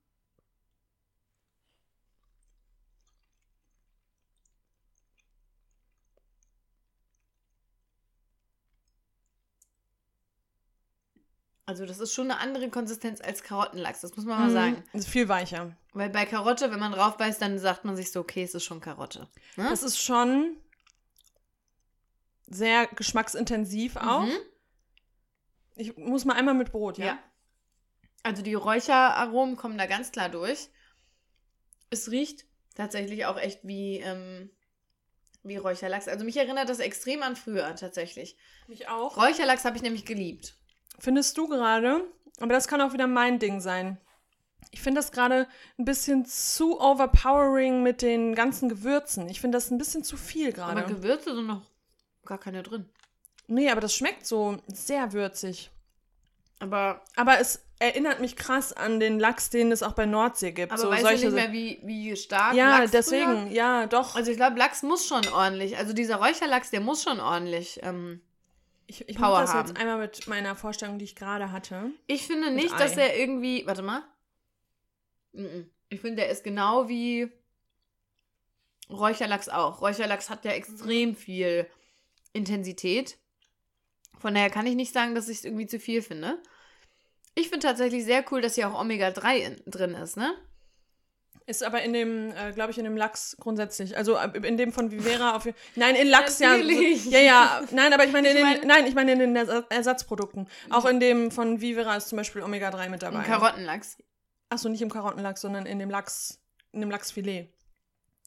Also 11.72 11.86
das 11.86 12.00
ist 12.00 12.14
schon 12.14 12.30
eine 12.30 12.42
andere 12.42 12.70
Konsistenz 12.70 13.22
als 13.22 13.44
Karottenlachs, 13.44 14.02
das 14.02 14.14
muss 14.18 14.26
man 14.26 14.40
mal 14.40 14.50
mhm. 14.50 14.54
sagen. 14.54 14.84
Ist 14.92 15.08
viel 15.08 15.30
weicher. 15.30 15.74
Weil 15.94 16.10
bei 16.10 16.26
Karotte, 16.26 16.70
wenn 16.70 16.82
man 16.82 16.92
drauf 16.92 17.16
beißt, 17.16 17.42
dann 17.42 17.60
sagt 17.60 17.86
man 17.86 17.96
sich 17.96 18.12
so, 18.12 18.20
okay, 18.20 18.44
es 18.44 18.54
ist 18.54 18.66
schon 18.66 18.82
Karotte. 18.82 19.30
Ne? 19.56 19.70
Das 19.70 19.82
ist 19.82 19.98
schon 19.98 20.58
sehr 22.52 22.88
geschmacksintensiv 22.88 23.96
auch. 23.98 24.26
Mhm. 24.26 24.38
Ich 25.76 25.98
muss 25.98 26.26
mal 26.26 26.36
einmal 26.36 26.54
mit 26.54 26.72
Brot, 26.72 26.98
ja? 26.98 27.06
Ja. 27.06 27.20
Also 28.24 28.44
die 28.44 28.54
Räucheraromen 28.54 29.56
kommen 29.56 29.78
da 29.78 29.88
ganz 29.88 30.12
klar 30.12 30.30
durch. 30.30 30.70
Es 31.90 32.12
riecht 32.12 32.46
tatsächlich 32.76 33.26
auch 33.26 33.38
echt 33.38 33.62
wie, 33.64 33.98
ähm, 33.98 34.52
wie 35.44 35.58
Räucherlachs. 35.58 36.08
Also 36.08 36.24
mich 36.24 36.38
erinnert 36.38 36.70
das 36.70 36.80
extrem 36.80 37.24
an 37.24 37.36
früher 37.36 37.76
tatsächlich. 37.76 38.38
Mich 38.68 38.88
auch. 38.90 39.18
Räucherlachs 39.18 39.66
habe 39.66 39.78
ich 39.78 39.84
nämlich 39.84 40.06
geliebt. 40.06 40.56
Findest 41.00 41.38
du 41.38 41.48
gerade, 41.48 42.04
aber 42.40 42.54
das 42.54 42.68
kann 42.68 42.82
auch 42.82 42.94
wieder 42.94 43.08
mein 43.08 43.40
Ding 43.40 43.60
sein. 43.60 44.00
Ich 44.70 44.82
finde 44.82 45.00
das 45.00 45.12
gerade 45.12 45.48
ein 45.78 45.86
bisschen 45.86 46.26
zu 46.26 46.80
overpowering 46.80 47.82
mit 47.82 48.02
den 48.02 48.36
ganzen 48.36 48.70
Gewürzen. 48.70 49.28
Ich 49.28 49.42
finde 49.42 49.58
das 49.58 49.72
ein 49.72 49.78
bisschen 49.78 50.04
zu 50.04 50.16
viel 50.16 50.50
Aber 50.50 50.76
gerade. 50.76 50.94
Gewürze 50.94 51.36
sind 51.36 51.48
noch 51.48 51.71
gar 52.26 52.38
keine 52.40 52.64
drin. 52.64 52.90
Nee, 53.48 53.70
aber 53.70 53.82
das 53.82 53.96
schmeckt 53.96 54.26
so 54.26 54.58
sehr 54.68 55.14
würzig. 55.14 55.72
Aber, 56.60 57.02
Aber 57.16 57.40
es 57.40 57.66
erinnert 57.80 58.20
mich 58.20 58.36
krass 58.36 58.72
an 58.72 59.00
den 59.00 59.20
Lachs, 59.20 59.50
den 59.50 59.72
es 59.72 59.82
auch 59.82 59.94
bei 59.94 60.06
Nordsee 60.06 60.52
gibt. 60.52 60.72
aber 60.72 60.80
so 60.82 60.90
weißt 60.92 61.02
solche 61.02 61.30
du 61.30 61.36
nicht 61.36 61.36
mehr, 61.36 61.52
wie, 61.52 61.80
wie 61.84 62.16
stark 62.16 62.54
Ja, 62.54 62.78
Lachs 62.78 62.92
deswegen, 62.92 63.48
früher? 63.48 63.52
ja, 63.52 63.88
doch. 63.88 64.16
Also 64.16 64.30
ich 64.30 64.38
glaube, 64.38 64.60
Lachs 64.60 64.84
muss 64.84 65.08
schon 65.08 65.28
ordentlich. 65.30 65.78
Also 65.78 65.94
dieser 65.94 66.18
Räucherlachs, 66.18 66.70
der 66.70 66.82
muss 66.82 67.02
schon 67.02 67.20
ordentlich. 67.20 67.80
Ähm, 67.82 68.22
ich 68.86 69.10
ich 69.10 69.18
Power 69.18 69.32
mache 69.32 69.42
das 69.42 69.54
haben. 69.56 69.68
jetzt 69.70 69.80
einmal 69.80 69.98
mit 69.98 70.28
meiner 70.28 70.56
Vorstellung, 70.56 71.00
die 71.00 71.06
ich 71.06 71.16
gerade 71.16 71.52
hatte. 71.52 71.90
ich 72.06 72.28
finde 72.28 72.52
nicht, 72.52 72.80
dass 72.80 72.96
Ei. 72.96 73.02
er 73.08 73.18
irgendwie. 73.18 73.66
Warte 73.66 73.82
mal. 73.82 74.04
Ich 75.90 76.00
finde, 76.02 76.18
der 76.18 76.30
ist 76.30 76.44
genau 76.44 76.88
wie 76.90 77.32
Räucherlachs 78.90 79.50
auch. 79.50 79.82
Räucherlachs 79.82 80.30
hat 80.30 80.46
ja 80.46 80.52
extrem 80.52 81.16
viel 81.16 81.66
Intensität. 82.34 83.18
Von 84.20 84.34
daher 84.36 84.50
kann 84.50 84.68
ich 84.68 84.76
nicht 84.76 84.94
sagen, 84.94 85.16
dass 85.16 85.28
ich 85.30 85.40
es 85.40 85.46
irgendwie 85.46 85.68
zu 85.68 85.80
viel 85.80 86.02
finde. 86.02 86.42
Ich 87.36 87.50
finde 87.50 87.66
tatsächlich 87.68 88.04
sehr 88.06 88.24
cool, 88.32 88.42
dass 88.42 88.56
hier 88.56 88.70
auch 88.70 88.80
Omega-3 88.80 89.36
in, 89.38 89.62
drin 89.66 89.94
ist, 89.96 90.18
ne? 90.18 90.34
Ist 91.48 91.64
aber 91.64 91.82
in 91.82 91.92
dem, 91.92 92.32
äh, 92.32 92.52
glaube 92.54 92.72
ich, 92.72 92.78
in 92.78 92.84
dem 92.84 92.96
Lachs 92.96 93.36
grundsätzlich. 93.40 93.98
Also 93.98 94.16
in 94.18 94.58
dem 94.58 94.72
von 94.72 94.92
Vivera 94.92 95.36
auf. 95.36 95.48
Nein, 95.76 95.96
in 95.96 96.08
Lachs 96.08 96.40
Natürlich. 96.40 97.06
ja. 97.06 97.20
Ja, 97.20 97.26
ja. 97.26 97.62
Nein, 97.72 97.92
aber 97.94 98.06
ich 98.06 98.12
meine, 98.12 98.30
in 98.30 98.38
Ich 98.38 98.42
den, 98.42 98.50
meine- 98.50 98.66
nein, 98.68 98.86
ich 98.88 98.94
meine 98.94 99.12
in 99.14 99.20
den 99.20 99.36
Ersa- 99.36 99.66
Ersatzprodukten. 99.70 100.48
Auch 100.70 100.86
in 100.86 101.00
dem 101.00 101.32
von 101.32 101.60
Vivera 101.60 101.98
ist 101.98 102.10
zum 102.10 102.18
Beispiel 102.18 102.44
Omega-3 102.44 102.90
mit 102.90 103.02
dabei. 103.02 103.20
Ein 103.20 103.26
Karottenlachs. 103.26 103.98
Achso, 104.50 104.70
nicht 104.70 104.82
im 104.82 104.90
Karottenlachs, 104.92 105.42
sondern 105.42 105.66
in 105.66 105.80
dem 105.80 105.90
Lachs, 105.90 106.40
in 106.74 106.82
dem 106.82 106.92
Lachsfilet. 106.92 107.50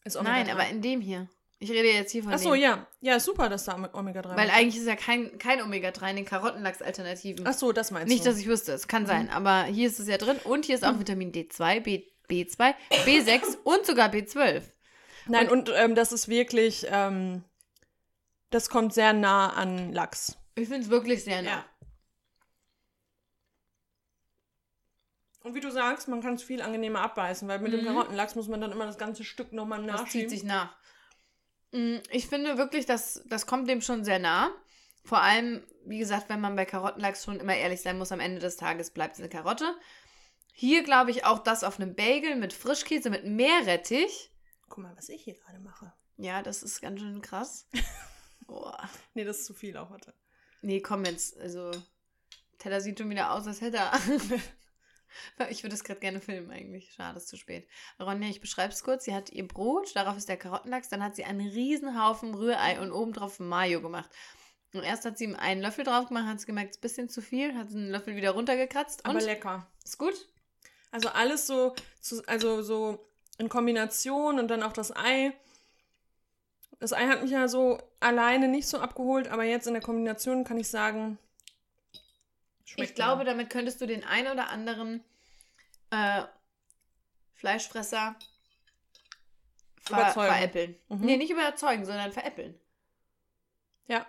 Ist 0.05 0.21
Nein, 0.21 0.51
aber 0.51 0.67
in 0.69 0.83
dem 0.83 1.01
hier. 1.01 1.29
Ich 1.61 1.71
rede 1.71 1.89
jetzt 1.89 2.11
hier 2.13 2.23
von 2.23 2.33
Achso, 2.33 2.53
dem. 2.53 2.61
ja. 2.63 2.87
Ja, 3.01 3.17
ist 3.17 3.25
super, 3.25 3.49
dass 3.49 3.65
da 3.65 3.75
Omega-3 3.93 4.37
Weil 4.37 4.51
eigentlich 4.51 4.77
ist 4.77 4.87
ja 4.87 4.97
kein, 4.97 5.39
kein 5.39 5.63
Omega-3 5.63 6.11
in 6.11 6.17
den 6.17 6.25
Karottenlachs-Alternativen. 6.25 7.47
Achso, 7.47 7.73
das 7.73 7.91
meinst 7.91 8.09
Nicht, 8.09 8.25
du. 8.25 8.31
dass 8.31 8.39
ich 8.39 8.47
wüsste, 8.47 8.73
es 8.73 8.89
kann 8.89 9.07
sein, 9.07 9.31
aber 9.31 9.65
hier 9.65 9.87
ist 9.89 9.99
es 10.01 10.09
ja 10.09 10.19
drin 10.19 10.37
und 10.45 10.65
hier 10.67 10.75
ist 10.75 10.85
auch 10.85 10.99
Vitamin 10.99 11.33
D2, 11.33 11.81
B, 11.81 12.05
B2, 12.29 12.75
B6 13.07 13.57
und 13.65 13.87
sogar 13.87 14.11
B12. 14.11 14.63
Nein, 15.27 15.49
und, 15.49 15.71
ähm, 15.75 15.95
das 15.95 16.13
ist 16.13 16.29
wirklich, 16.29 16.87
ähm, 16.91 17.45
das 18.51 18.69
kommt 18.69 18.93
sehr 18.93 19.13
nah 19.15 19.51
an 19.55 19.93
Lachs. 19.93 20.37
Ich 20.57 20.69
finde 20.69 20.83
es 20.85 20.91
wirklich 20.91 21.25
sehr 21.25 21.41
nah. 21.43 21.49
Ja. 21.51 21.65
Und 25.43 25.55
wie 25.55 25.61
du 25.61 25.71
sagst, 25.71 26.09
man 26.09 26.23
kann 26.23 26.35
es 26.35 26.43
viel 26.43 26.63
angenehmer 26.63 27.01
abbeißen, 27.03 27.47
weil 27.49 27.59
mit 27.59 27.73
dem 27.73 27.81
Mhm. 27.83 27.87
Karottenlachs 27.87 28.35
muss 28.35 28.49
man 28.49 28.61
dann 28.61 28.73
immer 28.73 28.87
das 28.87 28.97
ganze 28.99 29.25
Stück 29.25 29.53
nochmal 29.53 29.79
Das 29.87 30.01
nachschieben. 30.03 30.29
zieht 30.29 30.31
sich 30.31 30.43
nach. 30.45 30.75
Mm, 31.75 31.97
Ich 32.11 32.29
finde 32.29 32.57
wirklich, 32.57 32.87
das, 32.87 33.23
das 33.27 33.47
kommt 33.47 33.69
dem 33.69 33.81
schon 33.83 34.05
sehr 34.05 34.19
nah. 34.19 34.51
Vor 35.03 35.21
allem, 35.21 35.63
wie 35.85 35.99
gesagt, 35.99 36.29
wenn 36.29 36.41
man 36.41 36.57
bei 36.57 36.65
Karottenlachs 36.65 37.25
schon 37.25 37.41
immer 37.41 37.55
ehrlich 37.57 37.83
sein 37.83 37.99
muss, 37.99 38.13
am 38.13 38.21
Ende 38.21 38.41
des 38.41 38.57
Tages 38.57 38.91
bleibt 38.91 39.15
es 39.15 39.21
eine 39.21 39.29
Karotte. 39.29 39.75
Hier 40.53 40.85
glaube 40.85 41.11
ich 41.11 41.25
auch 41.25 41.41
das 41.41 41.65
auf 41.65 41.81
einem 41.81 41.95
Bagel 41.95 42.37
mit 42.37 42.53
Frischkäse, 42.53 43.11
mit 43.11 43.25
Meerrettich. 43.27 44.31
Guck 44.69 44.79
mal, 44.79 44.97
was 44.97 45.09
ich 45.09 45.23
hier 45.25 45.35
gerade 45.35 45.59
mache. 45.59 45.93
Ja, 46.17 46.43
das 46.43 46.63
ist 46.63 46.81
ganz 46.81 47.01
schön 47.01 47.21
krass. 47.21 47.67
Boah. 48.47 48.89
Nee, 49.15 49.25
das 49.25 49.41
ist 49.41 49.47
zu 49.47 49.55
viel 49.55 49.77
auch 49.77 49.91
heute. 49.91 50.15
Nee, 50.63 50.81
komm 50.81 51.05
jetzt. 51.05 51.37
Also, 51.39 51.73
Teller 52.59 52.81
sieht 52.81 52.99
schon 52.99 53.11
wieder 53.11 53.33
aus, 53.33 53.47
als 53.47 53.61
hätte 53.61 53.79
er. 53.79 53.93
ich 55.51 55.63
würde 55.63 55.75
es 55.75 55.85
gerade 55.85 56.01
gerne 56.01 56.21
filmen, 56.21 56.51
eigentlich. 56.51 56.93
Schade, 56.93 57.19
ist 57.19 57.29
zu 57.29 57.37
spät. 57.37 57.69
Ronja, 58.01 58.29
ich 58.29 58.41
beschreibe 58.41 58.73
es 58.73 58.83
kurz. 58.83 59.05
Sie 59.05 59.15
hat 59.15 59.31
ihr 59.31 59.47
Brot, 59.47 59.95
darauf 59.97 60.17
ist 60.17 60.29
der 60.29 60.37
Karottenlachs, 60.37 60.89
dann 60.89 61.03
hat 61.03 61.17
sie 61.17 61.25
einen 61.25 61.49
riesen 61.49 62.01
Haufen 62.03 62.35
Rührei 62.35 62.81
und 62.81 62.93
obendrauf 62.93 63.41
Mayo 63.41 63.81
gemacht. 63.81 64.11
Und 64.73 64.83
erst 64.83 65.05
hat 65.05 65.19
sie 65.19 65.25
ihm 65.25 65.37
einen 65.37 65.63
Löffel 65.63 65.85
drauf 65.85 66.09
gemacht, 66.09 66.27
hat 66.27 66.41
sie 66.41 66.47
gemerkt, 66.47 66.71
es 66.71 66.77
ist 66.77 66.79
ein 66.79 66.83
bisschen 66.83 67.09
zu 67.09 67.23
viel, 67.23 67.55
hat 67.55 67.69
einen 67.69 67.91
Löffel 67.91 68.17
wieder 68.17 68.33
runtergekratzt. 68.33 69.07
Aber 69.07 69.21
lecker. 69.21 69.67
ist 69.85 69.99
gut? 69.99 70.29
Also 70.91 71.09
alles 71.09 71.47
so, 71.47 71.75
also 72.27 72.63
so 72.63 73.09
in 73.39 73.49
Kombination 73.49 74.39
und 74.39 74.49
dann 74.49 74.63
auch 74.63 74.73
das 74.73 74.95
Ei. 74.95 75.33
Das 76.81 76.93
Ei 76.93 77.07
hat 77.07 77.23
mich 77.23 77.31
ja 77.31 77.49
so 77.49 77.79
alleine 78.01 78.49
nicht 78.49 78.69
so 78.69 78.79
abgeholt, 78.79 79.29
aber 79.29 79.45
jetzt 79.45 79.67
in 79.67 79.75
der 79.75 79.83
Kombination 79.83 80.45
kann 80.45 80.59
ich 80.59 80.69
sagen, 80.69 81.19
schmeckt 82.65 82.91
ich 82.91 82.95
glaube, 82.95 83.25
damit 83.25 83.51
könntest 83.51 83.81
du 83.81 83.87
den 83.87 84.05
einen 84.05 84.33
oder 84.33 84.49
anderen 84.49 85.05
äh, 85.91 86.23
Fleischfresser 87.35 88.17
ver 89.83 89.97
Überzeugen. 89.99 90.33
veräppeln. 90.35 90.77
Mhm. 90.89 91.01
Nee, 91.01 91.17
nicht 91.17 91.31
überzeugen, 91.31 91.85
sondern 91.85 92.13
veräppeln. 92.13 92.59
Ja. 93.87 94.07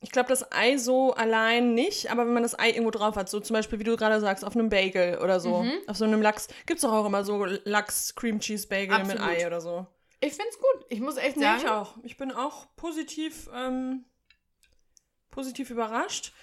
Ich 0.00 0.10
glaube, 0.10 0.28
das 0.28 0.52
Ei 0.52 0.76
so 0.76 1.14
allein 1.14 1.72
nicht, 1.72 2.10
aber 2.10 2.26
wenn 2.26 2.34
man 2.34 2.42
das 2.42 2.58
Ei 2.58 2.68
irgendwo 2.68 2.90
drauf 2.90 3.16
hat, 3.16 3.30
so 3.30 3.40
zum 3.40 3.54
Beispiel, 3.54 3.78
wie 3.78 3.84
du 3.84 3.96
gerade 3.96 4.20
sagst, 4.20 4.44
auf 4.44 4.54
einem 4.54 4.68
Bagel 4.68 5.18
oder 5.18 5.40
so, 5.40 5.62
Mhm. 5.62 5.72
auf 5.86 5.96
so 5.96 6.04
einem 6.04 6.20
Lachs, 6.20 6.48
gibt 6.66 6.76
es 6.76 6.82
doch 6.82 6.92
auch 6.92 7.06
immer 7.06 7.24
so 7.24 7.42
Lachs-Cream-Cheese-Bagel 7.46 9.04
mit. 9.06 9.18
Ei 9.18 9.46
oder 9.46 9.62
so. 9.62 9.86
Ich 10.20 10.34
find's 10.34 10.58
gut. 10.58 10.86
Ich 10.90 11.00
muss 11.00 11.16
echt 11.16 11.36
Nee, 11.38 11.44
sagen. 11.44 11.60
ich 11.62 11.68
auch. 11.70 11.96
Ich 12.02 12.16
bin 12.18 12.32
auch 12.32 12.66
positiv, 12.76 13.48
ähm, 13.54 14.04
positiv 15.30 15.70
überrascht. 15.70 16.34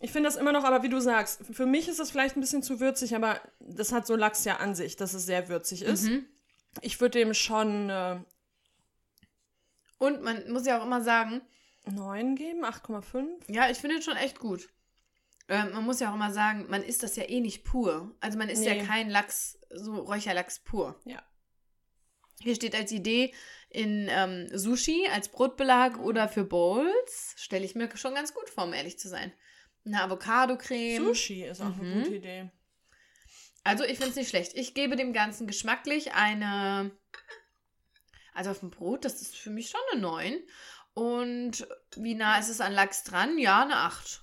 Ich 0.00 0.12
finde 0.12 0.28
das 0.28 0.36
immer 0.36 0.52
noch, 0.52 0.64
aber 0.64 0.82
wie 0.82 0.88
du 0.90 1.00
sagst, 1.00 1.42
für 1.50 1.66
mich 1.66 1.88
ist 1.88 1.98
das 1.98 2.10
vielleicht 2.10 2.36
ein 2.36 2.40
bisschen 2.40 2.62
zu 2.62 2.80
würzig, 2.80 3.14
aber 3.16 3.40
das 3.60 3.92
hat 3.92 4.06
so 4.06 4.14
Lachs 4.14 4.44
ja 4.44 4.56
an 4.56 4.74
sich, 4.74 4.96
dass 4.96 5.14
es 5.14 5.24
sehr 5.24 5.48
würzig 5.48 5.82
ist. 5.82 6.04
Mhm. 6.04 6.26
Ich 6.82 7.00
würde 7.00 7.18
dem 7.18 7.32
schon 7.32 7.88
äh, 7.88 8.20
Und 9.98 10.22
man 10.22 10.50
muss 10.52 10.66
ja 10.66 10.78
auch 10.78 10.84
immer 10.84 11.02
sagen, 11.02 11.40
9 11.86 12.34
geben, 12.36 12.64
8,5. 12.64 13.26
ja, 13.48 13.70
ich 13.70 13.78
finde 13.78 13.96
es 13.96 14.04
schon 14.04 14.16
echt 14.16 14.38
gut. 14.38 14.68
Ähm, 15.48 15.72
man 15.72 15.84
muss 15.84 16.00
ja 16.00 16.10
auch 16.10 16.14
immer 16.14 16.32
sagen, 16.32 16.66
man 16.68 16.82
isst 16.82 17.02
das 17.02 17.16
ja 17.16 17.22
eh 17.28 17.40
nicht 17.40 17.64
pur. 17.64 18.14
Also 18.20 18.36
man 18.36 18.48
isst 18.48 18.64
ja 18.64 18.74
Nee. 18.74 18.84
kein 18.84 19.08
Lachs, 19.08 19.58
so 19.70 19.94
Räucherlachs 19.94 20.58
pur. 20.58 21.00
Ja. 21.04 21.22
Hier 22.40 22.54
steht 22.56 22.74
als 22.74 22.90
Idee 22.92 23.32
in 23.70 24.08
ähm, 24.10 24.48
Sushi 24.52 25.06
als 25.12 25.28
Brotbelag 25.28 25.98
oder 26.00 26.28
für 26.28 26.44
Bowls. 26.44 27.34
Stelle 27.36 27.64
ich 27.64 27.74
mir 27.76 27.88
schon 27.96 28.14
ganz 28.14 28.34
gut 28.34 28.50
vor, 28.50 28.64
um 28.64 28.72
ehrlich 28.74 28.98
zu 28.98 29.08
sein. 29.08 29.32
Eine 29.86 30.02
Avocado-Creme. 30.02 31.04
Sushi 31.06 31.44
ist 31.44 31.60
auch 31.62 31.66
eine 31.66 31.82
Mhm. 31.84 32.02
gute 32.02 32.14
Idee. 32.16 32.50
Also 33.64 33.84
ich 33.84 33.96
finde 33.98 34.10
es 34.10 34.16
nicht 34.16 34.28
schlecht. 34.28 34.52
Ich 34.54 34.74
gebe 34.74 34.96
dem 34.96 35.12
Ganzen 35.12 35.46
geschmacklich 35.46 36.12
eine. 36.12 36.90
Also 38.34 38.50
auf 38.50 38.60
dem 38.60 38.70
Brot, 38.70 39.04
das 39.04 39.22
ist 39.22 39.36
für 39.36 39.50
mich 39.50 39.70
schon 39.70 39.80
eine 39.92 40.00
9. 40.00 40.38
Und 40.94 41.66
wie 41.96 42.14
nah 42.14 42.38
ist 42.38 42.48
es 42.48 42.60
an 42.60 42.72
Lachs 42.72 43.04
dran? 43.04 43.38
Ja, 43.38 43.62
eine 43.62 43.76
8. 43.76 44.22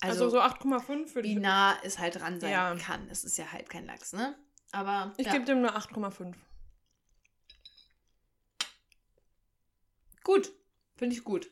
Also, 0.00 0.24
Also, 0.24 0.30
so 0.30 0.40
8,5 0.40 1.14
würde 1.14 1.28
wie 1.28 1.34
ich. 1.34 1.38
nah 1.38 1.76
es 1.84 1.98
halt 1.98 2.16
dran 2.16 2.40
sein 2.40 2.50
Ja. 2.50 2.74
kann. 2.76 3.08
Es 3.08 3.22
ist 3.24 3.38
ja 3.38 3.50
halt 3.52 3.68
kein 3.70 3.86
Lachs, 3.86 4.12
ne? 4.12 4.36
Aber 4.72 5.12
Ich 5.16 5.26
ja. 5.26 5.32
gebe 5.32 5.44
dem 5.44 5.60
nur 5.62 5.76
8,5. 5.76 6.34
gut. 10.24 10.52
Finde 10.96 11.16
ich 11.16 11.24
gut. 11.24 11.50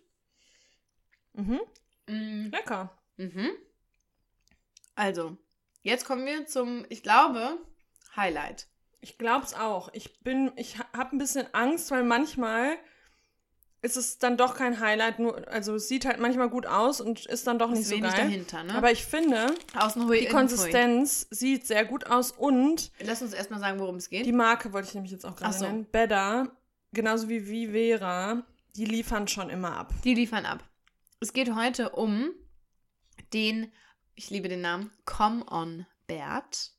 Mhm. 1.32 1.60
Mm, 2.10 2.50
Lecker. 2.50 2.90
Mhm. 3.16 3.50
Also, 4.94 5.36
jetzt 5.82 6.04
kommen 6.04 6.26
wir 6.26 6.46
zum, 6.46 6.84
ich 6.88 7.02
glaube, 7.02 7.58
Highlight. 8.16 8.68
Ich 9.00 9.16
glaube 9.16 9.44
es 9.46 9.54
auch. 9.54 9.88
Ich 9.94 10.20
bin, 10.20 10.52
ich 10.56 10.78
ha- 10.78 10.86
habe 10.96 11.16
ein 11.16 11.18
bisschen 11.18 11.46
Angst, 11.54 11.90
weil 11.90 12.02
manchmal 12.02 12.76
ist 13.82 13.96
es 13.96 14.18
dann 14.18 14.36
doch 14.36 14.56
kein 14.56 14.78
Highlight. 14.80 15.18
Nur, 15.20 15.48
also 15.48 15.74
es 15.76 15.88
sieht 15.88 16.04
halt 16.04 16.20
manchmal 16.20 16.50
gut 16.50 16.66
aus 16.66 17.00
und 17.00 17.24
ist 17.24 17.46
dann 17.46 17.58
doch 17.58 17.70
nicht 17.70 17.86
so 17.86 17.94
geil. 17.98 18.12
dahinter, 18.14 18.62
ne? 18.62 18.74
Aber 18.74 18.92
ich 18.92 19.06
finde, 19.06 19.54
die. 20.26 20.32
Konsistenz 20.32 21.26
sieht 21.30 21.66
sehr 21.66 21.86
gut 21.86 22.06
aus 22.06 22.32
und 22.32 22.92
Lass 23.00 23.22
uns 23.22 23.32
erstmal 23.32 23.58
sagen, 23.60 23.78
worum 23.80 23.96
es 23.96 24.10
geht. 24.10 24.26
die 24.26 24.32
Marke 24.32 24.74
wollte 24.74 24.88
ich 24.88 24.94
nämlich 24.94 25.12
jetzt 25.12 25.24
auch 25.24 25.34
gerade 25.36 25.54
so. 25.56 25.64
nennen. 25.64 25.86
Better, 25.86 26.54
genauso 26.92 27.30
wie 27.30 27.46
Vivera, 27.48 28.42
die 28.76 28.84
liefern 28.84 29.28
schon 29.28 29.48
immer 29.48 29.78
ab. 29.78 29.94
Die 30.04 30.12
liefern 30.14 30.44
ab. 30.44 30.62
Es 31.20 31.34
geht 31.34 31.54
heute 31.54 31.90
um 31.90 32.30
den, 33.34 33.70
ich 34.14 34.30
liebe 34.30 34.48
den 34.48 34.62
Namen, 34.62 34.90
Come 35.04 35.44
On 35.50 35.86
Bert. 36.06 36.72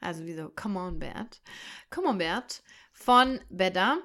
Also 0.00 0.24
wie 0.24 0.34
so, 0.34 0.48
Come 0.48 0.80
On 0.80 0.98
Bert. 0.98 1.42
Come 1.90 2.08
On 2.08 2.18
Bert 2.18 2.62
von 2.94 3.40
Bedda. 3.50 3.98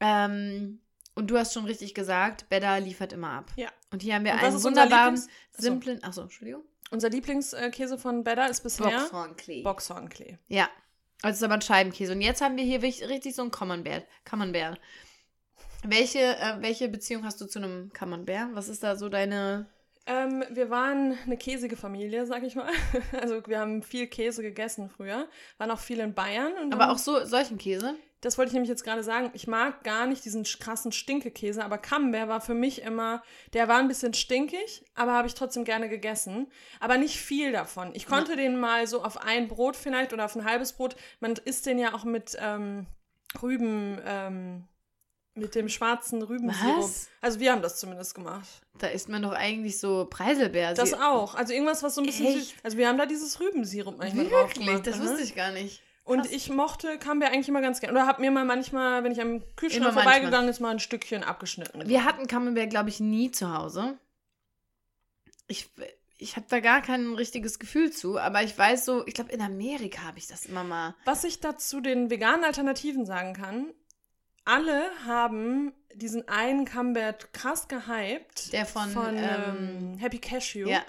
Ähm, 0.00 0.80
und 1.14 1.30
du 1.30 1.38
hast 1.38 1.54
schon 1.54 1.66
richtig 1.66 1.94
gesagt, 1.94 2.48
Bedda 2.48 2.78
liefert 2.78 3.12
immer 3.12 3.30
ab. 3.30 3.52
Ja. 3.54 3.70
Und 3.92 4.02
hier 4.02 4.16
haben 4.16 4.24
wir 4.24 4.34
einen 4.34 4.62
wunderbaren, 4.62 5.14
Lieblings- 5.14 5.28
simplen, 5.52 6.02
achso, 6.02 6.22
Entschuldigung. 6.22 6.64
Unser 6.90 7.08
Lieblingskäse 7.10 7.98
von 7.98 8.24
Better 8.24 8.50
ist 8.50 8.62
bisher 8.62 8.90
Boxhornklee. 8.90 9.62
Boxhornklee. 9.62 10.38
Ja. 10.48 10.68
Also 11.22 11.34
es 11.34 11.36
ist 11.36 11.42
aber 11.44 11.54
ein 11.54 11.62
Scheibenkäse. 11.62 12.12
Und 12.12 12.20
jetzt 12.20 12.40
haben 12.40 12.56
wir 12.56 12.64
hier 12.64 12.82
richtig 12.82 13.34
so 13.34 13.42
einen 13.42 13.52
Camembert. 13.52 14.06
Camembert. 14.24 14.80
Welche, 15.84 16.20
äh, 16.20 16.56
welche 16.60 16.88
Beziehung 16.88 17.24
hast 17.24 17.40
du 17.40 17.46
zu 17.46 17.58
einem 17.58 17.92
Camembert? 17.92 18.54
Was 18.54 18.68
ist 18.68 18.82
da 18.82 18.96
so 18.96 19.08
deine... 19.08 19.66
Ähm, 20.04 20.44
wir 20.50 20.68
waren 20.68 21.16
eine 21.24 21.36
käsige 21.36 21.76
Familie, 21.76 22.26
sag 22.26 22.42
ich 22.42 22.56
mal. 22.56 22.72
Also 23.20 23.40
wir 23.46 23.60
haben 23.60 23.82
viel 23.82 24.06
Käse 24.06 24.42
gegessen 24.42 24.88
früher. 24.88 25.28
Waren 25.58 25.70
auch 25.70 25.78
viel 25.78 26.00
in 26.00 26.14
Bayern. 26.14 26.72
Aber 26.72 26.90
auch 26.90 26.98
so 26.98 27.24
solchen 27.24 27.58
Käse? 27.58 27.94
Das 28.20 28.38
wollte 28.38 28.50
ich 28.50 28.54
nämlich 28.54 28.68
jetzt 28.68 28.84
gerade 28.84 29.02
sagen. 29.02 29.30
Ich 29.34 29.48
mag 29.48 29.82
gar 29.82 30.06
nicht 30.06 30.24
diesen 30.24 30.44
krassen 30.44 30.92
Stinkekäse, 30.92 31.64
aber 31.64 31.76
Camembert 31.78 32.28
war 32.28 32.40
für 32.40 32.54
mich 32.54 32.82
immer, 32.82 33.22
der 33.52 33.66
war 33.66 33.78
ein 33.78 33.88
bisschen 33.88 34.14
stinkig, 34.14 34.84
aber 34.94 35.12
habe 35.12 35.26
ich 35.26 35.34
trotzdem 35.34 35.64
gerne 35.64 35.88
gegessen. 35.88 36.46
Aber 36.78 36.98
nicht 36.98 37.18
viel 37.18 37.50
davon. 37.50 37.90
Ich 37.94 38.06
konnte 38.06 38.36
den 38.36 38.60
mal 38.60 38.86
so 38.86 39.02
auf 39.02 39.18
ein 39.18 39.48
Brot 39.48 39.76
vielleicht 39.76 40.12
oder 40.12 40.24
auf 40.24 40.36
ein 40.36 40.44
halbes 40.44 40.72
Brot. 40.72 40.94
Man 41.18 41.34
isst 41.44 41.66
den 41.66 41.80
ja 41.80 41.94
auch 41.94 42.04
mit 42.04 42.36
ähm, 42.40 42.86
Rüben, 43.42 44.00
ähm, 44.04 44.68
mit 45.34 45.54
dem 45.54 45.68
schwarzen 45.68 46.22
Rübensirup. 46.22 46.78
Was? 46.78 47.08
Also 47.20 47.40
wir 47.40 47.52
haben 47.52 47.62
das 47.62 47.78
zumindest 47.78 48.14
gemacht. 48.14 48.48
Da 48.78 48.88
isst 48.88 49.08
man 49.08 49.22
doch 49.22 49.32
eigentlich 49.32 49.78
so 49.78 50.06
Preiselbeer. 50.10 50.74
Das 50.74 50.92
auch. 50.94 51.34
Also 51.34 51.52
irgendwas, 51.52 51.82
was 51.82 51.94
so 51.94 52.02
ein 52.02 52.06
bisschen 52.06 52.26
Echt? 52.26 52.48
süß. 52.48 52.54
Also 52.62 52.76
wir 52.76 52.88
haben 52.88 52.98
da 52.98 53.06
dieses 53.06 53.40
Rübensirup 53.40 53.98
manchmal 53.98 54.26
drauf 54.26 54.48
Wirklich? 54.48 54.66
gemacht. 54.66 54.86
Das 54.86 55.00
wusste 55.00 55.22
ich 55.22 55.34
gar 55.34 55.52
nicht. 55.52 55.82
Und 56.04 56.22
Krass. 56.22 56.32
ich 56.32 56.50
mochte 56.50 56.98
Camembert 56.98 57.32
eigentlich 57.32 57.48
immer 57.48 57.60
ganz 57.60 57.80
gerne. 57.80 57.96
Oder 57.96 58.06
hab 58.06 58.18
mir 58.18 58.30
mal 58.30 58.44
manchmal, 58.44 59.04
wenn 59.04 59.12
ich 59.12 59.20
am 59.20 59.42
Kühlschrank 59.56 59.92
vorbeigegangen 59.92 60.48
ist, 60.48 60.60
mal 60.60 60.70
ein 60.70 60.80
Stückchen 60.80 61.22
abgeschnitten. 61.22 61.88
Wir 61.88 62.04
hatten 62.04 62.26
Camembert, 62.26 62.70
glaube 62.70 62.88
ich, 62.88 62.98
nie 62.98 63.30
zu 63.30 63.56
Hause. 63.56 63.98
Ich, 65.46 65.70
ich 66.18 66.36
habe 66.36 66.46
da 66.48 66.58
gar 66.58 66.82
kein 66.82 67.14
richtiges 67.14 67.60
Gefühl 67.60 67.92
zu, 67.92 68.18
aber 68.18 68.42
ich 68.42 68.56
weiß 68.58 68.84
so, 68.84 69.06
ich 69.06 69.14
glaube, 69.14 69.30
in 69.30 69.40
Amerika 69.40 70.02
habe 70.02 70.18
ich 70.18 70.26
das 70.26 70.44
immer 70.44 70.64
mal. 70.64 70.96
Was 71.04 71.22
ich 71.22 71.40
dazu 71.40 71.80
den 71.80 72.10
veganen 72.10 72.44
Alternativen 72.44 73.06
sagen 73.06 73.34
kann, 73.34 73.72
alle 74.44 74.84
haben 75.06 75.72
diesen 75.94 76.26
einen 76.28 76.64
Camembert 76.64 77.32
krass 77.32 77.68
gehypt. 77.68 78.52
Der 78.52 78.66
von, 78.66 78.90
ähm, 78.94 79.14
ähm, 79.16 79.98
Happy 79.98 80.18
Cashew. 80.18 80.68
Ja. 80.68 80.82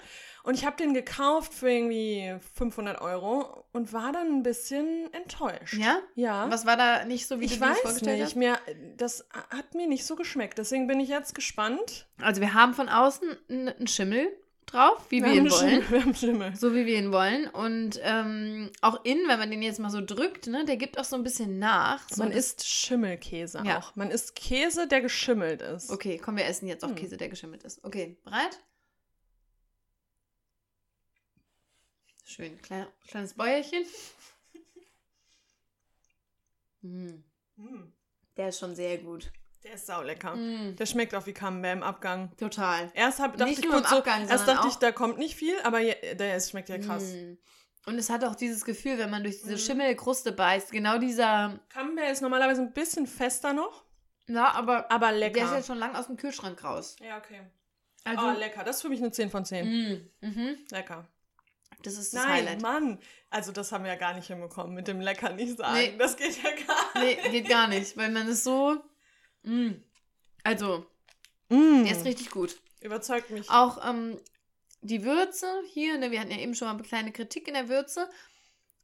Und 0.44 0.54
ich 0.54 0.66
habe 0.66 0.76
den 0.76 0.92
gekauft 0.92 1.54
für 1.54 1.70
irgendwie 1.70 2.36
500 2.54 3.00
Euro 3.00 3.64
und 3.72 3.94
war 3.94 4.12
dann 4.12 4.26
ein 4.28 4.42
bisschen 4.42 5.10
enttäuscht. 5.14 5.72
Ja? 5.72 6.00
Ja. 6.14 6.50
Was 6.50 6.66
war 6.66 6.76
da 6.76 7.06
nicht 7.06 7.26
so, 7.26 7.40
wie 7.40 7.46
ich 7.46 7.54
du 7.54 7.60
weiß 7.62 7.78
vorgestellt 7.78 8.18
nicht. 8.18 8.26
hast? 8.26 8.36
Mir, 8.36 8.58
das 8.98 9.26
hat 9.48 9.74
mir 9.74 9.86
nicht 9.86 10.04
so 10.04 10.16
geschmeckt. 10.16 10.58
Deswegen 10.58 10.86
bin 10.86 11.00
ich 11.00 11.08
jetzt 11.08 11.34
gespannt. 11.34 12.06
Also 12.20 12.42
wir 12.42 12.52
haben 12.52 12.74
von 12.74 12.90
außen 12.90 13.36
einen 13.48 13.86
Schimmel 13.86 14.28
drauf, 14.66 15.06
wie 15.10 15.22
wir, 15.22 15.28
haben 15.30 15.36
ihn 15.46 15.50
wollen. 15.50 15.68
Schimmel, 15.82 15.90
wir 15.90 16.00
haben 16.02 16.14
Schimmel. 16.14 16.56
So 16.56 16.74
wie 16.74 16.86
wir 16.86 16.98
ihn 16.98 17.12
wollen. 17.12 17.48
Und 17.48 18.00
ähm, 18.02 18.70
auch 18.80 19.04
innen, 19.04 19.28
wenn 19.28 19.38
man 19.38 19.50
den 19.50 19.62
jetzt 19.62 19.78
mal 19.80 19.90
so 19.90 20.00
drückt, 20.04 20.46
ne, 20.46 20.64
der 20.64 20.76
gibt 20.76 20.98
auch 20.98 21.04
so 21.04 21.16
ein 21.16 21.22
bisschen 21.22 21.58
nach. 21.58 22.08
So 22.08 22.22
Man 22.22 22.32
isst 22.32 22.66
Schimmelkäse 22.66 23.62
Ja. 23.64 23.78
auch. 23.78 23.96
Man 23.96 24.10
isst 24.10 24.34
Käse, 24.36 24.86
der 24.88 25.00
geschimmelt 25.00 25.62
ist. 25.62 25.90
Okay, 25.90 26.18
komm, 26.22 26.36
wir 26.36 26.46
essen 26.46 26.66
jetzt 26.68 26.84
auch 26.84 26.88
Hm. 26.88 26.96
Käse, 26.96 27.16
der 27.16 27.28
geschimmelt 27.28 27.62
ist. 27.64 27.84
Okay, 27.84 28.16
bereit? 28.24 28.58
Schön, 32.24 32.60
klein, 32.62 32.86
kleines 33.06 33.34
Bäuerchen. 33.34 33.84
Mm, 36.82 37.22
der 38.36 38.48
ist 38.48 38.58
schon 38.58 38.74
sehr 38.74 38.98
gut. 38.98 39.30
Der 39.64 39.74
ist 39.74 39.86
saulecker. 39.86 40.36
Mm, 40.36 40.76
Der 40.76 40.86
schmeckt 40.86 41.14
auch 41.14 41.26
wie 41.26 41.32
Camembert 41.32 41.72
im 41.72 41.82
Abgang. 41.82 42.30
total. 42.36 42.90
Erst 42.94 43.18
hab, 43.18 43.32
dachte 43.36 43.50
Nicht 43.50 43.64
ich 43.64 43.70
kurz 43.70 43.88
so, 43.90 43.96
Abgang, 43.98 44.28
erst 44.28 44.46
dachte 44.46 44.68
ich, 44.68 44.74
da 44.76 44.92
kommt 44.92 45.18
nicht 45.18 45.34
viel, 45.36 45.54
aber 45.64 45.80
je, 45.80 45.94
der 46.14 46.36
ist, 46.36 46.50
schmeckt 46.50 46.68
ja 46.68 46.78
krass. 46.78 47.12
Mm. 47.14 47.34
Und 47.86 47.98
es 47.98 48.08
hat 48.10 48.24
auch 48.24 48.34
dieses 48.34 48.64
Gefühl, 48.64 48.98
wenn 48.98 49.10
man 49.10 49.22
durch 49.24 49.40
diese 49.42 49.54
Mm. 49.54 49.58
Schimmelkruste 49.58 50.32
beißt, 50.32 50.70
genau 50.70 50.98
dieser, 50.98 51.58
Camembert 51.70 52.10
ist 52.10 52.20
normalerweise 52.22 52.62
ein 52.62 52.72
bisschen 52.72 53.06
fester 53.06 53.52
noch, 53.52 53.84
ja, 54.28 54.52
aber 54.52 54.90
aber 54.90 55.08
der 55.12 55.28
ist 55.28 55.34
lecker. 55.36 55.56
jetzt 55.56 55.66
schon 55.66 55.78
lang 55.78 55.94
aus 55.96 56.06
dem 56.06 56.16
Kühlschrank 56.16 56.62
raus. 56.64 56.96
Ja, 57.02 57.18
okay. 57.18 57.40
Also, 58.04 58.22
oh, 58.26 58.38
lecker. 58.38 58.64
Das 58.64 58.76
ist 58.76 58.82
für 58.82 58.88
mich 58.90 59.00
eine 59.00 59.12
10 59.12 59.30
von 59.30 59.44
10. 59.46 59.66
mm, 59.66 60.26
mhm. 60.26 60.58
Lecker. 60.70 61.06
das 61.82 61.94
ist 61.98 62.12
das 62.14 62.22
Nein, 62.22 62.32
Highlight. 62.32 62.62
Mann. 62.62 62.98
Also 63.30 63.50
das 63.52 63.72
haben 63.72 63.84
wir 63.84 63.90
ja 63.92 63.98
gar 63.98 64.14
nicht 64.14 64.26
hinbekommen 64.28 64.74
mit 64.74 64.88
dem 64.88 65.00
lecker 65.00 65.30
nicht 65.32 65.56
sagen. 65.58 65.74
Nee. 65.74 65.96
Das 65.98 66.16
geht 66.16 66.42
ja 66.42 66.50
gar 66.50 67.02
Nee, 67.02 67.16
geht 67.30 67.48
gar 67.48 67.66
nicht, 67.68 67.96
weil 67.96 68.10
man 68.10 68.28
ist 68.28 68.44
so. 68.44 68.76
Mm. 69.44 69.82
Also, 70.42 70.86
nicht. 71.48 71.84
der 71.84 71.92
ist 71.92 72.04
richtig 72.04 72.30
gut. 72.30 72.60
Überzeugt 72.80 73.30
mich. 73.30 73.48
Auch 73.48 73.88
ähm, 73.88 74.18
die 74.82 75.04
Würze 75.04 75.46
hier, 75.72 75.96
ne, 75.98 76.10
wir 76.10 76.20
hatten 76.20 76.30
ja 76.30 76.38
eben 76.38 76.54
schon 76.54 76.68
mal 76.68 76.74
eine 76.74 76.82
kleine 76.82 77.12
Kritik 77.12 77.48
in 77.48 77.54
der 77.54 77.68
Würze. 77.68 78.10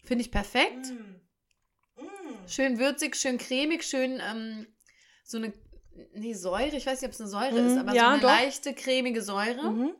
Finde 0.05 0.25
ich 0.25 0.31
perfekt. 0.31 0.87
Mm. 0.87 2.03
Mm. 2.03 2.49
Schön 2.49 2.79
würzig, 2.79 3.17
schön 3.17 3.39
cremig, 3.39 3.83
schön 3.85 4.21
ähm, 4.23 4.67
so 5.25 5.37
eine. 5.37 5.53
Nee, 6.15 6.33
Säure, 6.33 6.77
ich 6.77 6.87
weiß 6.87 7.01
nicht, 7.01 7.09
ob 7.09 7.13
es 7.13 7.21
eine 7.21 7.29
Säure 7.29 7.61
Mm, 7.61 7.67
ist, 7.67 7.77
aber 7.77 7.93
ja, 7.93 8.03
so 8.03 8.09
eine 8.09 8.21
doch. 8.21 8.29
leichte, 8.29 8.75
cremige 8.75 9.21
Säure. 9.23 9.71
Mhm. 9.71 9.95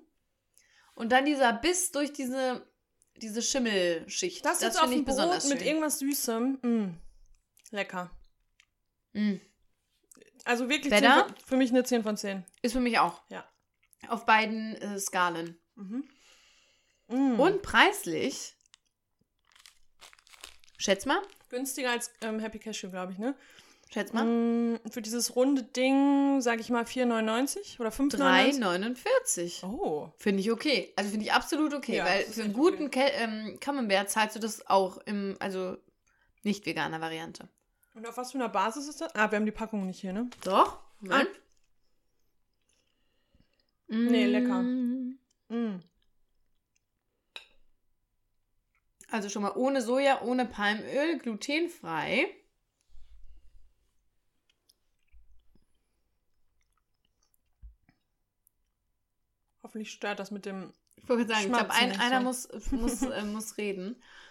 Und 0.95 1.13
dann 1.13 1.27
dieser 1.27 1.53
Biss 1.53 1.91
durch 1.93 2.13
diese, 2.13 2.67
diese 3.17 3.43
Schimmelschicht. 3.43 4.45
Das, 4.45 4.63
jetzt 4.63 4.77
auf 4.77 4.83
finde 4.83 4.97
dem 4.97 5.01
ich 5.01 5.07
besonders 5.07 5.45
Brot 5.45 5.59
mit 5.59 5.67
irgendwas 5.67 5.99
Süßem. 5.99 6.59
Mm. 6.63 6.99
Lecker. 7.71 8.11
Mm. 9.13 9.37
Also 10.45 10.69
wirklich 10.69 10.91
Better? 10.91 11.27
10 11.27 11.37
von, 11.37 11.47
für 11.47 11.57
mich 11.57 11.71
eine 11.71 11.85
10 11.85 12.03
von 12.03 12.17
10. 12.17 12.45
Ist 12.63 12.73
für 12.73 12.81
mich 12.81 12.99
auch. 12.99 13.21
Ja. 13.29 13.45
Auf 14.09 14.27
beiden 14.27 14.77
äh, 14.77 14.99
Skalen. 14.99 15.59
Mhm. 15.77 16.05
Mm. 17.09 17.41
Und 17.41 17.63
preislich. 17.63 18.57
Schätz 20.79 21.05
mal. 21.05 21.21
günstiger 21.51 21.91
als 21.91 22.11
ähm, 22.23 22.39
Happy 22.39 22.59
Cashew, 22.59 22.91
glaube 22.91 23.13
ich, 23.13 23.19
ne? 23.19 23.35
Schätz 23.93 24.13
mal. 24.13 24.25
Mm, 24.25 24.79
für 24.91 25.03
dieses 25.03 25.35
runde 25.35 25.65
Ding, 25.65 26.41
sage 26.41 26.61
ich 26.61 26.71
mal 26.71 26.85
4,99 26.85 27.81
oder 27.81 27.91
5,99. 27.91 28.61
3,49. 28.61 29.65
Oh. 29.67 30.13
Finde 30.17 30.41
ich 30.41 30.51
okay. 30.53 30.93
Also 30.97 31.11
finde 31.11 31.27
ich 31.27 31.33
absolut 31.33 31.75
okay, 31.75 31.97
Ja, 31.97 32.05
weil 32.05 32.23
für 32.23 32.45
einen 32.45 32.53
guten 32.53 32.87
okay. 32.87 33.11
Ke 33.11 33.13
ähm, 33.17 33.59
Camembert 33.61 34.09
zahlst 34.09 34.37
du 34.37 34.41
das 34.41 34.67
auch 34.69 34.99
im, 35.07 35.37
also 35.41 35.77
nicht 36.45 36.65
veganer 36.67 37.01
Variante. 37.01 37.49
Und 37.95 38.07
auf 38.07 38.17
was 38.17 38.33
für 38.33 38.39
einer 38.39 38.49
Basis 38.49 38.89
ist 38.89 39.01
das? 39.01 39.15
Ah, 39.15 39.31
wir 39.31 39.37
haben 39.37 39.47
die 39.47 39.53
Packung 39.53 39.87
nicht 39.87 40.01
hier, 40.01 40.13
ne? 40.13 40.31
Doch? 40.45 40.81
Moment. 41.01 41.29
Nee, 43.89 44.27
lecker. 44.27 44.63
Mm. 44.63 45.19
Mm. 45.49 45.83
Also 49.11 49.29
schon 49.29 49.43
mal 49.43 49.57
ohne 49.57 49.83
Soja, 49.83 50.23
ohne 50.23 50.47
Palmöl, 50.47 51.19
glutenfrei. 51.19 52.29
Hoffentlich 59.65 59.91
stört 59.91 60.21
das 60.21 60.31
mit 60.31 60.47
dem. 60.47 60.73
Ich 60.97 61.09
wollte 61.09 61.27
sagen, 61.27 61.47
ich 61.47 61.53
glaube, 61.53 61.73
ein, 61.73 61.99
einer 61.99 62.21
muss, 62.21 62.49
muss, 62.71 63.03
äh, 63.03 63.25
muss 63.25 63.59
reden. 63.59 63.97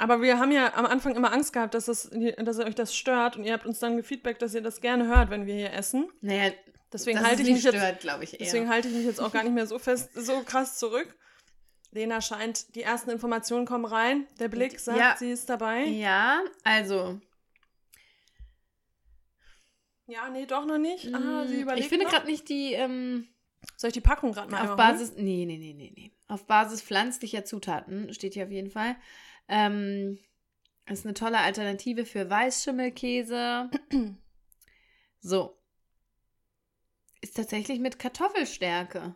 Aber 0.00 0.22
wir 0.22 0.38
haben 0.38 0.50
ja 0.50 0.72
am 0.76 0.86
Anfang 0.86 1.14
immer 1.14 1.30
Angst 1.30 1.52
gehabt, 1.52 1.74
dass, 1.74 1.84
das, 1.84 2.10
dass 2.38 2.58
euch 2.58 2.74
das 2.74 2.96
stört 2.96 3.36
und 3.36 3.44
ihr 3.44 3.52
habt 3.52 3.66
uns 3.66 3.80
dann 3.80 3.98
gefeedbackt, 3.98 4.40
dass 4.40 4.54
ihr 4.54 4.62
das 4.62 4.80
gerne 4.80 5.06
hört, 5.06 5.28
wenn 5.28 5.44
wir 5.44 5.54
hier 5.54 5.74
essen. 5.74 6.08
Naja, 6.22 6.52
Deswegen 6.90 7.20
halte 7.20 7.42
es 7.42 7.48
ich 7.48 7.54
mich 7.54 7.62
jetzt 7.62 7.76
stört, 7.76 8.00
glaube 8.00 8.24
ich, 8.24 8.32
eher. 8.32 8.38
Deswegen 8.38 8.70
halte 8.70 8.88
ich 8.88 8.94
mich 8.94 9.04
jetzt 9.04 9.20
auch 9.20 9.30
gar 9.30 9.42
nicht 9.42 9.52
mehr 9.52 9.66
so 9.66 9.78
fest, 9.78 10.10
so 10.14 10.40
krass 10.40 10.78
zurück. 10.78 11.14
Lena 11.90 12.22
scheint, 12.22 12.74
die 12.74 12.82
ersten 12.82 13.10
Informationen 13.10 13.66
kommen 13.66 13.84
rein. 13.84 14.26
Der 14.38 14.48
Blick 14.48 14.80
sagt, 14.80 14.98
Ja. 14.98 15.16
sie 15.18 15.30
ist 15.30 15.50
dabei. 15.50 15.84
ja, 15.84 16.40
also. 16.64 17.20
Ja, 20.06 20.30
nee, 20.30 20.46
doch 20.46 20.64
noch 20.64 20.78
nicht. 20.78 21.14
Ah, 21.14 21.46
sie 21.46 21.58
mm, 21.58 21.60
überlegt 21.60 21.84
ich 21.84 21.88
finde 21.90 22.06
gerade 22.06 22.26
nicht 22.26 22.48
die 22.48 22.72
ähm, 22.72 23.28
Soll 23.76 23.88
ich 23.88 23.94
die 23.94 24.00
Packung 24.00 24.32
gerade 24.32 24.50
mal 24.50 24.62
auf 24.62 24.70
einmal? 24.70 24.92
Basis. 24.92 25.12
Nee, 25.16 25.44
nee, 25.46 25.58
nee, 25.58 25.74
nee, 25.74 25.92
nee. 25.94 26.10
Auf 26.26 26.46
Basis 26.46 26.80
pflanzlicher 26.80 27.44
Zutaten 27.44 28.12
steht 28.14 28.32
hier 28.32 28.44
auf 28.44 28.50
jeden 28.50 28.70
Fall. 28.70 28.96
Ähm, 29.50 30.18
ist 30.86 31.04
eine 31.04 31.14
tolle 31.14 31.38
Alternative 31.38 32.06
für 32.06 32.30
Weißschimmelkäse. 32.30 33.70
So. 35.20 35.58
Ist 37.20 37.36
tatsächlich 37.36 37.78
mit 37.80 37.98
Kartoffelstärke. 37.98 39.14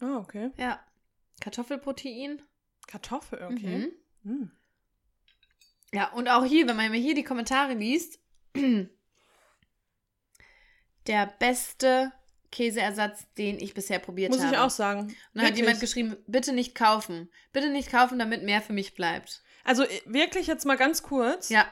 Ah, 0.00 0.16
okay. 0.16 0.50
Ja. 0.56 0.80
Kartoffelprotein. 1.40 2.42
Kartoffel, 2.88 3.44
okay. 3.44 3.92
Mhm. 4.24 4.32
Mm. 4.32 4.50
Ja, 5.92 6.12
und 6.12 6.26
auch 6.28 6.44
hier, 6.44 6.66
wenn 6.66 6.76
man 6.76 6.90
mir 6.90 6.98
hier 6.98 7.14
die 7.14 7.22
Kommentare 7.22 7.74
liest, 7.74 8.18
der 11.06 11.26
beste 11.38 12.12
Käseersatz, 12.50 13.32
den 13.34 13.60
ich 13.60 13.74
bisher 13.74 13.98
probiert 13.98 14.32
Muss 14.32 14.42
habe. 14.42 14.54
ich 14.54 14.58
auch 14.58 14.70
sagen. 14.70 15.00
Und 15.00 15.16
dann 15.34 15.42
hat 15.42 15.50
Wirklich. 15.50 15.64
jemand 15.64 15.80
geschrieben, 15.80 16.16
bitte 16.26 16.52
nicht 16.52 16.74
kaufen. 16.74 17.30
Bitte 17.52 17.70
nicht 17.70 17.90
kaufen, 17.90 18.18
damit 18.18 18.42
mehr 18.42 18.62
für 18.62 18.72
mich 18.72 18.94
bleibt. 18.94 19.42
Also 19.66 19.82
äh, 19.82 20.00
wirklich 20.06 20.46
jetzt 20.46 20.64
mal 20.64 20.76
ganz 20.76 21.02
kurz. 21.02 21.48
Ja, 21.48 21.66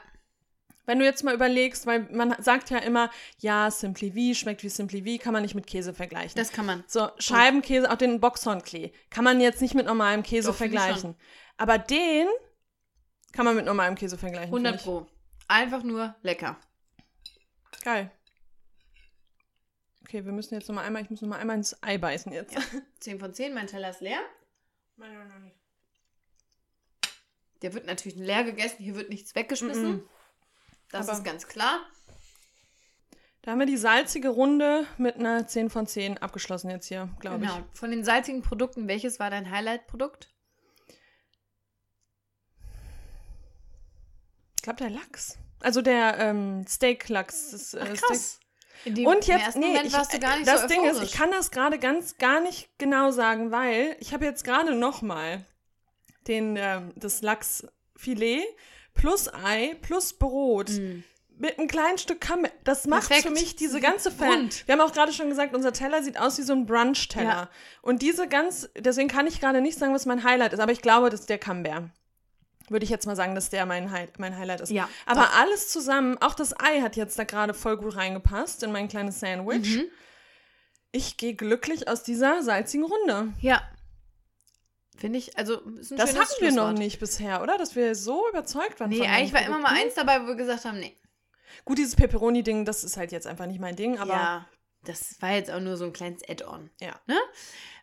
Wenn 0.85 0.99
du 0.99 1.05
jetzt 1.05 1.23
mal 1.23 1.33
überlegst, 1.33 1.87
weil 1.87 2.01
man 2.11 2.35
sagt 2.43 2.69
ja 2.69 2.77
immer, 2.77 3.09
ja, 3.39 3.71
Simply 3.71 4.11
V 4.11 4.37
schmeckt 4.37 4.63
wie 4.63 4.69
Simply 4.69 5.01
V, 5.03 5.23
kann 5.23 5.33
man 5.33 5.41
nicht 5.41 5.55
mit 5.55 5.65
Käse 5.65 5.93
vergleichen. 5.93 6.35
das 6.35 6.51
kann 6.51 6.65
man. 6.65 6.83
so, 6.87 7.09
Scheibenkäse, 7.17 7.89
auch 7.89 7.97
den 7.97 8.19
Boxhornklee, 8.19 8.91
kann 9.09 9.23
man 9.23 9.39
jetzt 9.41 9.61
nicht 9.61 9.73
mit 9.73 9.85
normalem 9.85 10.21
Käse 10.21 10.49
Doch, 10.49 10.55
vergleichen. 10.55 11.15
Aber 11.57 11.77
den 11.77 12.27
kann 13.31 13.45
man 13.45 13.55
mit 13.55 13.65
normalem 13.65 13.95
Käse 13.95 14.17
vergleichen. 14.17 14.53
100 14.53 14.81
finde 14.81 15.01
Pro. 15.01 15.07
Einfach 15.47 15.83
nur 15.83 16.15
lecker. 16.21 16.57
Geil. 17.83 18.11
Okay, 20.03 20.23
wir 20.23 20.31
müssen 20.31 20.53
jetzt 20.53 20.67
noch 20.67 20.75
mal 20.75 20.83
einmal, 20.83 21.01
ich 21.01 21.09
muss 21.09 21.21
noch 21.21 21.29
mal 21.29 21.39
einmal 21.39 21.55
ins 21.55 21.81
Ei 21.81 21.97
beißen 21.97 22.31
jetzt. 22.31 22.55
10 22.99 23.19
von 23.19 23.33
10, 23.33 23.53
mein 23.53 23.67
Teller 23.67 23.89
ist 23.89 24.01
leer. 24.01 24.19
Der 27.61 27.73
wird 27.73 27.85
natürlich 27.85 28.17
leer 28.17 28.43
gegessen, 28.43 28.77
hier 28.83 28.95
wird 28.95 29.09
nichts 29.09 29.33
weggeschmissen. 29.35 29.91
Mhm. 29.91 30.09
Das 30.91 31.07
Aber- 31.09 31.17
ist 31.17 31.23
ganz 31.23 31.47
klar. 31.47 31.79
Da 33.41 33.51
haben 33.51 33.59
wir 33.59 33.67
die 33.67 33.77
salzige 33.77 34.29
Runde 34.29 34.87
mit 34.97 35.17
einer 35.17 35.45
10 35.45 35.69
von 35.69 35.85
10 35.85 36.17
abgeschlossen 36.17 36.71
jetzt 36.71 36.87
hier, 36.87 37.09
glaube 37.19 37.39
Genau. 37.41 37.59
Von 37.73 37.91
den 37.91 38.03
salzigen 38.03 38.41
Produkten, 38.41 38.87
welches 38.87 39.19
war 39.19 39.29
dein 39.29 39.51
Highlight-Produkt? 39.51 40.29
ich. 40.87 40.95
Ich 44.57 44.61
glaube, 44.63 44.77
der 44.77 44.89
Lachs. 44.89 45.37
Also 45.59 45.81
der 45.81 46.17
ähm, 46.19 46.65
Steak-Lachs. 46.67 47.51
das, 47.51 47.73
äh, 47.75 47.79
Ach, 47.81 47.85
Steak- 47.95 48.01
krass. 48.01 48.39
Dem 48.85 49.05
Und 49.07 49.25
jetzt, 49.25 49.55
nee, 49.57 49.79
ich, 49.83 49.93
warst 49.93 50.13
du 50.13 50.19
gar 50.19 50.35
nicht 50.37 50.47
das 50.47 50.61
so 50.63 50.67
Ding 50.67 50.83
ist, 50.85 51.01
ich 51.01 51.13
kann 51.13 51.31
das 51.31 51.49
gerade 51.49 51.79
ganz 51.79 52.17
gar 52.17 52.39
nicht 52.41 52.69
genau 52.77 53.09
sagen, 53.09 53.49
weil 53.51 53.95
ich 53.99 54.13
habe 54.13 54.25
jetzt 54.25 54.43
gerade 54.43 54.75
noch 54.75 55.01
mal 55.01 55.43
den 56.27 56.55
ähm, 56.57 56.91
das 56.95 57.21
Lachsfilet 57.21 58.43
plus 58.93 59.33
Ei 59.33 59.75
plus 59.81 60.13
Brot 60.13 60.69
Mm. 60.69 61.03
mit 61.37 61.59
einem 61.59 61.67
kleinen 61.67 61.97
Stück 61.97 62.21
Camembert. 62.21 62.53
Das 62.63 62.87
macht 62.87 63.07
Perfekt. 63.09 63.27
für 63.27 63.33
mich 63.33 63.55
diese 63.57 63.81
ganze 63.81 64.09
Fan. 64.11 64.49
Wir 64.65 64.73
haben 64.73 64.81
auch 64.81 64.93
gerade 64.93 65.11
schon 65.11 65.27
gesagt, 65.29 65.53
unser 65.53 65.73
Teller 65.73 66.01
sieht 66.01 66.17
aus 66.19 66.37
wie 66.37 66.43
so 66.43 66.53
ein 66.53 66.65
Brunch-Teller. 66.65 67.25
Ja. 67.29 67.49
Und 67.81 68.01
diese 68.01 68.27
ganz, 68.27 68.69
deswegen 68.77 69.09
kann 69.09 69.27
ich 69.27 69.41
gerade 69.41 69.59
nicht 69.61 69.77
sagen, 69.77 69.93
was 69.93 70.05
mein 70.05 70.23
Highlight 70.23 70.53
ist, 70.53 70.59
aber 70.59 70.71
ich 70.71 70.81
glaube, 70.81 71.09
das 71.09 71.21
ist 71.21 71.29
der 71.29 71.37
Camembert. 71.37 71.89
Würde 72.69 72.83
ich 72.83 72.89
jetzt 72.89 73.05
mal 73.05 73.15
sagen, 73.15 73.35
dass 73.35 73.49
der 73.51 73.65
mein, 73.67 73.91
Hi 73.91 74.07
mein 74.17 74.35
Highlight 74.37 74.61
ist. 74.61 74.71
Ja, 74.71 74.89
Aber 75.05 75.21
doch. 75.21 75.37
alles 75.39 75.69
zusammen, 75.69 76.17
auch 76.19 76.33
das 76.33 76.59
Ei 76.59 76.81
hat 76.81 76.95
jetzt 76.95 77.19
da 77.19 77.23
gerade 77.23 77.53
voll 77.53 77.77
gut 77.77 77.95
reingepasst 77.95 78.63
in 78.63 78.71
mein 78.71 78.87
kleines 78.87 79.19
Sandwich. 79.19 79.75
Mhm. 79.75 79.83
Ich 80.91 81.17
gehe 81.17 81.35
glücklich 81.35 81.87
aus 81.87 82.01
dieser 82.01 82.41
salzigen 82.41 82.85
Runde. 82.85 83.33
Ja. 83.39 83.61
Finde 84.97 85.19
ich, 85.19 85.37
also 85.37 85.59
ist 85.77 85.91
ein 85.91 85.97
Das 85.97 86.17
hatten 86.17 86.41
wir 86.41 86.51
noch 86.51 86.71
nicht 86.71 86.99
bisher, 86.99 87.41
oder? 87.41 87.57
Dass 87.57 87.75
wir 87.75 87.95
so 87.95 88.27
überzeugt 88.29 88.79
waren. 88.79 88.89
Nee, 88.89 88.99
von 88.99 89.07
eigentlich 89.07 89.33
war 89.33 89.45
immer 89.45 89.59
mal 89.59 89.73
eins 89.73 89.93
dabei, 89.95 90.21
wo 90.21 90.27
wir 90.27 90.35
gesagt 90.35 90.65
haben, 90.65 90.79
nee. 90.79 90.95
Gut, 91.65 91.77
dieses 91.77 91.95
Pepperoni-Ding, 91.95 92.65
das 92.65 92.83
ist 92.83 92.97
halt 92.97 93.11
jetzt 93.11 93.27
einfach 93.27 93.45
nicht 93.45 93.59
mein 93.59 93.75
Ding, 93.75 93.97
aber 93.97 94.13
ja, 94.13 94.49
das 94.83 95.21
war 95.21 95.31
jetzt 95.31 95.51
auch 95.51 95.59
nur 95.59 95.77
so 95.77 95.85
ein 95.85 95.93
kleines 95.93 96.21
Add-on. 96.27 96.69
Ja. 96.79 96.99
Ne? 97.07 97.17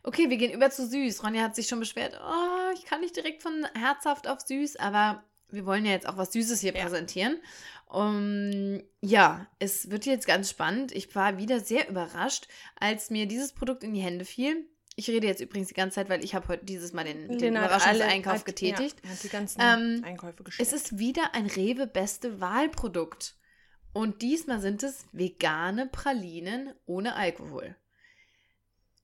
Okay, 0.04 0.30
wir 0.30 0.36
gehen 0.36 0.52
über 0.52 0.70
zu 0.70 0.86
süß. 0.86 1.22
Ronja 1.22 1.42
hat 1.42 1.54
sich 1.54 1.68
schon 1.68 1.80
beschwert, 1.80 2.18
oh, 2.22 2.72
ich 2.74 2.84
kann 2.84 3.00
nicht 3.00 3.16
direkt 3.16 3.42
von 3.42 3.66
herzhaft 3.74 4.28
auf 4.28 4.40
süß, 4.40 4.76
aber 4.76 5.24
wir 5.50 5.66
wollen 5.66 5.84
ja 5.84 5.92
jetzt 5.92 6.08
auch 6.08 6.16
was 6.16 6.32
Süßes 6.32 6.60
hier 6.60 6.74
Ja. 6.74 6.82
präsentieren. 6.82 7.40
Um, 7.86 8.82
ja, 9.02 9.46
es 9.58 9.90
wird 9.90 10.06
jetzt 10.06 10.26
ganz 10.26 10.48
spannend. 10.48 10.92
Ich 10.92 11.14
war 11.14 11.36
wieder 11.36 11.60
sehr 11.60 11.90
überrascht, 11.90 12.48
als 12.76 13.10
mir 13.10 13.26
dieses 13.26 13.52
Produkt 13.52 13.84
in 13.84 13.92
die 13.92 14.00
Hände 14.00 14.24
fiel. 14.24 14.66
Ich 14.96 15.08
rede 15.08 15.26
jetzt 15.26 15.40
übrigens 15.40 15.68
die 15.68 15.74
ganze 15.74 15.94
Zeit, 15.96 16.08
weil 16.10 16.22
ich 16.22 16.34
habe 16.34 16.48
heute 16.48 16.64
dieses 16.64 16.92
Mal 16.92 17.04
den, 17.04 17.38
den 17.38 17.58
hat 17.58 17.66
Überraschungseinkauf 17.66 18.34
hat- 18.40 18.44
getätigt. 18.44 18.96
Ja, 19.04 19.10
hat 19.10 19.22
die 19.22 19.28
ganzen 19.28 19.60
Ähm, 19.60 20.02
Einkäufe 20.04 20.42
geschickt. 20.42 20.66
Es 20.68 20.72
ist 20.74 20.98
wieder 20.98 21.34
ein 21.34 21.46
Rewe 21.46 21.86
Beste 21.86 22.40
Wahlprodukt. 22.40 23.36
Und 23.94 24.22
diesmal 24.22 24.60
sind 24.60 24.82
es 24.82 25.06
vegane 25.12 25.86
Pralinen 25.86 26.72
ohne 26.86 27.14
Alkohol. 27.14 27.76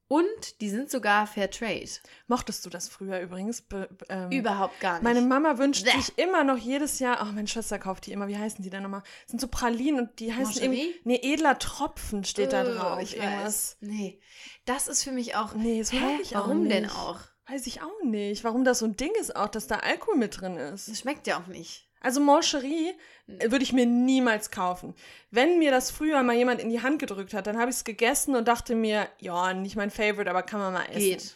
Und 0.09 0.61
die 0.63 0.71
sind 0.71 0.91
sogar 0.91 1.27
Fair 1.27 1.51
Trade. 1.51 1.89
Mochtest 2.29 2.65
du 2.65 2.71
das 2.71 2.89
früher 2.89 3.21
übrigens? 3.21 3.61
Be, 3.61 3.89
ähm, 4.09 4.31
Überhaupt 4.33 4.81
gar 4.81 4.95
nicht. 4.95 5.03
Meine 5.03 5.21
Mama 5.21 5.59
wünscht 5.59 5.85
Bäh. 5.85 5.91
sich 5.93 6.17
immer 6.19 6.45
noch 6.45 6.57
jedes 6.57 6.99
Jahr, 6.99 7.19
oh, 7.23 7.33
meine 7.33 7.47
Schwester 7.47 7.79
kauft 7.79 8.07
die 8.07 8.13
immer, 8.13 8.27
wie 8.27 8.39
heißen 8.39 8.63
die 8.65 8.71
denn 8.71 8.83
nochmal? 8.83 9.03
Das 9.23 9.31
sind 9.33 9.41
so 9.41 9.49
Pralinen 9.49 10.01
und 10.09 10.19
die 10.19 10.33
heißen 10.33 10.45
Mancherie? 10.45 10.65
irgendwie, 10.83 11.01
nee, 11.05 11.21
edler 11.35 11.59
Tropfen 11.59 12.25
steht 12.25 12.55
da 12.55 12.63
Äh, 12.65 12.75
drauf. 12.75 13.01
Ich 13.03 13.17
irgendwas. 13.17 13.45
weiß. 13.45 13.77
Nee. 13.81 14.19
Das 14.65 14.89
ist 14.89 15.05
für 15.05 15.13
mich 15.13 15.37
auch. 15.37 15.55
Nee, 15.55 15.79
das 15.81 15.93
Hä? 15.93 15.99
ich 16.23 16.37
auch 16.37 16.49
Warum 16.49 16.63
nicht. 16.63 16.73
denn 16.75 16.89
auch? 16.91 17.21
Weiß 17.47 17.67
ich 17.67 17.83
auch 17.83 18.03
nicht. 18.05 18.45
Warum 18.45 18.65
das 18.65 18.79
so 18.81 18.87
ein 18.87 18.97
Ding 18.97 19.13
ist 19.21 19.37
auch, 19.37 19.49
dass 19.49 19.67
da 19.67 19.77
Alkohol 19.77 20.17
mit 20.17 20.41
drin 20.41 20.57
ist. 20.57 20.89
Das 20.89 21.01
schmeckt 21.01 21.27
ja 21.27 21.39
auch 21.41 21.47
nicht. 21.47 21.88
Also 22.01 22.21
Mancherie 22.21 22.95
würde 23.27 23.63
ich 23.63 23.73
mir 23.73 23.87
niemals 23.87 24.51
kaufen. 24.51 24.95
Wenn 25.31 25.59
mir 25.59 25.71
das 25.71 25.91
früher 25.91 26.23
mal 26.23 26.37
jemand 26.37 26.61
in 26.61 26.71
die 26.71 26.83
Hand 26.83 26.99
gedrückt 26.99 27.35
hat, 27.35 27.47
dann 27.47 27.59
habe 27.59 27.71
ich 27.71 27.77
es 27.77 27.85
gegessen 27.85 28.37
und 28.37 28.49
dachte 28.49 28.75
mir, 28.75 29.09
ja, 29.19 29.53
nicht 29.53 29.77
mein 29.77 29.91
Favorite, 29.91 30.31
aber 30.31 30.43
kann 30.43 30.61
man 30.61 30.73
mal 30.73 30.87
essen. 30.87 30.99
Geht. 30.99 31.35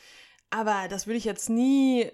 Aber 0.50 0.88
das 0.88 1.06
würde 1.06 1.18
ich 1.18 1.24
jetzt 1.24 1.50
nie, 1.50 2.10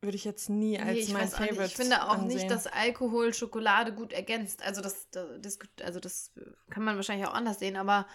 würde 0.00 0.16
ich 0.16 0.24
jetzt 0.24 0.50
nie 0.50 0.78
als 0.78 1.08
Nee, 1.08 1.12
mein 1.12 1.28
Favorite. 1.28 1.64
Ich 1.64 1.76
finde 1.76 2.02
auch 2.04 2.18
ansehen. 2.18 2.36
nicht, 2.36 2.50
dass 2.50 2.66
Alkohol 2.66 3.32
Schokolade 3.32 3.92
gut 3.92 4.12
ergänzt. 4.12 4.62
Also 4.64 4.80
das, 4.80 5.08
das, 5.10 5.58
also 5.82 6.00
das 6.00 6.32
kann 6.68 6.84
man 6.84 6.96
wahrscheinlich 6.96 7.26
auch 7.26 7.34
anders 7.34 7.58
sehen, 7.58 7.76
aber 7.76 8.06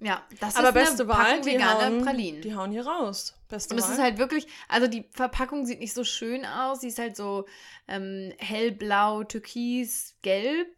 ja, 0.00 0.22
das 0.40 0.56
aber 0.56 0.68
ist 0.70 0.74
eine 0.76 0.84
beste 0.86 1.08
Wahl, 1.08 1.24
Packung 1.24 1.42
die 1.42 1.50
vegane 1.52 1.84
hauen, 1.84 2.02
Pralinen. 2.02 2.42
die 2.42 2.54
hauen 2.54 2.70
hier 2.72 2.86
raus. 2.86 3.34
Beste 3.48 3.74
Und 3.74 3.80
es 3.80 3.88
ist 3.88 3.98
halt 3.98 4.18
wirklich, 4.18 4.46
also 4.68 4.86
die 4.86 5.08
Verpackung 5.12 5.64
sieht 5.66 5.78
nicht 5.80 5.94
so 5.94 6.04
schön 6.04 6.44
aus. 6.44 6.80
Sie 6.80 6.88
ist 6.88 6.98
halt 6.98 7.16
so 7.16 7.46
ähm, 7.88 8.32
hellblau, 8.38 9.24
türkis, 9.24 10.16
gelb. 10.22 10.74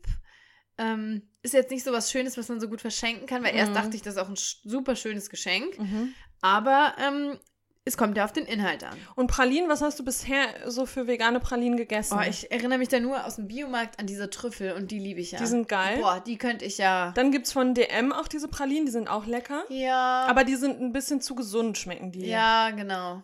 Ähm, 0.79 1.23
ist 1.43 1.55
jetzt 1.55 1.71
nicht 1.71 1.85
so 1.85 1.93
was 1.93 2.11
Schönes, 2.11 2.37
was 2.37 2.49
man 2.49 2.61
so 2.61 2.69
gut 2.69 2.81
verschenken 2.83 3.27
kann, 3.27 3.43
weil 3.43 3.55
erst 3.55 3.71
Mhm. 3.71 3.75
dachte 3.77 3.97
ich, 3.97 4.03
das 4.03 4.15
ist 4.15 4.21
auch 4.21 4.29
ein 4.29 4.37
super 4.37 4.95
schönes 4.97 5.31
Geschenk. 5.31 5.79
mhm. 5.79 6.13
Aber 6.43 6.95
ähm, 6.99 7.39
es 7.87 7.97
kommt 7.97 8.17
ja 8.17 8.25
auf 8.25 8.33
den 8.33 8.47
Inhalt 8.47 8.83
an. 8.83 8.99
Und 9.15 9.29
Pralinen, 9.29 9.71
was 9.71 9.81
hast 9.81 9.99
du 10.01 10.05
bisher 10.05 10.49
so 10.67 10.87
für 10.87 11.07
vegane 11.07 11.39
Pralinen 11.39 11.77
gegessen? 11.77 12.19
Oh, 12.21 12.29
ich 12.29 12.51
erinnere 12.51 12.79
mich 12.79 12.89
da 12.89 12.99
nur 12.99 13.25
aus 13.25 13.37
dem 13.37 13.47
Biomarkt 13.47 14.01
an 14.01 14.07
diese 14.09 14.29
Trüffel 14.29 14.73
und 14.73 14.91
die 14.91 14.99
liebe 14.99 15.21
ich 15.21 15.31
ja. 15.31 15.39
Die 15.39 15.47
sind 15.47 15.69
geil. 15.69 15.99
Boah, 16.01 16.21
die 16.21 16.37
könnte 16.37 16.65
ich 16.65 16.79
ja. 16.79 17.13
Dann 17.13 17.31
gibt 17.31 17.47
es 17.47 17.53
von 17.53 17.75
DM 17.75 18.13
auch 18.13 18.27
diese 18.27 18.49
Pralinen, 18.49 18.87
die 18.87 18.93
sind 18.93 19.09
auch 19.09 19.25
lecker. 19.27 19.63
Ja. 19.69 20.27
Aber 20.29 20.43
die 20.43 20.57
sind 20.57 20.81
ein 20.81 20.93
bisschen 20.93 21.21
zu 21.21 21.37
gesund, 21.37 21.79
schmecken 21.79 22.11
die. 22.11 22.27
ja, 22.27 22.71
genau. 22.71 23.23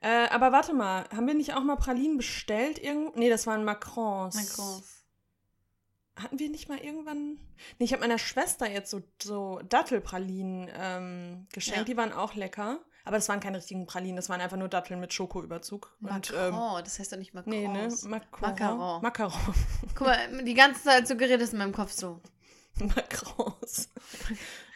Äh, 0.00 0.28
aber 0.28 0.52
warte 0.52 0.74
mal, 0.74 1.06
haben 1.14 1.26
wir 1.26 1.34
nicht 1.34 1.54
auch 1.54 1.64
mal 1.64 1.76
Pralinen 1.76 2.16
bestellt? 2.16 2.78
Irgend 2.78 3.16
nee, 3.16 3.30
das 3.30 3.48
waren 3.48 3.64
Macrons. 3.64 4.36
Macrons. 4.36 5.04
Hatten 6.14 6.38
wir 6.38 6.50
nicht 6.50 6.68
mal 6.68 6.78
irgendwann. 6.78 7.40
Nee, 7.78 7.86
ich 7.86 7.92
habe 7.92 8.02
meiner 8.02 8.18
Schwester 8.18 8.70
jetzt 8.70 8.90
so, 8.90 9.02
so 9.20 9.60
Dattelpralinen 9.68 10.70
ähm, 10.78 11.46
geschenkt. 11.52 11.78
Ja. 11.78 11.84
Die 11.84 11.96
waren 11.96 12.12
auch 12.12 12.34
lecker. 12.34 12.78
Aber 13.04 13.16
das 13.16 13.28
waren 13.28 13.40
keine 13.40 13.58
richtigen 13.58 13.86
Pralinen, 13.86 14.16
das 14.16 14.30
waren 14.30 14.40
einfach 14.40 14.56
nur 14.56 14.68
Datteln 14.68 14.98
mit 14.98 15.12
Schokoüberzug. 15.12 15.94
Und, 16.00 16.32
ähm, 16.34 16.54
das 16.82 16.98
heißt 16.98 17.12
doch 17.12 17.18
nicht 17.18 17.34
Macron. 17.34 17.50
nee, 17.52 17.68
ne? 17.68 17.88
Macaron. 18.04 18.40
Macaron. 18.40 19.02
Macaron. 19.02 19.54
Guck 19.94 20.06
mal, 20.06 20.44
die 20.44 20.54
ganze 20.54 20.82
Zeit 20.84 21.06
so 21.06 21.14
geredet 21.16 21.42
ist 21.42 21.52
in 21.52 21.58
meinem 21.58 21.72
Kopf 21.74 21.92
so. 21.92 22.20
Macrons. 22.78 23.90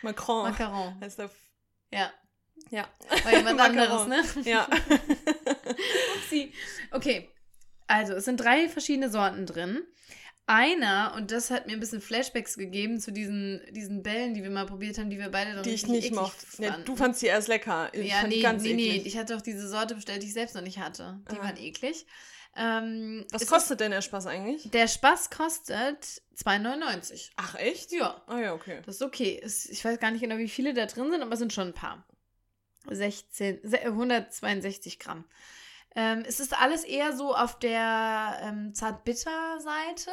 Macron. 0.03 0.51
Macaron. 0.51 1.01
Heißt 1.01 1.19
der. 1.19 1.31
Ja. 1.91 2.13
Ja. 2.71 2.87
War 3.25 3.33
jemand 3.33 3.61
anderes, 3.61 4.07
Macaron. 4.07 4.43
ne? 4.43 4.51
Ja. 4.51 4.69
Upsi. 6.17 6.53
Okay. 6.91 7.31
Also, 7.87 8.15
es 8.15 8.27
sind 8.27 8.39
drei 8.39 8.69
verschiedene 8.69 9.09
Sorten 9.11 9.47
drin. 9.47 9.83
Einer, 10.49 11.13
und 11.15 11.31
das 11.31 11.51
hat 11.51 11.67
mir 11.67 11.75
ein 11.75 11.81
bisschen 11.81 12.01
Flashbacks 12.01 12.57
gegeben 12.57 12.99
zu 13.01 13.13
diesen, 13.13 13.61
diesen 13.71 14.03
Bällen, 14.03 14.33
die 14.33 14.43
wir 14.43 14.51
mal 14.51 14.65
probiert 14.67 14.97
haben, 14.99 15.11
die 15.11 15.19
wir 15.19 15.29
beide 15.31 15.53
dann 15.55 15.63
die 15.63 15.71
ich 15.71 15.87
nicht 15.87 16.15
mochte. 16.15 16.47
Fanden. 16.47 16.85
du 16.87 16.97
fandst 16.97 17.21
die 17.21 17.27
erst 17.27 17.49
lecker. 17.49 17.91
Ich 17.93 18.09
ja, 18.09 18.17
fand 18.17 18.29
nee, 18.31 18.37
die 18.37 18.43
ganz 18.43 18.63
nee, 18.63 18.73
nee. 18.73 18.89
eklig. 18.89 19.07
Ich 19.07 19.19
hatte 19.19 19.37
auch 19.37 19.43
diese 19.43 19.69
Sorte 19.69 19.95
bestellt, 19.95 20.23
die 20.23 20.27
ich 20.27 20.33
selbst 20.33 20.55
noch 20.55 20.63
nicht 20.63 20.79
hatte. 20.79 21.21
Die 21.31 21.37
Ah. 21.39 21.43
waren 21.43 21.57
eklig. 21.59 22.07
Ähm, 22.57 23.27
Was 23.31 23.47
kostet 23.47 23.81
denn 23.81 23.91
der 23.91 24.01
Spaß 24.01 24.27
eigentlich? 24.27 24.71
Der 24.71 24.89
Spaß 24.89 25.29
kostet 25.31 26.23
2,99. 26.35 27.31
Ach, 27.37 27.55
echt? 27.57 27.93
Ja, 27.93 28.23
Ah 28.27 28.39
ja, 28.41 28.55
okay. 28.55 28.81
das 28.87 28.97
ist 28.97 29.03
okay. 29.03 29.41
Ich 29.45 29.85
weiß 29.85 30.01
gar 30.01 30.11
nicht 30.11 30.23
genau, 30.23 30.39
wie 30.39 30.49
viele 30.49 30.73
da 30.73 30.87
drin 30.87 31.11
sind, 31.11 31.21
aber 31.23 31.35
es 31.35 31.39
sind 31.41 31.53
schon 31.53 31.69
ein 31.69 31.75
paar. 31.75 32.05
16, 32.91 33.61
se- 33.65 33.81
162 33.85 34.99
Gramm. 34.99 35.25
Ähm, 35.95 36.25
es 36.27 36.41
ist 36.41 36.59
alles 36.59 36.85
eher 36.85 37.15
so 37.17 37.35
auf 37.35 37.59
der 37.59 38.39
ähm, 38.43 38.75
Zartbitter-Seite. 38.75 40.11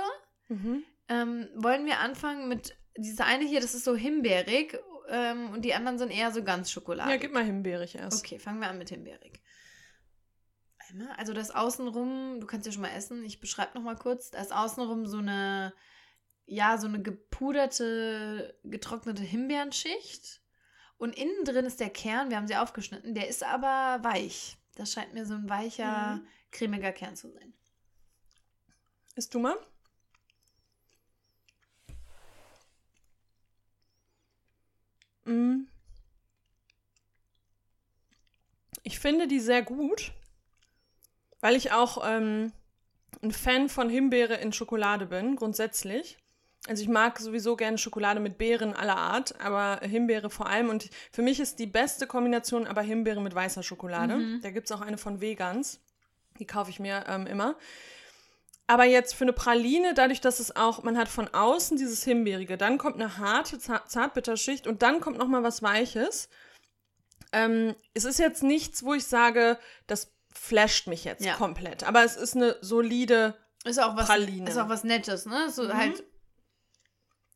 Mhm. 0.47 0.83
Ähm, 1.07 1.49
wollen 1.55 1.85
wir 1.85 1.99
anfangen 1.99 2.47
mit 2.47 2.75
dieser 2.97 3.25
eine 3.25 3.45
hier, 3.45 3.59
das 3.61 3.75
ist 3.75 3.83
so 3.85 3.95
himbeerig 3.95 4.77
ähm, 5.09 5.51
und 5.51 5.63
die 5.63 5.73
anderen 5.73 5.97
sind 5.97 6.11
eher 6.11 6.31
so 6.31 6.43
ganz 6.43 6.71
Schokolade. 6.71 7.11
Ja, 7.11 7.17
gib 7.17 7.33
mal 7.33 7.43
himbeerig 7.43 7.95
erst. 7.95 8.23
Okay, 8.25 8.39
fangen 8.39 8.59
wir 8.59 8.67
an 8.69 8.77
mit 8.77 8.89
himbeerig. 8.89 9.41
Einmal, 10.89 11.11
also 11.17 11.33
das 11.33 11.51
außenrum, 11.51 12.39
du 12.39 12.47
kannst 12.47 12.65
ja 12.65 12.71
schon 12.71 12.81
mal 12.83 12.89
essen, 12.95 13.23
ich 13.23 13.39
beschreibe 13.39 13.75
noch 13.75 13.83
mal 13.83 13.95
kurz, 13.95 14.31
da 14.31 14.39
ist 14.41 14.53
außenrum 14.53 15.05
so 15.07 15.17
eine, 15.17 15.73
ja, 16.45 16.77
so 16.77 16.87
eine 16.87 17.01
gepuderte, 17.01 18.57
getrocknete 18.63 19.23
Himbeerenschicht 19.23 20.41
Und 20.97 21.17
innen 21.17 21.43
drin 21.43 21.65
ist 21.65 21.79
der 21.79 21.89
Kern, 21.89 22.29
wir 22.29 22.37
haben 22.37 22.47
sie 22.47 22.55
aufgeschnitten, 22.55 23.13
der 23.15 23.27
ist 23.27 23.43
aber 23.43 24.03
weich. 24.03 24.57
Das 24.75 24.93
scheint 24.93 25.13
mir 25.13 25.25
so 25.25 25.33
ein 25.33 25.49
weicher, 25.49 26.15
Mhm. 26.17 26.27
cremiger 26.51 26.91
Kern 26.91 27.15
zu 27.15 27.31
sein. 27.31 27.53
Isst 29.15 29.33
du 29.33 29.39
mal? 29.39 29.55
Ich 38.83 38.99
finde 38.99 39.27
die 39.27 39.39
sehr 39.39 39.63
gut, 39.63 40.11
weil 41.41 41.55
ich 41.55 41.71
auch 41.71 42.03
ähm, 42.07 42.51
ein 43.23 43.31
Fan 43.31 43.69
von 43.69 43.89
Himbeere 43.89 44.35
in 44.35 44.53
Schokolade 44.53 45.07
bin, 45.07 45.35
grundsätzlich. 45.35 46.17
Also 46.67 46.81
ich 46.81 46.89
mag 46.89 47.19
sowieso 47.19 47.55
gerne 47.55 47.77
Schokolade 47.77 48.19
mit 48.19 48.37
Beeren 48.37 48.73
aller 48.73 48.97
Art, 48.97 49.39
aber 49.39 49.79
Himbeere 49.87 50.29
vor 50.29 50.47
allem. 50.47 50.69
Und 50.69 50.89
für 51.11 51.21
mich 51.21 51.39
ist 51.39 51.59
die 51.59 51.67
beste 51.67 52.07
Kombination 52.07 52.65
aber 52.65 52.81
Himbeere 52.81 53.21
mit 53.21 53.35
weißer 53.35 53.61
Schokolade. 53.61 54.15
Da 54.41 54.49
gibt 54.51 54.65
es 54.65 54.71
auch 54.71 54.81
eine 54.81 54.97
von 54.97 55.21
Vegans. 55.21 55.79
Die 56.39 56.45
kaufe 56.45 56.71
ich 56.71 56.79
mir 56.79 57.05
ähm, 57.07 57.27
immer. 57.27 57.55
Aber 58.67 58.85
jetzt 58.85 59.13
für 59.13 59.25
eine 59.25 59.33
Praline, 59.33 59.93
dadurch, 59.93 60.21
dass 60.21 60.39
es 60.39 60.55
auch, 60.55 60.81
man 60.83 60.97
hat 60.97 61.07
von 61.07 61.27
außen 61.31 61.77
dieses 61.77 62.03
Himbeerige, 62.03 62.57
dann 62.57 62.77
kommt 62.79 62.95
eine 62.95 63.17
harte 63.19 63.59
Zart 63.59 63.91
Zartbitterschicht 63.91 64.65
und 64.65 64.81
dann 64.81 64.99
kommt 65.01 65.17
noch 65.17 65.27
mal 65.27 65.43
was 65.43 65.61
Weiches. 65.61 66.29
Ähm, 67.31 67.75
es 67.93 68.05
ist 68.05 68.17
jetzt 68.19 68.43
nichts, 68.43 68.83
wo 68.83 68.93
ich 68.93 69.05
sage, 69.05 69.59
das 69.87 70.11
flasht 70.33 70.87
mich 70.87 71.03
jetzt 71.03 71.23
Ja. 71.23 71.35
komplett. 71.35 71.83
Aber 71.83 72.03
es 72.03 72.15
ist 72.15 72.35
eine 72.35 72.55
solide, 72.61 73.35
Ist 73.65 73.79
auch 73.79 73.95
was, 73.95 74.07
Praline. 74.07 74.49
ist 74.49 74.57
auch 74.57 74.69
was 74.69 74.83
Nettes, 74.83 75.25
ne? 75.25 75.49
So 75.51 75.63
Mhm. 75.65 75.73
halt, 75.77 76.03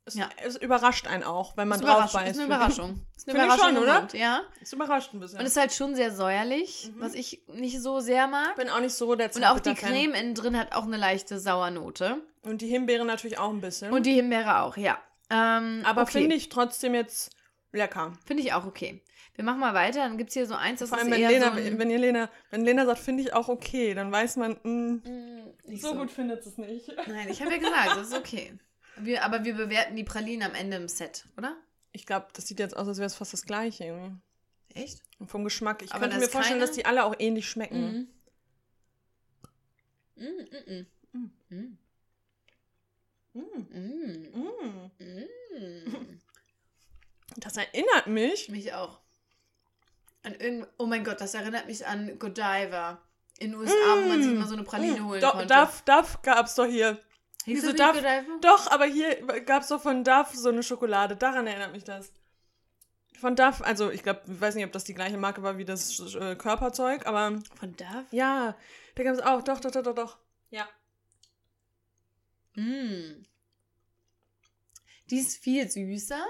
es, 0.10 0.16
Ja. 0.16 0.30
es 0.46 0.56
überrascht 0.58 1.08
einen 1.08 1.24
auch, 1.24 1.56
wenn 1.58 1.68
man 1.68 1.80
ist, 1.80 1.86
drauf 1.88 2.12
beißt. 2.14 2.32
ist 2.32 2.38
eine 2.38 2.46
Überraschung. 2.48 3.06
Ist 3.16 3.30
eine 3.30 3.38
Überraschung 3.44 3.68
schon, 3.76 3.78
oder? 3.84 4.00
Mund, 4.02 4.14
Ja. 4.14 4.42
Es 4.62 4.74
überrascht 4.74 5.14
ein 5.14 5.20
bisschen. 5.20 5.40
Und 5.40 5.46
ist 5.46 5.58
halt 5.58 5.72
schon 5.74 5.96
sehr 5.96 6.12
säuerlich, 6.12 6.92
was 6.98 7.14
ich 7.14 7.42
nicht 7.48 7.82
so 7.82 8.00
sehr 8.02 8.28
mag. 8.28 8.50
ich 8.52 8.56
bin 8.64 8.70
auch 8.70 8.82
nicht 8.82 8.94
so 8.94 9.16
der 9.16 9.34
Und 9.36 9.44
auch 9.46 9.60
die. 9.60 9.74
Creme 9.74 10.14
innen 10.14 10.36
drin 10.36 10.58
hat 10.58 10.74
auch 10.74 10.84
eine 10.84 10.98
leichte 10.98 11.40
Sauernote. 11.40 12.22
Und 12.44 12.62
die 12.62 12.68
Himbeere 12.68 13.06
natürlich 13.06 13.38
auch 13.38 13.50
ein 13.50 13.62
bisschen. 13.62 13.92
Und 13.92 14.06
die 14.06 14.14
Himbeere 14.14 14.62
auch, 14.62 14.78
ja. 14.78 14.98
Ähm, 15.30 15.82
Aber 15.86 16.04
okay. 16.04 16.20
finde 16.22 16.36
ich 16.36 16.50
trotzdem 16.50 16.94
jetzt 16.96 17.32
lecker. 17.72 18.14
Finde 18.26 18.44
ich 18.44 18.54
auch 18.54 18.66
okay. 18.66 19.02
Wir 19.36 19.46
machen 19.46 19.60
mal 19.60 19.74
weiter. 19.74 20.00
Dann 20.00 20.18
gibt 20.18 20.32
es 20.32 20.34
hier 20.34 20.46
so 20.48 20.56
eins, 20.56 20.80
das 20.80 20.90
Vor 20.90 20.98
ist 20.98 21.04
allem, 21.04 21.14
wenn 21.14 21.22
eher 21.22 21.30
Lena, 21.30 21.46
so 21.54 21.58
ein, 21.62 21.80
wenn 21.80 21.90
ihr 21.90 22.00
Lena, 22.00 22.30
wenn 22.50 22.66
Lena 22.66 22.86
sagt, 22.86 23.00
finde 23.00 23.24
ich 23.24 23.34
auch 23.34 23.48
okay, 23.48 23.94
dann 23.94 24.12
weiß 24.12 24.36
man, 24.38 24.58
mh, 24.64 25.10
Mm, 25.10 25.54
nicht 25.66 25.82
so, 25.82 25.94
gut 25.96 26.12
findet 26.12 26.46
es 26.46 26.58
nicht. 26.58 26.92
Nein, 27.08 27.30
ich 27.30 27.42
habe 27.42 27.52
ja 27.52 27.58
gesagt, 27.58 27.90
das 27.96 28.08
ist 28.10 28.18
okay. 28.18 28.58
Wir, 29.06 29.24
aber 29.24 29.44
wir 29.46 29.56
bewerten 29.56 29.96
die 29.96 30.04
Pralinen 30.04 30.50
am 30.50 30.56
Ende 30.56 30.78
im 30.78 30.88
Set, 30.88 31.26
oder? 31.38 31.56
Ich 31.92 32.06
glaube, 32.06 32.28
das 32.34 32.48
sieht 32.48 32.60
jetzt 32.60 32.76
aus, 32.78 32.88
als 32.88 32.98
wäre 32.98 33.08
es 33.08 33.16
fast 33.16 33.34
das 33.34 33.46
gleiche 33.46 33.86
irgendwie. 33.86 34.16
Echt? 34.76 35.02
Und 35.18 35.28
vom 35.30 35.44
Geschmack. 35.44 35.82
Ich 35.82 35.92
Aber 35.92 36.02
könnte 36.02 36.18
mir 36.20 36.30
vorstellen, 36.30 36.60
keine- 36.60 36.68
dass 36.68 36.76
die 36.76 36.86
alle 36.86 37.04
auch 37.04 37.16
ähnlich 37.18 37.50
schmecken. 37.50 38.10
Mm, 40.16 40.24
mm, 40.24 40.86
Mm. 41.14 41.28
mm. 41.50 41.78
Mm. 43.34 43.40
Mm. 43.40 43.48
Mm. 43.74 44.50
Mm. 45.00 45.26
Mm. 45.96 46.20
Das 47.38 47.58
erinnert 47.58 48.08
mich. 48.08 48.50
Mich 48.50 48.74
auch. 48.74 49.00
An 50.24 50.36
irgend 50.36 50.68
oh 50.78 50.86
mein 50.86 51.04
Gott, 51.04 51.22
das 51.22 51.34
erinnert 51.34 51.68
mich 51.68 51.86
an 51.88 52.20
Godiva. 52.20 53.02
In 53.40 53.52
den 53.52 53.60
USA, 53.62 53.74
wo 53.96 54.08
man 54.10 54.22
sich 54.22 54.32
immer 54.34 54.48
so 54.48 54.54
eine 54.56 54.64
Praline 54.64 55.04
holen 55.06 55.22
Doch, 55.22 55.32
konnte. 55.34 55.54
Duff, 55.54 55.82
Duff 55.84 56.22
gab 56.22 56.46
es 56.48 56.56
doch 56.56 56.66
hier. 56.66 57.00
Hieß 57.46 57.64
nicht 57.64 57.80
Duff-? 57.80 58.02
Doch, 58.42 58.70
aber 58.72 58.86
hier 58.86 59.16
gab 59.46 59.64
es 59.64 59.70
doch 59.70 59.82
von 59.82 60.04
Duff 60.04 60.34
so 60.34 60.50
eine 60.50 60.62
Schokolade. 60.64 61.16
Daran 61.16 61.48
erinnert 61.48 61.72
mich 61.72 61.84
das. 61.84 62.12
Von 63.20 63.36
Duff, 63.36 63.62
also 63.62 63.90
ich 63.92 64.04
glaube, 64.04 64.22
ich 64.28 64.40
weiß 64.40 64.56
nicht, 64.56 64.66
ob 64.66 64.72
das 64.72 64.84
die 64.86 64.94
gleiche 64.94 65.18
Marke 65.18 65.44
war 65.44 65.58
wie 65.58 65.66
das 65.66 66.00
äh, 66.16 66.36
Körperzeug, 66.36 67.06
aber 67.06 67.40
Von 67.60 67.76
Duff? 67.76 68.06
ja, 68.12 68.56
da 68.96 69.04
gab 69.04 69.14
es 69.16 69.22
auch. 69.22 69.42
Doch, 69.42 69.60
doch, 69.60 69.72
doch, 69.72 69.84
doch, 69.84 69.96
doch. 69.96 70.18
Ja. 70.52 70.68
Mm. 72.56 73.26
Die 75.10 75.18
ist 75.20 75.42
viel 75.44 75.70
süßer. 75.70 76.24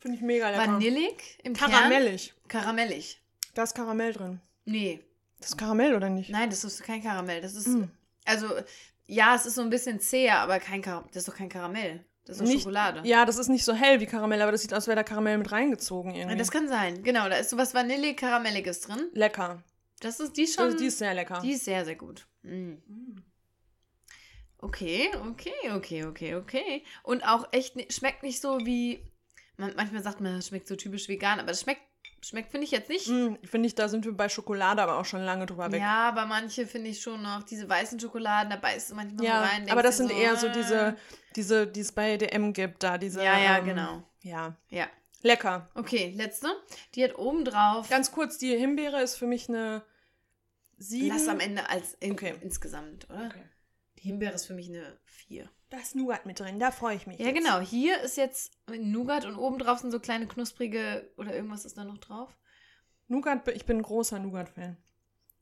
Finde 0.00 0.16
ich 0.16 0.22
mega 0.22 0.50
lecker. 0.50 0.72
Vanillig 0.72 1.38
im 1.42 1.54
Kern. 1.54 1.70
Karamellig. 1.70 2.34
Karamellig. 2.46 3.20
Da 3.54 3.62
ist 3.64 3.74
Karamell 3.74 4.12
drin. 4.12 4.40
Nee, 4.64 5.00
Das 5.40 5.50
ist 5.50 5.56
Karamell 5.56 5.94
oder 5.94 6.08
nicht? 6.10 6.30
nein, 6.30 6.50
das 6.50 6.62
ist 6.62 6.82
kein 6.84 7.02
Karamell. 7.02 7.40
Das 7.40 7.54
ist, 7.54 7.66
Mm. 7.68 7.84
also, 8.26 8.48
ja, 9.08 9.34
es 9.34 9.44
ist 9.46 9.56
so 9.56 9.62
ein 9.62 9.70
bisschen 9.70 9.98
zäher, 9.98 10.38
aber 10.38 10.60
kein 10.60 10.82
Kar 10.82 11.04
das 11.08 11.16
ist 11.22 11.28
doch 11.28 11.34
kein 11.36 11.48
Karamell. 11.48 12.04
Das 12.24 12.36
ist 12.36 12.42
doch 12.42 12.46
Nicht- 12.48 12.60
Schokolade. 12.62 13.00
Ja, 13.08 13.24
das 13.24 13.38
ist 13.38 13.48
nicht 13.48 13.64
so 13.64 13.72
hell 13.72 13.98
wie 14.00 14.06
Karamell, 14.06 14.40
aber 14.42 14.52
das 14.52 14.60
sieht 14.62 14.72
aus, 14.72 14.76
als 14.76 14.86
wäre 14.86 14.96
da 14.96 15.02
Karamell 15.02 15.38
mit 15.38 15.50
reingezogen 15.50 16.14
irgendwie. 16.14 16.36
Das 16.36 16.50
kann 16.50 16.68
sein. 16.68 17.02
Genau, 17.02 17.28
da 17.28 17.36
ist 17.36 17.50
sowas 17.50 17.74
Vanillig-Karamelliges 17.74 18.82
drin. 18.82 19.08
lecker. 19.14 19.64
Das 20.00 20.20
ist 20.20 20.36
die 20.36 20.46
schon. 20.46 20.64
Also, 20.64 20.76
die 20.78 20.86
ist 20.86 20.98
sehr 20.98 21.12
lecker. 21.14 21.40
die 21.42 21.52
ist 21.52 21.64
sehr, 21.64 21.84
sehr 21.84 21.96
gut. 21.96 22.28
Mm. 22.42 22.74
Okay, 24.58 25.08
okay, 25.28 25.52
okay, 25.72 26.04
okay, 26.04 26.34
okay. 26.34 26.84
Und 27.02 27.22
auch 27.26 27.48
echt 27.52 27.92
schmeckt 27.92 28.22
nicht 28.22 28.40
so 28.40 28.58
wie. 28.66 29.00
Man, 29.56 29.72
manchmal 29.76 30.02
sagt 30.02 30.20
man, 30.20 30.36
das 30.36 30.48
schmeckt 30.48 30.68
so 30.68 30.76
typisch 30.76 31.08
vegan, 31.08 31.38
aber 31.40 31.48
das 31.48 31.62
schmeckt, 31.62 31.82
schmeckt 32.22 32.50
finde 32.50 32.64
ich 32.64 32.70
jetzt 32.70 32.88
nicht. 32.88 33.08
Mm, 33.08 33.34
Finde 33.44 33.66
ich, 33.66 33.74
da 33.74 33.88
sind 33.88 34.04
wir 34.04 34.12
bei 34.12 34.28
Schokolade 34.28 34.82
aber 34.82 34.98
auch 34.98 35.04
schon 35.04 35.22
lange 35.22 35.46
drüber 35.46 35.70
weg. 35.72 35.80
Ja, 35.80 36.08
aber 36.08 36.26
manche 36.26 36.66
finde 36.66 36.90
ich 36.90 37.00
schon 37.00 37.22
noch 37.22 37.42
diese 37.42 37.68
weißen 37.68 37.98
Schokoladen, 38.00 38.50
da 38.50 38.56
beißt 38.56 38.90
du 38.90 38.94
manchmal 38.94 39.24
Ja, 39.24 39.38
so 39.40 39.44
rein. 39.50 39.70
aber 39.70 39.82
das 39.82 39.96
sind 39.98 40.10
eher 40.10 40.36
so 40.36 40.46
äh, 40.48 40.52
diese, 40.52 40.96
diese, 41.36 41.66
die 41.66 41.80
es 41.80 41.92
bei 41.92 42.16
DM 42.16 42.52
gibt, 42.52 42.82
da 42.82 42.98
diese. 42.98 43.22
Ja, 43.22 43.38
ja, 43.38 43.58
ähm, 43.58 43.64
genau. 43.64 44.02
Ja, 44.22 44.56
Ja. 44.70 44.86
lecker. 45.22 45.68
Okay, 45.74 46.12
letzte. 46.16 46.48
Die 46.94 47.04
hat 47.04 47.16
oben 47.18 47.44
drauf. 47.44 47.88
Ganz 47.88 48.10
kurz, 48.12 48.38
die 48.38 48.56
Himbeere 48.56 49.00
ist 49.02 49.16
für 49.16 49.26
mich 49.26 49.48
eine 49.48 49.82
7. 50.78 51.08
Lass 51.08 51.28
am 51.28 51.40
Ende 51.40 51.68
als 51.68 51.94
in, 52.00 52.12
Okay. 52.12 52.34
insgesamt, 52.40 53.08
oder? 53.10 53.26
Okay. 53.26 53.42
Die 53.98 54.02
Himbeere 54.08 54.34
ist 54.34 54.46
für 54.46 54.54
mich 54.54 54.68
eine 54.68 54.96
4. 55.06 55.48
Da 55.70 55.76
ist 55.78 55.94
Nougat 55.94 56.24
mit 56.24 56.40
drin, 56.40 56.58
da 56.58 56.70
freue 56.70 56.96
ich 56.96 57.06
mich. 57.06 57.18
Ja, 57.18 57.26
jetzt. 57.26 57.36
genau. 57.36 57.60
Hier 57.60 58.00
ist 58.00 58.16
jetzt 58.16 58.52
Nougat 58.70 59.26
und 59.26 59.36
oben 59.36 59.58
drauf 59.58 59.78
sind 59.80 59.90
so 59.90 60.00
kleine 60.00 60.26
knusprige 60.26 61.10
oder 61.18 61.34
irgendwas 61.34 61.64
ist 61.66 61.76
da 61.76 61.84
noch 61.84 61.98
drauf. 61.98 62.36
Nougat, 63.08 63.46
ich 63.48 63.66
bin 63.66 63.78
ein 63.78 63.82
großer 63.82 64.18
Nougat-Fan. 64.18 64.76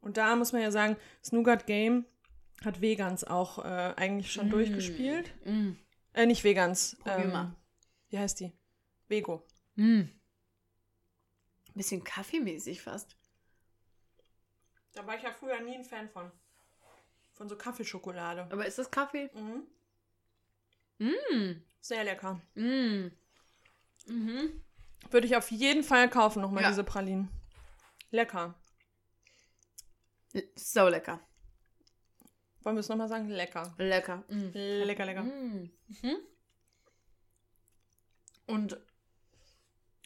Und 0.00 0.16
da 0.16 0.34
muss 0.36 0.52
man 0.52 0.62
ja 0.62 0.70
sagen, 0.70 0.96
das 1.22 1.32
Nougat-Game 1.32 2.06
hat 2.64 2.80
Vegans 2.80 3.22
auch 3.24 3.58
äh, 3.64 3.94
eigentlich 3.96 4.32
schon 4.32 4.48
Mm. 4.48 4.50
durchgespielt. 4.50 5.32
Mm. 5.44 5.72
Äh, 6.12 6.26
nicht 6.26 6.42
Vegans. 6.42 6.96
Probier 7.00 7.24
ähm, 7.24 7.32
mal. 7.32 7.56
Wie 8.08 8.18
heißt 8.18 8.40
die? 8.40 8.52
Vego. 9.08 9.46
Mm. 9.76 10.02
Bisschen 11.74 12.02
kaffeemäßig 12.02 12.80
fast. 12.82 13.16
Da 14.94 15.06
war 15.06 15.16
ich 15.16 15.22
ja 15.22 15.30
früher 15.30 15.60
nie 15.60 15.74
ein 15.74 15.84
Fan 15.84 16.08
von. 16.08 16.32
Von 17.34 17.48
so 17.48 17.56
Kaffeeschokolade. 17.56 18.48
Aber 18.50 18.64
ist 18.64 18.78
das 18.78 18.90
Kaffee? 18.90 19.28
Mhm. 19.34 19.64
Mm. 20.98 21.62
Sehr 21.80 22.04
lecker. 22.04 22.40
Mm. 22.54 23.08
Mhm. 24.06 24.62
Würde 25.10 25.26
ich 25.26 25.36
auf 25.36 25.50
jeden 25.50 25.82
Fall 25.84 26.08
kaufen, 26.10 26.42
nochmal 26.42 26.62
Ja. 26.62 26.68
diese 26.70 26.84
Pralinen. 26.84 27.28
Lecker. 28.10 28.54
So 30.56 30.88
lecker. 30.88 31.20
Wollen 32.62 32.76
wir 32.76 32.80
es 32.80 32.88
nochmal 32.88 33.08
sagen? 33.08 33.28
Lecker. 33.28 33.74
Lecker. 33.78 34.24
Mm. 34.28 34.50
Lecker, 34.52 35.06
lecker. 35.06 35.22
Mm. 35.22 35.70
Mhm. 36.02 36.16
Und 38.46 38.78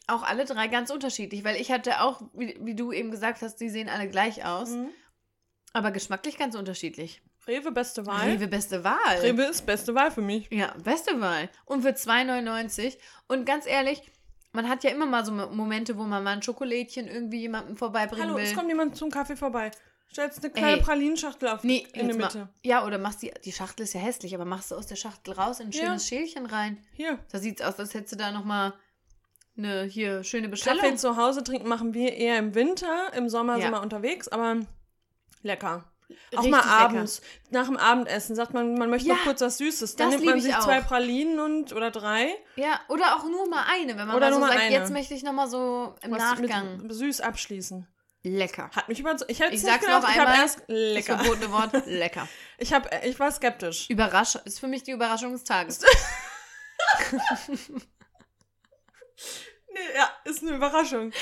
auch 0.07 0.23
alle 0.23 0.45
drei 0.45 0.67
ganz 0.69 0.91
unterschiedlich, 0.91 1.45
weil 1.45 1.57
ich 1.61 1.71
hatte 1.71 2.01
auch, 2.01 2.23
wie, 2.35 2.59
wie 2.63 2.75
du 2.75 2.91
eben 2.93 3.11
gesagt 3.11 3.43
hast, 3.43 3.57
die 3.57 3.69
sehen 3.69 3.89
alle 3.89 4.09
gleich 4.09 4.45
aus, 4.45 4.71
Mhm. 4.71 4.91
aber 5.73 5.91
geschmacklich 5.91 6.37
ganz 6.37 6.55
unterschiedlich. 6.55 7.23
Rewe, 7.47 7.73
beste 7.73 8.07
Wahl. 8.07 8.29
Rewe 8.29 8.47
beste 8.49 8.85
Wahl. 8.85 9.17
Rewe 9.23 9.45
ist 9.45 9.65
beste 9.67 9.95
Wahl 9.95 10.11
für 10.11 10.21
mich. 10.23 10.49
Ja, 10.51 10.75
beste 10.85 11.21
Wahl. 11.21 11.49
Und 11.65 11.83
für 11.83 11.91
2,99. 11.91 12.97
Und 13.29 13.45
ganz 13.47 13.67
ehrlich, 13.67 14.03
man 14.53 14.69
hat 14.69 14.85
ja 14.85 14.91
immer 14.91 15.07
mal 15.07 15.25
so 15.25 15.33
Mo- 15.33 15.49
Momente, 15.51 15.97
wo 15.97 16.03
man 16.05 16.23
mal 16.23 16.33
ein 16.37 16.43
Schokolädchen 16.43 17.09
irgendwie 17.09 17.41
jemandem 17.41 17.77
vorbeibringen 17.77 18.27
Hallo, 18.29 18.37
will. 18.37 18.45
es 18.45 18.55
kommt 18.55 18.69
jemand 18.69 18.97
zum 18.97 19.11
Kaffee 19.11 19.37
vorbei. 19.37 19.71
Stellst 20.13 20.43
eine 20.45 20.53
kleine 20.53 20.77
Ey. 20.79 20.83
Pralinenschachtel 20.83 21.49
auf 21.49 21.63
Nee, 21.63 21.87
in 21.93 22.09
die 22.09 22.15
Mitte. 22.15 22.39
Mal, 22.39 22.49
ja, 22.65 22.85
oder 22.85 22.99
machst 22.99 23.23
die, 23.23 23.33
die 23.45 23.53
Schachtel 23.53 23.85
ist 23.85 23.93
ja 23.95 24.01
hässlich, 24.01 24.35
aber 24.35 24.45
machst 24.45 24.73
du 24.73 24.75
aus 24.75 24.87
der 24.89 24.97
Schachtel 24.97 25.35
raus 25.35 25.61
in 25.61 25.69
ein 25.69 25.71
Ja. 25.73 25.85
schönes 25.85 26.09
Schälchen 26.09 26.47
rein. 26.47 26.85
Hier. 26.93 27.19
Da 27.31 27.39
sieht's 27.39 27.63
aus, 27.63 27.79
als 27.79 27.95
hättest 27.95 28.13
du 28.15 28.17
da 28.17 28.33
nochmal 28.33 28.75
eine 29.57 29.85
hier 29.85 30.25
schöne 30.25 30.49
Bestellung. 30.49 30.81
Kaffee 30.83 30.97
zu 30.97 31.17
Hause 31.17 31.45
trinken 31.45 31.69
machen 31.69 31.95
wir 31.95 32.13
eher 32.15 32.39
im 32.39 32.55
Winter. 32.57 33.13
Im 33.15 33.29
Sommer 33.29 33.57
Ja. 33.57 33.63
sind 33.63 33.71
wir 33.73 33.83
unterwegs, 33.83 34.27
aber 34.29 34.57
lecker. 35.43 35.85
Auch 36.35 36.39
Richtig 36.39 36.51
mal 36.51 36.59
lecker. 36.59 36.71
abends, 36.71 37.23
nach 37.51 37.67
dem 37.67 37.77
Abendessen, 37.77 38.35
sagt 38.37 38.53
man, 38.55 38.75
man 38.75 38.91
möchte 38.91 39.09
Ja, 39.09 39.15
noch 39.15 39.23
kurz 39.25 39.41
was 39.41 39.59
Süßes. 39.59 39.97
Dann 39.97 40.11
das 40.11 40.21
nimmt 40.21 40.31
man 40.31 40.41
sich 40.41 40.59
zwei. 40.59 40.81
Pralinen 40.81 41.39
und 41.41 41.73
oder 41.73 41.91
drei. 41.91 42.35
Ja, 42.57 42.81
oder 42.89 43.17
auch 43.17 43.25
nur 43.25 43.49
mal 43.49 43.65
eine, 43.71 43.97
wenn 43.97 44.07
man 44.07 44.17
Oder 44.17 44.29
mal 44.31 44.35
so 44.35 44.41
mal 44.41 44.49
sagt, 44.49 44.61
eine. 44.61 44.75
jetzt 44.75 44.91
möchte 44.93 45.15
ich 45.15 45.23
nochmal 45.23 45.49
so 45.49 45.95
im 46.03 46.11
was 46.13 46.19
Nachgang. 46.19 46.91
Süß 46.91 47.21
abschließen. 47.21 47.87
Lecker. 48.23 48.71
Hat 48.77 48.87
mich 48.89 49.01
überzeugt. 49.01 49.31
Ich 49.31 49.41
hätte 49.41 49.55
Ich 49.55 49.63
sag's 49.63 49.81
gedacht. 49.85 50.03
noch 50.03 50.11
Ich 50.11 50.19
habe 50.19 50.29
einmal, 50.29 50.43
erst 50.45 50.59
Das 50.61 50.65
lecker. 50.69 51.19
verbotene 51.19 51.51
Wort, 51.53 51.73
lecker. 51.87 52.29
Ich 52.59 52.73
habe, 52.73 52.89
ich 53.05 53.19
war 53.19 53.33
skeptisch. 53.33 53.89
Überrasch 53.89 54.35
ist 54.45 54.61
für 54.61 54.67
mich 54.69 54.83
die 54.83 54.91
Überraschung 54.91 55.33
des 55.33 55.45
Tages. 55.45 55.81
Nee, 59.73 59.79
ja, 59.97 60.11
ist 60.25 60.43
eine 60.43 60.53
Überraschung. 60.57 61.13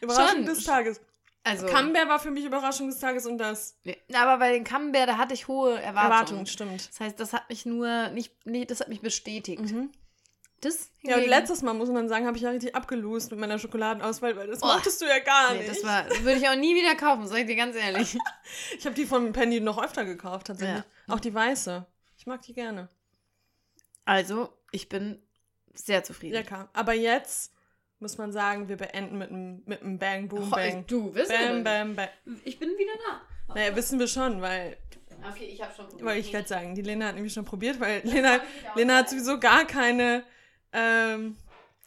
Überraschung 0.00 0.38
Schon. 0.38 0.46
des 0.46 0.64
Tages. 0.64 1.00
Also, 1.44 1.66
Camembert 1.66 2.08
war 2.08 2.20
für 2.20 2.30
mich 2.30 2.44
Überraschung 2.44 2.88
des 2.88 3.00
Tages 3.00 3.26
und 3.26 3.38
das 3.38 3.76
aber 4.14 4.38
bei 4.38 4.52
den 4.52 4.62
Camembert, 4.62 5.08
da 5.08 5.16
hatte 5.18 5.34
ich 5.34 5.48
hohe 5.48 5.72
Erwartungen. 5.80 6.12
Erwartung, 6.12 6.46
stimmt. 6.46 6.88
Das 6.88 7.00
heißt, 7.00 7.18
das 7.18 7.32
hat 7.32 7.48
mich 7.48 7.66
nur 7.66 8.08
nicht, 8.10 8.32
nee, 8.46 8.64
das 8.64 8.80
hat 8.80 8.88
mich 8.88 9.00
bestätigt. 9.00 9.60
Mhm. 9.60 9.90
Das 10.60 10.92
Ja, 11.02 11.16
und 11.16 11.26
letztes 11.26 11.62
Mal, 11.62 11.74
muss 11.74 11.88
man 11.88 12.08
sagen, 12.08 12.24
habe 12.24 12.36
ich 12.36 12.44
ja 12.44 12.50
richtig 12.50 12.76
abgelost 12.76 13.32
mit 13.32 13.40
meiner 13.40 13.58
Schokoladenauswahl, 13.58 14.36
weil 14.36 14.46
das 14.46 14.60
Boah. 14.60 14.74
mochtest 14.74 15.00
du 15.02 15.06
ja 15.06 15.18
gar 15.18 15.52
Nee, 15.52 15.58
nicht. 15.58 15.70
das 15.70 15.82
war, 15.82 16.04
das 16.04 16.22
würde 16.22 16.38
ich 16.38 16.48
auch 16.48 16.54
nie 16.54 16.76
wieder 16.76 16.94
kaufen, 16.94 17.26
sag 17.26 17.38
ich 17.38 17.46
dir 17.46 17.56
ganz 17.56 17.74
ehrlich. 17.74 18.16
ich 18.78 18.86
habe 18.86 18.94
die 18.94 19.04
von 19.04 19.32
Penny 19.32 19.58
noch 19.58 19.82
öfter 19.82 20.04
gekauft, 20.04 20.46
tatsächlich. 20.46 20.84
Ja. 21.08 21.14
Auch 21.14 21.18
die 21.18 21.34
weiße. 21.34 21.84
Ich 22.16 22.26
mag 22.26 22.40
die 22.42 22.54
gerne. 22.54 22.88
Also, 24.04 24.56
ich 24.70 24.88
bin 24.88 25.20
sehr 25.74 26.04
zufrieden. 26.04 26.34
Lecker. 26.34 26.68
Aber 26.72 26.92
jetzt 26.92 27.52
muss 28.02 28.18
man 28.18 28.32
sagen, 28.32 28.68
wir 28.68 28.76
beenden 28.76 29.16
mit 29.16 29.30
einem 29.30 29.62
mit 29.64 29.80
einem 29.80 29.98
Bang, 29.98 30.28
Boom, 30.28 30.48
Oh, 30.52 30.54
Bang. 30.54 30.84
Du, 30.86 31.14
wissen 31.14 31.32
Bam, 31.32 31.64
bam, 31.64 31.96
bam. 31.96 32.08
Ich 32.44 32.58
bin 32.58 32.68
wieder 32.70 32.92
da. 33.06 33.54
Naja, 33.54 33.74
wissen 33.74 33.98
wir 33.98 34.08
schon, 34.08 34.40
weil, 34.42 34.76
Okay, 35.30 35.44
ich 35.44 35.62
habe 35.62 35.72
schon 35.74 35.86
probiert. 35.86 36.04
wollte 36.06 36.18
ich 36.18 36.32
gerade 36.32 36.48
sagen, 36.48 36.74
die 36.74 36.82
Lena 36.82 37.06
hat 37.06 37.14
nämlich 37.14 37.32
schon 37.32 37.44
probiert, 37.44 37.78
weil 37.80 38.00
Lena, 38.04 38.40
Lena 38.74 38.96
hat 38.98 39.08
sowieso 39.10 39.38
gar 39.38 39.64
keine, 39.66 40.24
ähm, 40.72 41.36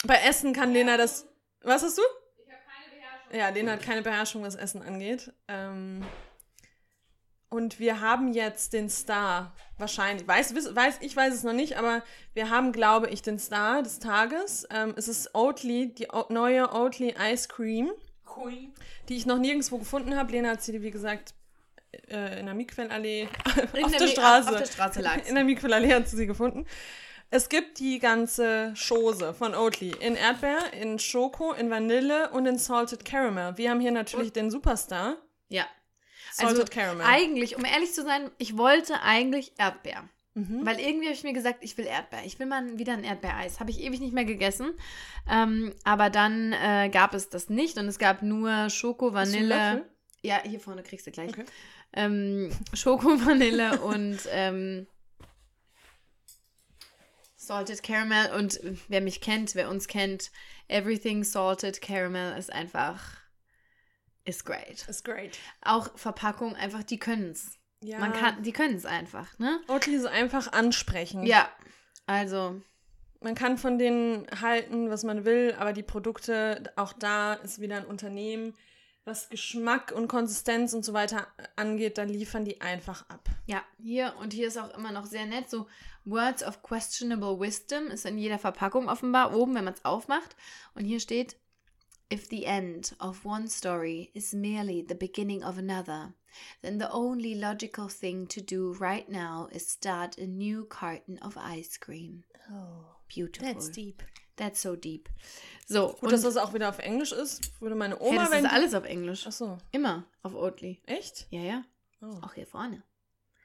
bei 0.05 0.15
Essen 0.27 0.53
kann 0.53 0.71
Lena 0.73 0.95
das, 0.97 1.27
was 1.61 1.83
hast 1.83 1.97
du? 1.97 2.01
Ich 2.37 2.51
habe 2.51 2.61
keine 2.65 2.95
Beherrschung. 2.95 3.39
Ja, 3.39 3.49
Lena 3.49 3.71
hat 3.73 3.81
keine 3.83 4.01
Beherrschung, 4.01 4.43
was 4.43 4.55
Essen 4.55 4.81
angeht. 4.81 5.33
Ähm, 5.47 6.03
und 7.55 7.79
wir 7.79 8.01
haben 8.01 8.31
jetzt 8.33 8.73
den 8.73 8.89
Star, 8.89 9.53
wahrscheinlich, 9.77 10.27
weiß, 10.27 10.53
weiß, 10.75 10.97
ich 11.01 11.15
weiß 11.15 11.33
es 11.33 11.43
noch 11.43 11.53
nicht, 11.53 11.77
aber 11.77 12.03
wir 12.33 12.49
haben, 12.49 12.71
glaube 12.71 13.07
ich, 13.09 13.21
den 13.21 13.39
Star 13.39 13.81
des 13.81 13.99
Tages. 13.99 14.67
Ähm, 14.71 14.93
es 14.97 15.07
ist 15.07 15.33
Oatly, 15.33 15.93
die 15.93 16.07
o 16.11 16.25
neue 16.29 16.71
Oatly 16.73 17.15
Ice 17.31 17.47
Cream, 17.47 17.91
Cool. 18.35 18.53
die 19.09 19.15
ich 19.17 19.25
noch 19.25 19.37
nirgendwo 19.37 19.77
gefunden 19.77 20.15
habe. 20.17 20.31
Lena 20.31 20.49
hat 20.49 20.61
sie, 20.61 20.81
wie 20.81 20.91
gesagt, 20.91 21.33
äh, 22.09 22.39
in 22.39 22.45
der 22.45 22.55
Mietquellallee 22.55 23.29
In 23.73 23.85
auf 23.85 23.91
der 23.91 23.99
der 23.99 24.07
Mi- 24.07 24.11
Straße. 24.11 24.49
auf 24.49 24.57
der 24.57 24.65
Straße 24.65 25.01
lag's. 25.01 25.29
In 25.29 25.35
der 25.35 25.43
Mietquellallee 25.43 25.93
hat 25.93 26.07
sie 26.09 26.17
sie 26.17 26.27
gefunden. 26.27 26.65
Es 27.31 27.49
gibt 27.49 27.79
die 27.79 27.99
ganze 27.99 28.73
Chose 28.75 29.33
von 29.33 29.55
Oatly 29.55 29.91
in 29.99 30.15
Erdbeer, 30.15 30.73
in 30.73 30.99
Schoko, 30.99 31.53
in 31.53 31.69
Vanille 31.69 32.29
und 32.31 32.45
in 32.45 32.57
Salted 32.57 33.03
Caramel. 33.03 33.57
Wir 33.57 33.71
haben 33.71 33.79
hier 33.79 33.91
natürlich 33.91 34.31
den 34.33 34.51
Superstar. 34.51 35.15
Ja. 35.49 35.65
Salted 36.35 36.59
Also, 36.59 36.71
Caramel. 36.71 37.05
eigentlich, 37.05 37.55
um 37.55 37.63
ehrlich 37.63 37.93
zu 37.93 38.03
sein, 38.03 38.29
ich 38.37 38.57
wollte 38.57 39.01
eigentlich 39.01 39.53
Erdbeer. 39.57 40.09
Mhm. 40.33 40.65
Weil 40.65 40.81
irgendwie 40.81 41.05
habe 41.05 41.15
ich 41.15 41.23
mir 41.23 41.31
gesagt, 41.31 41.59
ich 41.61 41.77
will 41.77 41.85
Erdbeer. 41.85 42.25
Ich 42.25 42.37
will 42.39 42.45
mal 42.45 42.77
wieder 42.77 42.91
ein 42.91 43.05
Erdbeereis. 43.05 43.61
Habe 43.61 43.71
ich 43.71 43.79
ewig 43.79 44.01
nicht 44.01 44.13
mehr 44.13 44.25
gegessen. 44.25 44.73
Ähm, 45.31 45.73
aber 45.85 46.09
dann 46.09 46.51
äh, 46.51 46.89
gab 46.89 47.13
es 47.13 47.29
das 47.29 47.49
nicht 47.49 47.77
und 47.77 47.87
es 47.87 47.99
gab 47.99 48.21
nur 48.21 48.69
Schoko, 48.69 49.13
Vanille. 49.13 49.85
Ja, 50.23 50.41
hier 50.43 50.59
vorne 50.59 50.83
kriegst 50.83 51.07
du 51.07 51.11
gleich. 51.11 51.29
Okay. 51.29 51.45
Ähm, 51.93 52.51
Schoko, 52.73 53.07
Vanille 53.25 53.79
und 53.79 54.19
ähm, 54.29 54.87
Salted 57.37 57.81
Caramel. 57.81 58.31
Und 58.37 58.59
wer 58.89 58.99
mich 58.99 59.21
kennt, 59.21 59.55
wer 59.55 59.69
uns 59.69 59.87
kennt, 59.87 60.31
Everything 60.67 61.23
Salted 61.23 61.81
Caramel 61.81 62.37
ist 62.37 62.51
einfach, 62.51 62.99
ist 64.25 64.45
great. 64.45 64.87
Ist 64.87 65.05
great. 65.05 65.37
Auch 65.61 65.97
Verpackung, 65.97 66.55
einfach, 66.55 66.83
die 66.83 66.99
können's. 66.99 67.57
Ja. 67.81 67.99
Man 67.99 68.13
kann, 68.13 68.41
die 68.43 68.51
können 68.51 68.75
es 68.75 68.85
einfach, 68.85 69.37
ne? 69.37 69.59
Oatly 69.67 69.95
ist 69.95 70.07
einfach 70.07 70.51
ansprechend. 70.51 71.27
Ja, 71.27 71.49
also, 72.07 72.61
Man 73.21 73.35
kann 73.35 73.57
von 73.57 73.77
denen 73.77 74.27
halten, 74.41 74.89
was 74.89 75.03
man 75.03 75.25
will, 75.25 75.55
aber 75.57 75.73
die 75.73 75.83
Produkte, 75.83 76.71
auch 76.75 76.93
da 76.93 77.33
ist 77.33 77.59
wieder 77.59 77.77
ein 77.77 77.85
Unternehmen, 77.85 78.53
was 79.03 79.29
Geschmack 79.29 79.91
und 79.91 80.07
Konsistenz 80.07 80.73
und 80.73 80.83
so 80.83 80.93
weiter 80.93 81.27
angeht, 81.55 81.97
da 81.97 82.03
liefern 82.03 82.43
die 82.45 82.61
einfach 82.61 83.07
ab. 83.09 83.29
ja, 83.45 83.63
hier 83.77 84.15
und 84.19 84.33
hier 84.33 84.47
ist 84.47 84.57
auch 84.57 84.75
immer 84.75 84.91
noch 84.91 85.05
sehr 85.05 85.25
nett, 85.25 85.49
so 85.49 85.67
Words 86.05 86.43
of 86.43 86.61
Questionable 86.63 87.39
Wisdom 87.39 87.87
ist 87.87 88.05
in 88.05 88.17
jeder 88.17 88.39
Verpackung 88.39 88.89
offenbar 88.89 89.35
oben, 89.35 89.55
wenn 89.55 89.65
man 89.65 89.73
es 89.73 89.85
aufmacht. 89.85 90.35
Und 90.75 90.85
hier 90.85 90.99
steht, 90.99 91.35
If 92.09 92.29
the 92.29 92.45
end 92.45 92.93
of 92.99 93.25
one 93.25 93.47
story 93.47 94.11
is 94.13 94.33
merely 94.33 94.83
the 94.83 94.95
beginning 94.95 95.43
of 95.43 95.57
another, 95.57 96.13
then 96.61 96.77
the 96.77 96.89
only 96.91 97.33
logical 97.33 97.87
thing 97.89 98.27
to 98.27 98.41
do 98.41 98.73
right 98.79 99.09
now 99.09 99.47
is 99.51 99.67
start 99.67 100.17
a 100.19 100.27
new 100.27 100.65
carton 100.65 101.17
of 101.23 101.35
ice 101.37 101.77
cream. 101.77 102.23
Oh, 102.51 102.85
Beautiful. 103.07 103.55
deep. 103.71 104.03
That's 104.37 104.59
so 104.59 104.75
deep. 104.75 105.09
So, 105.65 105.95
Gut, 105.99 106.11
dass 106.11 106.21
das 106.21 106.37
auch 106.37 106.53
wieder 106.53 106.69
auf 106.69 106.79
Englisch 106.79 107.11
ist, 107.13 107.59
würde 107.61 107.75
meine 107.75 107.97
Oma, 107.99 108.23
das 108.23 108.31
wenn 108.31 108.45
ist 108.45 108.51
alles 108.51 108.73
auf 108.75 108.83
Englisch. 108.85 109.25
Ach 109.27 109.31
so, 109.31 109.57
Immer 109.71 110.05
auf 110.21 110.35
Oatly. 110.35 110.81
echt? 110.85 111.25
Ja, 111.31 111.41
ja. 111.41 111.63
Oh. 112.01 112.19
Auch 112.21 112.33
hier 112.33 112.45
vorne. 112.45 112.83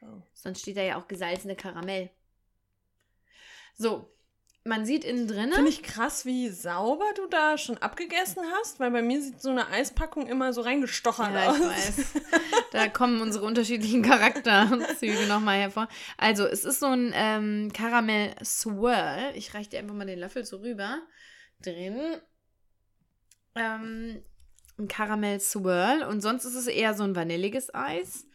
oh. 0.02 0.20
Sonst 0.34 0.60
steht 0.60 0.76
da 0.76 0.82
ja 0.82 1.00
auch 1.00 1.06
gesalzene 1.08 1.54
Karamell. 1.56 2.10
So, 3.74 4.10
man 4.64 4.84
sieht 4.84 5.04
innen 5.04 5.26
drin. 5.26 5.52
Finde 5.52 5.70
ich 5.70 5.82
krass, 5.82 6.26
wie 6.26 6.50
sauber 6.50 7.06
du 7.16 7.26
da 7.28 7.56
schon 7.56 7.78
abgegessen 7.78 8.42
hast, 8.58 8.78
weil 8.78 8.90
bei 8.90 9.00
mir 9.00 9.20
sieht 9.22 9.40
so 9.40 9.48
eine 9.50 9.68
Eispackung 9.68 10.26
immer 10.26 10.52
so 10.52 10.60
reingestochert 10.60 11.32
Ja, 11.32 11.50
aus. 11.50 11.58
ich 11.58 11.64
weiß. 11.64 12.06
Da 12.72 12.86
kommen 12.88 13.20
unsere 13.20 13.44
unterschiedlichen 13.46 14.02
Charakterzüge 14.02 15.26
nochmal 15.26 15.58
hervor. 15.58 15.88
Also, 16.18 16.46
es 16.46 16.64
ist 16.64 16.78
so 16.78 16.86
ein 16.86 17.10
ähm, 17.14 17.72
Karamell-Swirl. 17.72 19.32
Ich 19.34 19.54
reiche 19.54 19.70
dir 19.70 19.78
einfach 19.80 19.94
mal 19.94 20.06
den 20.06 20.20
Löffel 20.20 20.44
so 20.44 20.58
rüber. 20.58 20.98
Drin. 21.62 21.98
Ähm, 23.56 24.22
ein 24.78 24.88
Karamell-Swirl. 24.88 26.04
Und 26.04 26.20
sonst 26.20 26.44
ist 26.44 26.54
es 26.54 26.66
eher 26.68 26.94
so 26.94 27.02
ein 27.02 27.16
vanilliges 27.16 27.74
Eis. 27.74 28.26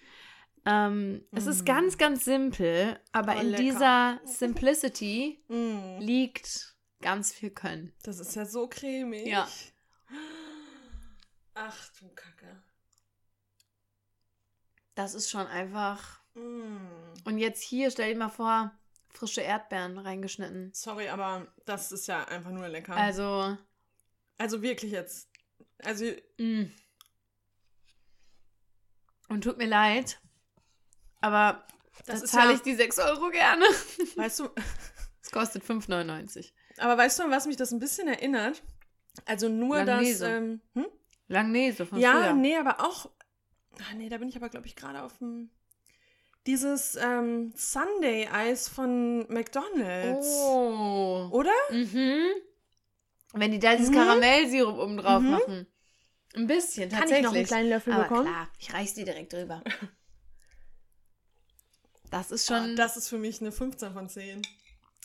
Ähm, 0.66 1.24
Es 1.32 1.45
ist 1.45 1.61
Mm. 1.61 1.66
ganz, 1.66 1.97
ganz 1.97 2.26
simpel, 2.26 2.99
aber 3.11 3.36
Oh, 3.36 3.39
in 3.39 3.47
lecker. 3.49 3.61
dieser 3.63 4.22
Simplicity 4.26 5.43
Mm, 5.47 5.99
liegt 5.99 6.76
ganz 7.01 7.32
viel 7.34 7.51
Können. 7.51 7.93
das 8.03 8.20
ist 8.20 8.36
ja 8.36 8.45
so 8.45 8.68
cremig. 8.68 9.28
Ja. 9.28 9.47
Ach 11.53 11.89
du 11.99 12.09
Kacke. 12.09 12.61
Das 14.95 15.13
ist 15.13 15.30
schon 15.30 15.45
einfach. 15.47 16.20
Mm. 16.34 16.78
Und 17.26 17.38
jetzt 17.38 17.61
hier, 17.61 17.91
stell 17.91 18.13
dir 18.13 18.20
mal 18.20 18.30
vor, 18.30 18.72
frische 19.09 19.41
Erdbeeren 19.41 19.97
reingeschnitten. 19.97 20.72
Sorry, 20.74 21.07
aber 21.09 21.47
das 21.66 21.91
ist 21.91 22.07
ja 22.07 22.24
einfach 22.26 22.51
nur 22.51 22.68
lecker. 22.68 22.95
Also, 22.95 23.57
Also 24.38 24.61
wirklich 24.61 24.91
jetzt. 24.91 25.30
Also, 25.84 26.05
mh. 26.39 26.68
Und 29.30 29.43
tut 29.43 29.57
mir 29.57 29.68
leid, 29.68 30.20
aber 31.26 31.65
das 32.05 32.21
da 32.21 32.28
zahle 32.28 32.49
ja, 32.51 32.55
ich 32.55 32.61
die 32.61 32.76
6 32.76 32.99
Euro 32.99 33.30
gerne. 33.30 33.65
weißt 34.15 34.39
du, 34.39 34.49
Es 35.21 35.32
kostet 35.32 35.63
5,99. 35.63 36.51
aber 36.78 36.97
weißt 36.97 37.19
du, 37.19 37.23
an 37.23 37.32
was 37.32 37.45
mich 37.47 37.57
das 37.57 37.71
ein 37.71 37.80
bisschen 37.80 38.07
erinnert? 38.07 38.61
Also 39.26 39.47
nur 39.49 39.78
das. 39.80 39.88
Langnese. 39.88 40.28
Ähm, 40.28 40.61
hm? 40.73 40.86
Langnese 41.28 41.86
von 41.86 41.99
Ja, 41.99 42.11
früher. 42.11 42.34
nee, 42.34 42.55
aber 42.57 42.80
auch. 42.82 43.09
Ach 43.82 43.93
nee, 43.93 44.09
da 44.09 44.17
bin 44.17 44.30
ich 44.30 44.36
aber, 44.36 44.49
glaube 44.49 44.67
ich, 44.67 44.76
gerade 44.76 45.01
auf 45.03 45.17
dem. 45.17 45.49
Dieses 46.45 46.95
ähm, 46.95 47.51
Sunday-Eis 47.55 48.69
von 48.69 49.26
McDonalds. 49.34 50.28
Oh. 50.28 51.30
Oder? 51.32 51.51
Mhm. 51.71 52.21
Wenn 53.34 53.51
die 53.51 53.57
da 53.59 53.71
dieses 53.76 53.89
Mhm. 53.89 53.95
Karamellsirup 53.95 54.78
oben 54.78 54.97
drauf 54.97 55.21
Mhm. 55.23 55.32
machen. 55.32 55.67
Ein 56.36 56.47
bisschen, 56.47 56.89
Kann 56.89 56.99
ich 57.05 57.09
tatsächlich. 57.09 57.26
noch 57.26 57.34
einen 57.34 57.45
kleinen 57.45 57.69
Löffel 57.69 57.93
aber 57.93 58.03
bekommen? 58.03 58.26
klar, 58.28 58.47
ich 58.59 58.73
reiß 58.73 58.93
die 58.93 59.05
direkt 59.05 59.34
drüber. 59.34 59.63
Das 62.11 62.31
ist 62.31 62.47
Schon, 62.47 62.57
schon. 62.57 62.75
das 62.75 62.97
ist 62.97 63.09
für 63.09 63.17
mich 63.17 63.41
eine 63.41 63.51
15 63.51 63.93
von 63.93 64.09
10. 64.09 64.41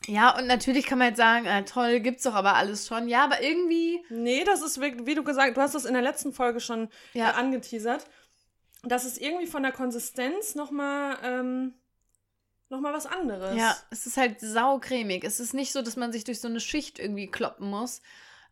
Ja, 0.06 0.36
und 0.38 0.46
natürlich 0.46 0.86
kann 0.86 0.98
man 0.98 1.08
jetzt 1.08 1.18
sagen, 1.18 1.44
äh, 1.46 1.64
toll, 1.64 2.00
gibt's 2.00 2.22
doch 2.22 2.34
aber 2.34 2.54
alles 2.54 2.86
schon. 2.86 3.08
Ja, 3.08 3.24
aber 3.24 3.42
irgendwie. 3.42 4.02
Nee, 4.08 4.44
das 4.44 4.62
ist 4.62 4.80
wirklich, 4.80 5.06
wie 5.06 5.14
du 5.14 5.22
gesagt 5.22 5.56
du 5.56 5.60
hast 5.60 5.74
das 5.74 5.84
in 5.84 5.92
der 5.92 6.02
letzten 6.02 6.32
Folge 6.32 6.60
schon 6.60 6.88
Ja. 7.12 7.30
äh, 7.30 7.34
angeteasert. 7.34 8.06
Das 8.82 9.04
ist 9.04 9.20
irgendwie 9.20 9.46
von 9.46 9.62
der 9.62 9.72
Konsistenz 9.72 10.54
nochmal 10.54 11.18
ähm, 11.22 11.74
noch 12.70 12.80
mal 12.80 12.94
was 12.94 13.04
anderes. 13.04 13.56
Ja, 13.58 13.76
es 13.90 14.06
ist 14.06 14.16
halt 14.16 14.40
saucremig. 14.40 15.22
Es 15.24 15.38
ist 15.38 15.52
nicht 15.52 15.72
so, 15.72 15.82
dass 15.82 15.96
man 15.96 16.12
sich 16.12 16.24
durch 16.24 16.40
so 16.40 16.48
eine 16.48 16.60
Schicht 16.60 16.98
irgendwie 16.98 17.26
kloppen 17.26 17.68
muss. 17.68 18.00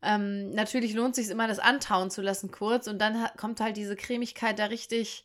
Ähm, 0.03 0.51
natürlich 0.53 0.92
lohnt 0.92 1.14
sich 1.14 1.28
immer, 1.30 1.49
das 1.49 1.59
antauen 1.61 2.11
zu 2.11 2.20
lassen 2.20 2.51
kurz 2.51 2.88
und 2.88 2.99
dann 2.99 3.26
kommt 3.38 3.61
halt 3.61 3.76
diese 3.78 3.96
Cremigkeit 3.96 4.59
da 4.59 4.66
richtig 4.66 5.24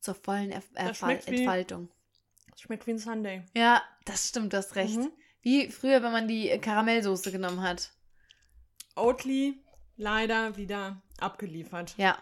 zur 0.00 0.14
vollen 0.14 0.52
schmeckt 0.92 1.30
wie- 1.30 1.38
Entfaltung. 1.38 1.88
Schmeckt 2.56 2.86
wie 2.86 2.92
ein 2.92 2.98
Sunday. 2.98 3.42
Ja, 3.54 3.82
das 4.04 4.28
stimmt, 4.28 4.52
du 4.52 4.56
hast 4.56 4.76
recht. 4.76 4.96
Mhm. 4.96 5.12
Wie 5.42 5.70
früher, 5.70 6.02
wenn 6.02 6.12
man 6.12 6.26
die 6.26 6.48
Karamellsoße 6.58 7.30
genommen 7.30 7.62
hat. 7.62 7.92
Oatly 8.96 9.62
leider 9.96 10.56
wieder 10.56 11.02
abgeliefert. 11.18 11.94
Ja. 11.96 12.18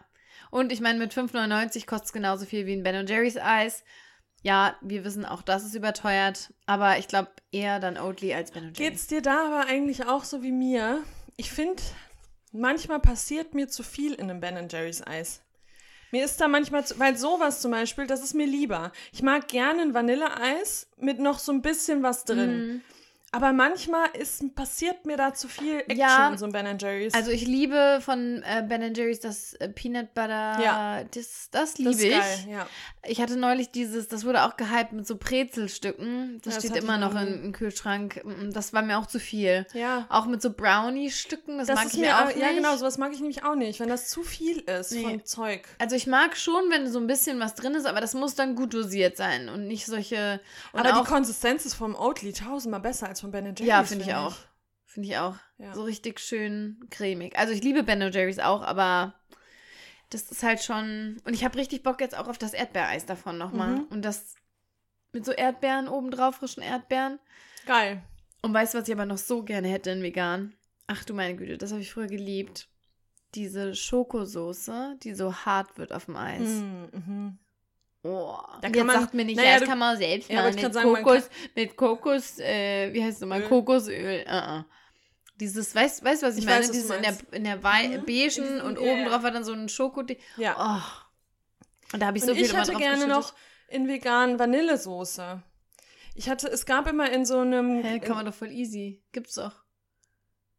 Und 0.51 0.73
ich 0.73 0.81
meine, 0.81 0.99
mit 0.99 1.15
5,99 1.15 1.87
kostet 1.87 2.07
es 2.07 2.13
genauso 2.13 2.47
viel 2.47 2.67
wie 2.67 2.75
ein 2.75 2.83
Ben 2.83 3.07
Jerry's 3.07 3.37
Eis. 3.37 3.85
Ja, 4.43 4.77
wir 4.83 5.05
wissen 5.05 5.25
auch, 5.25 5.43
das 5.43 5.65
ist 5.65 5.75
überteuert. 5.75 6.53
Aber 6.67 6.99
ich 6.99 7.09
glaube 7.09 7.31
eher 7.51 7.81
dann 7.81 7.97
Oatly 7.97 8.35
als 8.35 8.51
Ben 8.51 8.65
Jerry's. 8.65 8.77
Geht's 8.77 9.07
dir 9.07 9.23
da 9.23 9.47
aber 9.47 9.69
eigentlich 9.69 10.07
auch 10.07 10.25
so 10.25 10.43
wie 10.43 10.53
mir? 10.53 11.03
Ich 11.37 11.51
finde, 11.51 11.83
manchmal 12.53 13.01
passiert 13.01 13.55
mir 13.55 13.69
zu 13.69 13.83
viel 13.83 14.15
in 14.15 14.31
einem 14.31 14.41
Ben 14.41 14.69
Jerry's 14.69 15.05
Eis. 15.07 15.41
Mir 16.15 16.27
ist 16.27 16.41
da 16.41 16.47
manchmal, 16.47 16.87
zu, 16.87 16.97
weil 17.01 17.17
sowas 17.17 17.61
zum 17.61 17.73
Beispiel, 17.73 18.07
das 18.07 18.23
ist 18.23 18.35
mir 18.35 18.47
lieber. 18.47 18.93
Ich 19.13 19.23
mag 19.23 19.49
gerne 19.49 19.83
ein 19.83 19.95
Vanilleeis 19.95 20.87
mit 20.97 21.19
noch 21.19 21.41
so 21.41 21.51
ein 21.51 21.61
bisschen 21.61 22.05
was 22.05 22.25
drin. 22.25 22.69
Mhm. 22.69 22.81
Aber 23.35 23.53
manchmal 23.53 24.09
ist, 24.19 24.55
passiert 24.55 25.07
mir 25.07 25.17
da 25.17 25.35
zu 25.35 25.49
viel 25.49 25.81
Action 25.81 25.99
Ja, 25.99 26.29
in 26.29 26.39
so 26.39 26.45
einem 26.45 26.53
Ben 26.53 26.79
Jerry's. 26.79 27.15
Also 27.15 27.33
ich 27.33 27.47
liebe 27.47 27.99
von 28.01 28.43
äh, 28.45 28.63
Ben 28.69 28.95
Jerry's 28.95 29.19
das 29.19 29.55
äh, 29.55 29.69
Peanut 29.69 30.15
Butter. 30.15 30.61
Ja. 30.63 31.03
Das, 31.13 31.49
das 31.51 31.79
liebe 31.79 31.91
das 31.91 32.01
ich. 32.03 32.11
geil, 32.13 32.39
ja. 32.49 32.67
Ich 33.07 33.21
hatte 33.21 33.37
neulich 33.37 33.71
dieses, 33.73 34.07
das 34.07 34.25
wurde 34.25 34.45
auch 34.45 34.57
gehypt 34.57 34.93
mit 34.93 35.07
so 35.07 35.17
Brezelstücken. 35.17 36.41
Das 36.45 36.55
Ja, 36.55 36.61
das 36.61 36.71
steht 36.71 36.83
immer 36.83 36.97
noch 36.99 37.13
noch 37.13 37.21
im, 37.23 37.53
Kühlschrank. 37.53 38.23
Mm, 38.25 38.51
Das 38.53 38.73
war 38.73 38.83
mir 38.83 38.99
auch 38.99 39.07
zu 39.07 39.19
viel. 39.19 39.67
Ja. 39.75 40.07
Auch 40.11 40.27
mit 40.27 40.41
so 40.41 40.51
Brownie-Stücken, 40.53 41.59
das, 41.59 41.67
Das 41.67 41.77
mag 41.77 41.87
ist 41.87 41.95
ich 41.95 42.01
mir 42.01 42.17
auch 42.19 42.27
auch, 42.27 42.37
ja 42.37 42.47
nicht. 42.49 42.57
genau, 42.57 42.77
sowas 42.77 42.99
mag 42.99 43.13
ich 43.13 43.19
nämlich 43.19 43.45
auch 43.45 43.57
nicht, 43.57 43.81
wenn 43.81 43.89
das 43.89 44.09
zu 44.09 44.23
viel 44.23 44.59
ist 44.61 44.93
Nee. 44.93 45.03
von 45.03 45.25
Zeug. 45.25 45.63
Also 45.79 45.97
ich 45.97 46.07
mag 46.07 46.37
schon, 46.37 46.71
wenn 46.71 46.87
so 46.91 46.99
ein 47.01 47.07
bisschen 47.09 47.41
was 47.41 47.55
drin 47.57 47.75
ist, 47.75 47.87
aber 47.87 48.01
das 48.01 48.15
muss 48.15 48.35
dann 48.37 48.55
gut 48.55 48.73
dosiert 48.75 49.17
sein 49.17 49.49
und 49.49 49.67
nicht 49.67 49.87
solche. 49.87 50.41
Und 50.73 50.81
Aber 50.87 51.01
die 51.01 51.07
Konsistenz 51.07 51.67
ist 51.67 51.75
vom 51.75 51.95
Oatly 51.97 52.33
tausendmal 52.33 52.81
besser 52.81 53.09
als 53.09 53.24
von 53.25 53.31
Ben 53.31 53.45
Jerry's. 53.47 53.67
ja, 53.67 53.83
finde 53.85 54.05
ich 54.05 54.15
auch. 54.15 54.37
Finde 54.85 55.09
ich 55.09 55.17
auch. 55.17 55.37
Ja. 55.59 55.75
So 55.75 55.83
richtig 55.83 56.21
schön 56.21 56.87
cremig. 56.91 57.37
Also 57.39 57.53
ich 57.53 57.63
liebe 57.63 57.83
Ben 57.83 58.01
Jerry's 58.01 58.39
auch, 58.39 58.63
aber 58.63 59.15
das 60.11 60.31
ist 60.31 60.43
halt 60.43 60.63
schon. 60.63 61.21
Und 61.25 61.35
ich 61.35 61.45
habe 61.45 61.59
richtig 61.59 61.83
Bock 61.83 62.01
jetzt 62.01 62.17
auch 62.17 62.29
auf 62.29 62.39
das 62.39 62.53
Erdbeereis 62.53 63.07
davon 63.07 63.39
nochmal. 63.39 63.77
Mhm. 63.77 63.85
Und 63.85 64.03
das 64.03 64.37
mit 65.13 65.25
so 65.25 65.33
Erdbeeren 65.33 65.89
obendrauf, 65.89 66.37
frischen 66.37 66.63
Erdbeeren. 66.63 67.19
Geil. 67.67 68.03
Und 68.43 68.53
weißt 68.53 68.75
du, 68.75 68.79
was 68.79 68.89
ich 68.89 68.95
aber 68.95 69.07
noch 69.07 69.19
so 69.19 69.43
gerne 69.43 69.69
hätte 69.69 69.91
in 69.91 70.03
vegan? 70.03 70.55
Ach 70.87 71.03
du 71.05 71.15
meine 71.15 71.35
Güte, 71.35 71.57
das 71.57 71.73
habe 71.73 71.81
ich 71.81 71.91
früher 71.91 72.09
geliebt. 72.09 72.69
Diese 73.35 73.75
Schokosoße, 73.75 74.99
die 75.03 75.15
so 75.15 75.35
hart 75.35 75.79
wird 75.79 75.93
auf 75.93 76.05
dem 76.05 76.17
Eis. 76.17 76.41
Mm, 76.41 76.85
mhm. 76.93 77.39
Oh, 78.07 78.37
Da 78.61 78.69
jetzt 78.69 78.77
kann 78.77 78.87
man- 78.87 79.01
sagt 79.01 79.15
mir 79.15 79.25
nicht, 79.25 79.37
naja, 79.37 79.53
ja, 79.55 79.59
das 79.61 79.69
kann 79.69 79.79
man 79.79 79.97
selbst 79.97 80.29
Ja, 80.31 80.43
machen. 80.43 80.55
mit, 80.55 80.61
grad 80.63 80.75
sagen, 80.75 80.95
Kokos, 80.95 81.31
mit 81.55 81.77
Kokos, 81.77 82.39
äh, 82.39 82.93
wie 82.93 83.03
heißt 83.03 83.15
es 83.15 83.21
nochmal? 83.23 83.41
Öl. 83.43 83.49
Kokosöl. 83.49 84.25
Uh 84.27 84.31
-uh. 84.31 84.65
Dieses, 85.41 85.75
weißt 85.75 86.03
du, 86.03 86.05
weißt, 86.05 86.23
was 86.23 86.35
ich, 86.35 86.41
Ich 86.41 86.47
meine? 86.47 86.61
weiß, 86.61 86.71
Dieses 86.71 86.91
in 86.91 87.03
der, 87.03 87.17
in 87.33 87.45
der 87.45 87.63
Wei 87.63 87.89
Mhm. 87.89 88.05
beigen 88.05 88.61
und 88.61 88.79
ja, 88.79 88.93
oben 88.93 89.05
drauf 89.07 89.23
war 89.23 89.31
dann 89.31 89.43
so 89.45 89.53
ein 89.53 89.69
Schoko. 89.69 90.05
Ja. 90.37 90.55
Oh. 90.59 91.95
Und 91.95 92.01
da 92.01 92.07
habe 92.07 92.19
ich 92.19 92.23
Und 92.25 92.29
so 92.29 92.35
viel 92.35 92.45
ich 92.45 92.53
hätte 92.55 92.75
gerne 92.75 93.07
noch 93.07 93.33
in 93.69 93.89
vegan 93.89 94.39
Vanillesoße. 94.39 95.43
Ich 96.15 96.29
hatte, 96.29 96.47
es 96.49 96.67
gab 96.67 96.87
immer 96.87 97.11
in 97.11 97.25
so 97.25 97.39
einem. 97.39 97.83
Hä, 97.83 97.99
kann 98.01 98.17
man 98.17 98.27
doch 98.27 98.35
voll 98.35 98.51
easy. 98.53 99.03
Gibt's 99.13 99.35
doch. 99.35 99.53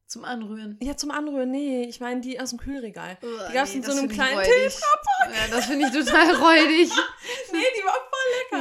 Zum 0.08 0.24
Anrühren. 0.24 0.78
ja, 0.84 0.96
zum 0.96 1.10
Anrühren, 1.10 1.50
nee, 1.50 1.84
ich 1.86 2.00
meine 2.00 2.22
die 2.22 2.40
aus 2.40 2.52
dem 2.52 2.60
Kühlregal. 2.60 3.18
Die 3.50 3.54
gab's 3.54 3.74
in 3.74 3.82
so 3.82 3.92
einem 3.92 4.08
kleinen 4.08 4.38
Ja, 4.40 5.48
das 5.50 5.66
finde 5.66 5.88
ich 5.88 5.92
total 5.94 6.36
räudig. 6.36 6.92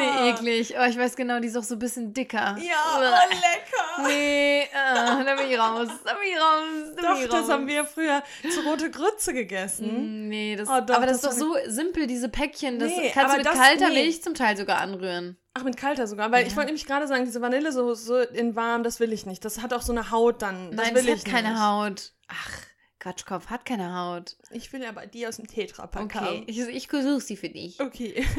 Lecker. 0.04 0.42
Nee, 0.42 0.54
eklig. 0.58 0.74
Oh, 0.80 0.84
ich 0.88 0.98
weiß 0.98 1.16
genau, 1.16 1.40
die 1.40 1.48
ist 1.48 1.56
auch 1.56 1.62
so 1.62 1.74
ein 1.74 1.78
bisschen 1.78 2.12
dicker. 2.12 2.56
Ja, 2.60 2.74
oh, 2.96 3.00
lecker. 3.30 4.08
Nee, 4.08 4.62
äh, 4.62 5.24
da 5.24 5.34
bin 5.36 5.50
ich 5.50 5.58
raus. 5.58 5.88
Da 6.04 6.14
bin 6.14 6.28
ich 6.30 6.36
raus. 6.36 6.94
Da 6.96 7.02
Doch, 7.14 7.20
ich 7.20 7.28
das 7.28 7.42
raus. 7.42 7.50
haben 7.50 7.66
wir 7.68 7.84
früher 7.84 8.22
zu 8.52 8.60
rote 8.62 8.90
Grütze 8.90 9.32
gegessen. 9.34 10.24
Mm, 10.26 10.28
Nee, 10.28 10.56
das, 10.56 10.68
Oh, 10.68 10.80
doch, 10.80 10.96
aber 10.96 11.06
das, 11.06 11.20
das 11.20 11.34
ist 11.34 11.42
doch 11.42 11.46
so 11.48 11.70
simpel, 11.70 12.06
diese 12.06 12.28
Päckchen. 12.28 12.78
Das 12.78 12.88
Nee, 12.88 13.10
kannst 13.14 13.34
du 13.34 13.38
mit 13.38 13.46
das- 13.46 13.54
kalter 13.58 13.88
nee. 13.90 14.02
Milch 14.04 14.22
zum 14.22 14.34
Teil 14.34 14.56
sogar 14.56 14.80
anrühren. 14.80 15.36
Ach, 15.54 15.62
mit 15.62 15.76
kalter 15.76 16.06
sogar, 16.08 16.32
weil 16.32 16.44
ich 16.44 16.50
Ja. 16.50 16.56
wollte 16.56 16.66
nämlich 16.68 16.86
gerade 16.86 17.06
sagen, 17.06 17.24
diese 17.24 17.40
Vanillesoße 17.40 18.24
in 18.34 18.56
warm, 18.56 18.82
das 18.82 18.98
will 18.98 19.12
ich 19.12 19.24
nicht. 19.26 19.44
Das 19.44 19.62
hat 19.62 19.72
auch 19.72 19.82
so 19.82 19.92
eine 19.92 20.10
Haut 20.10 20.42
dann. 20.42 20.72
Das 20.72 20.86
Nein, 20.86 20.94
will 20.96 21.04
das 21.06 21.20
ich 21.20 21.26
hat 21.26 21.32
keine 21.32 21.50
nicht. 21.52 21.60
Haut. 21.62 22.12
Ach, 22.26 22.50
Quatschkopf 22.98 23.46
hat 23.50 23.64
keine 23.66 23.94
Haut. 23.96 24.36
Ich 24.50 24.72
will 24.72 24.84
aber 24.84 25.06
die 25.06 25.26
aus 25.26 25.36
dem 25.36 25.46
Tetrapack 25.46 26.02
Okay, 26.04 26.18
haben. 26.18 26.44
ich, 26.46 26.58
ich 26.58 26.88
suche 26.90 27.20
sie 27.20 27.36
für 27.36 27.50
dich. 27.50 27.78
Okay. 27.78 28.24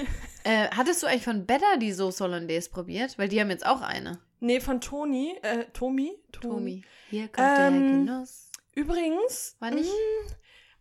Äh, 0.46 0.70
hattest 0.70 1.02
du 1.04 1.08
eigentlich 1.08 1.24
von 1.24 1.46
Better 1.46 1.78
die 1.78 1.92
Sauce 1.92 2.22
Hollandaise 2.22 2.70
probiert? 2.70 3.18
Weil 3.18 3.28
die 3.30 3.42
haben 3.42 3.50
jetzt 3.50 3.66
auch 3.66 3.82
eine. 3.82 4.20
Nee, 4.40 4.60
von 4.60 4.80
Toni. 4.80 5.36
Äh, 5.42 5.66
Tomi? 5.74 6.12
Tommy. 6.32 6.84
Hier 7.10 7.28
kommt 7.30 7.48
Ähm, 7.58 8.06
der 8.08 8.16
Genuss. 8.18 8.52
Übrigens. 8.76 9.56
War 9.60 9.72
nicht? 9.72 9.90
mm, 9.90 10.32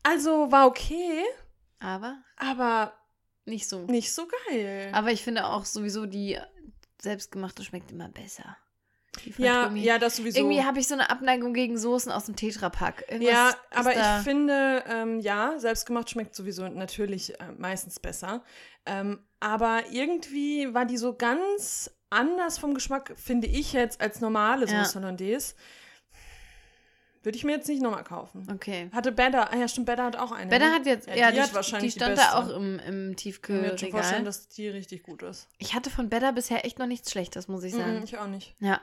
Also 0.03 0.53
war 0.53 0.67
okay, 0.67 1.23
Aber 1.81 2.19
aber 2.37 2.93
nicht 3.47 3.69
so. 3.69 3.81
nicht 3.87 4.13
so 4.13 4.27
geil. 4.49 4.91
Aber 4.93 5.13
ich 5.13 5.23
finde 5.23 5.47
auch 5.47 5.65
sowieso, 5.65 6.05
die 6.07 6.39
selbstgemachte 7.01 7.63
schmeckt 7.65 7.91
immer 7.91 8.09
besser. 8.09 8.57
Ja, 9.39 9.71
ja, 9.75 9.99
das 9.99 10.17
sowieso. 10.17 10.39
Irgendwie 10.41 10.65
habe 10.65 10.81
ich 10.81 10.89
so 10.89 10.95
eine 10.95 11.09
Abneigung 11.09 11.55
gegen 11.55 11.79
Soßen 11.79 12.11
aus 12.11 12.27
dem 12.27 12.35
Tetrapack. 12.35 13.05
Ja, 13.21 13.55
aber 13.71 13.93
ich 13.95 14.25
finde, 14.25 14.83
ähm, 14.89 15.21
ja, 15.21 15.55
selbstgemacht 15.59 16.11
schmeckt 16.11 16.35
sowieso 16.35 16.67
natürlich 16.69 17.39
äh, 17.41 17.53
meistens 17.57 18.01
besser. 18.01 18.43
Ähm, 18.87 19.19
aber 19.41 19.83
irgendwie 19.91 20.73
war 20.75 20.85
die 20.85 20.97
so 20.99 21.15
ganz 21.15 21.91
anders 22.11 22.59
vom 22.59 22.75
Geschmack, 22.75 23.13
finde 23.17 23.47
ich 23.47 23.73
jetzt, 23.73 24.01
als 24.01 24.21
normale 24.21 24.67
Ja. 24.67 24.85
Sauce 24.85 24.97
Hollandaise. 24.97 25.55
Würde 27.23 27.39
ich 27.39 27.45
mir 27.45 27.53
jetzt 27.53 27.69
nicht 27.69 27.81
nochmal 27.81 28.05
kaufen. 28.05 28.47
Okay. 28.53 28.91
Hatte 28.93 29.11
Better, 29.11 29.51
ah 29.51 29.57
ja, 29.57 29.67
stimmt, 29.67 29.87
Better 29.87 30.05
hat 30.05 30.17
auch 30.17 30.31
eine. 30.31 30.51
Better 30.51 30.69
ne? 30.69 30.75
hat 30.75 30.85
jetzt, 30.85 31.09
Ja, 31.09 31.15
ja, 31.17 31.29
die 31.31 31.37
die, 31.37 31.41
hat 31.43 31.51
die, 31.51 31.55
wahrscheinlich 31.55 31.95
die 31.95 31.99
stand 32.01 32.17
beste. 32.17 32.31
da 32.31 32.39
auch 32.39 32.51
im, 32.51 32.79
im 32.81 33.17
Ich 33.19 33.41
kann 33.41 33.63
mir 33.63 33.79
schon 33.79 33.91
vorstellen, 33.91 34.25
Tiefkühlregal. 34.25 34.25
dass 34.25 34.49
die 34.49 34.69
richtig 34.69 35.03
gut 35.05 35.23
ist. 35.23 35.49
Ich 35.57 35.75
hatte 35.75 35.89
von 35.89 36.11
Better 36.11 36.33
bisher 36.33 36.67
echt 36.67 36.79
noch 36.79 36.87
nichts 36.87 37.11
Schlechtes, 37.11 37.49
muss 37.49 37.65
ich 37.65 37.73
sagen. 37.73 37.97
Mhm, 37.97 38.05
ich 38.05 38.19
auch 38.19 38.27
nicht. 38.27 38.55
Ja. 38.61 38.79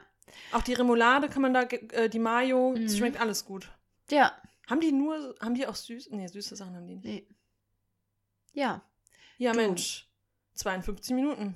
Auch 0.54 0.64
die 0.64 0.74
Remoulade 0.74 1.30
kann 1.30 1.44
man 1.44 1.54
da, 1.54 1.62
äh, 1.64 2.10
die 2.10 2.18
Mayo, 2.20 2.74
das 2.76 2.94
Mhm. 2.94 2.98
schmeckt 2.98 3.20
alles 3.22 3.46
gut. 3.46 3.70
Ja. 4.10 4.32
Haben 4.68 4.80
die 4.82 4.92
nur, 4.92 5.36
haben 5.40 5.54
die 5.54 5.68
auch 5.68 5.76
süß? 5.76 6.10
Nee, 6.12 6.26
süße 6.28 6.56
Sachen 6.56 6.76
haben 6.76 6.88
die 6.88 6.96
nicht. 6.96 7.06
Nee. 7.06 7.28
Ja. 8.54 8.82
Ja, 9.42 9.54
Du. 9.54 9.58
Mensch. 9.60 10.08
52 10.56 11.16
Minuten. 11.16 11.56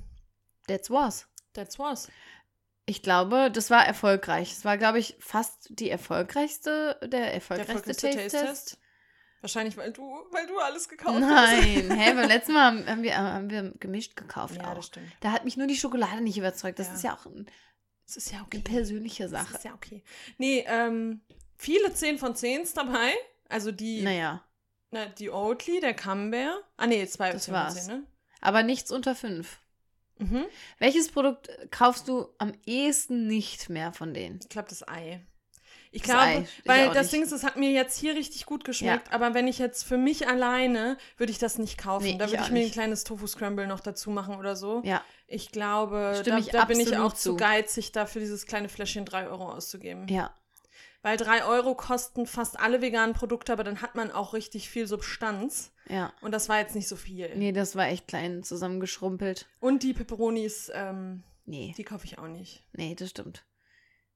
That's 0.67 0.89
was. 0.89 1.27
That's 1.53 1.77
was. 1.77 2.09
Ich 2.87 3.01
glaube, 3.01 3.51
das 3.51 3.69
war 3.69 3.85
erfolgreich. 3.85 4.51
Es 4.51 4.65
war, 4.65 4.77
glaube 4.77 4.99
ich, 4.99 5.15
fast 5.19 5.67
die 5.69 5.89
erfolgreichste, 5.89 6.97
der 7.01 7.09
Der 7.09 7.33
erfolgreichste 7.33 7.73
erfolgreichste 7.73 8.09
Taste-Test. 8.31 8.79
Wahrscheinlich, 9.41 9.77
weil 9.77 9.91
du, 9.91 10.01
weil 10.31 10.47
du 10.47 10.57
alles 10.57 10.89
gekauft 10.89 11.19
Nein, 11.19 11.91
hä, 11.99 12.13
beim 12.13 12.27
letzten 12.27 12.53
Mal 12.53 12.63
haben, 12.65 12.87
haben, 12.87 13.03
wir, 13.03 13.15
haben 13.17 13.49
wir 13.51 13.73
gemischt 13.79 14.15
gekauft 14.15 14.55
hast. 14.55 14.61
Ja, 14.63 14.71
auch. 14.71 14.75
das 14.75 14.87
stimmt. 14.87 15.11
Da 15.19 15.31
hat 15.31 15.45
mich 15.45 15.55
nur 15.57 15.67
die 15.67 15.75
Schokolade 15.77 16.21
nicht 16.21 16.37
überzeugt. 16.39 16.79
Das 16.79 16.87
Ja. 16.87 16.93
ist 16.95 17.03
ja 17.03 17.13
auch 17.15 17.25
ein- 17.27 17.45
Das 18.07 18.17
ist 18.17 18.31
ja 18.31 18.41
okay. 18.41 18.57
eine 18.57 18.63
persönliche 18.63 19.23
Das 19.29 19.31
Sache. 19.31 19.53
ist 19.55 19.63
ja 19.63 19.73
okay. 19.75 20.03
Nee, 20.39 20.65
ähm, 20.67 21.21
viele 21.57 21.93
10 21.93 22.17
von 22.17 22.35
10 22.35 22.67
dabei. 22.73 23.13
Also 23.47 23.71
die, 23.71 24.01
Naja, 24.01 24.43
na, 24.91 25.05
die 25.07 25.29
Oatly, 25.29 25.79
der 25.79 25.93
Camembert. 25.93 26.63
Ah, 26.77 26.87
nee, 26.87 27.05
zwei 27.07 27.31
Das 27.31 27.43
10 27.45 27.53
war's. 27.53 27.73
von 27.73 27.83
10, 27.85 27.97
ne? 27.97 28.03
aber 28.41 28.63
nichts 28.63 28.91
unter 28.91 29.15
fünf. 29.15 29.59
Mhm. 30.17 30.45
Welches 30.79 31.11
Produkt 31.11 31.49
kaufst 31.71 32.07
du 32.07 32.29
am 32.37 32.53
ehesten 32.65 33.27
nicht 33.27 33.69
mehr 33.69 33.91
von 33.91 34.13
denen? 34.13 34.39
Ich 34.41 34.49
glaube, 34.49 34.69
das 34.69 34.87
Ei. 34.87 35.21
Ich 35.91 36.01
Das 36.03 36.11
glaube, 36.11 36.25
Ei, 36.25 36.39
ich 36.41 36.67
weil 36.67 36.89
auch 36.89 36.93
das 36.93 37.03
nicht. 37.03 37.13
Ding 37.13 37.23
ist, 37.23 37.31
es 37.31 37.43
hat 37.43 37.55
mir 37.57 37.71
jetzt 37.71 37.97
hier 37.97 38.15
richtig 38.15 38.45
gut 38.45 38.63
geschmeckt, 38.65 39.11
aber 39.13 39.33
wenn 39.33 39.47
ich 39.47 39.59
jetzt 39.59 39.83
für 39.83 39.97
mich 39.97 40.27
alleine, 40.27 40.97
würde 41.17 41.31
ich 41.31 41.37
das 41.39 41.57
nicht 41.57 41.77
kaufen. 41.77 42.03
Nee, 42.05 42.17
da 42.17 42.25
ich 42.25 42.31
würde 42.31 42.41
auch 42.43 42.45
ich 42.47 42.51
mir 42.51 42.59
ein 42.59 42.63
nicht. 42.65 42.73
kleines 42.73 43.03
Tofu-Scramble 43.05 43.67
noch 43.67 43.79
dazu 43.79 44.09
machen 44.09 44.35
oder 44.35 44.55
so. 44.55 44.81
Ja, 44.85 45.03
Ich 45.27 45.51
glaube, 45.51 46.15
Stimme 46.19 46.37
da, 46.37 46.45
ich 46.45 46.51
da 46.51 46.65
bin 46.65 46.79
ich 46.79 46.95
auch 46.97 47.13
zu 47.13 47.31
zu. 47.31 47.35
geizig, 47.37 47.91
dafür 47.93 48.19
dieses 48.21 48.45
kleine 48.45 48.67
Fläschchen 48.69 49.05
3 49.05 49.27
Euro 49.27 49.49
auszugeben. 49.51 50.07
ja. 50.07 50.33
Weil 51.05 51.17
3 51.17 51.45
Euro 51.45 51.75
kosten 51.75 52.25
fast 52.25 52.59
alle 52.59 52.81
veganen 52.81 53.13
Produkte, 53.13 53.53
aber 53.53 53.63
dann 53.63 53.83
hat 53.83 53.93
man 53.93 54.11
auch 54.11 54.33
richtig 54.33 54.69
viel 54.71 54.87
Substanz. 54.87 55.71
Ja. 55.87 56.11
Und 56.21 56.31
das 56.31 56.49
war 56.49 56.57
jetzt 56.57 56.73
nicht 56.73 56.87
so 56.87 56.95
viel. 56.95 57.29
Nee, 57.35 57.51
das 57.51 57.75
war 57.75 57.85
echt 57.87 58.07
klein 58.07 58.41
zusammengeschrumpelt. 58.41 59.45
Und 59.59 59.83
die 59.83 59.93
Peperonis, 59.93 60.71
ähm, 60.73 61.23
Nee, 61.45 61.75
die 61.77 61.83
kaufe 61.83 62.05
ich 62.05 62.17
auch 62.17 62.27
nicht. 62.27 62.63
nee, 62.73 62.95
das 62.95 63.11
stimmt. 63.11 63.45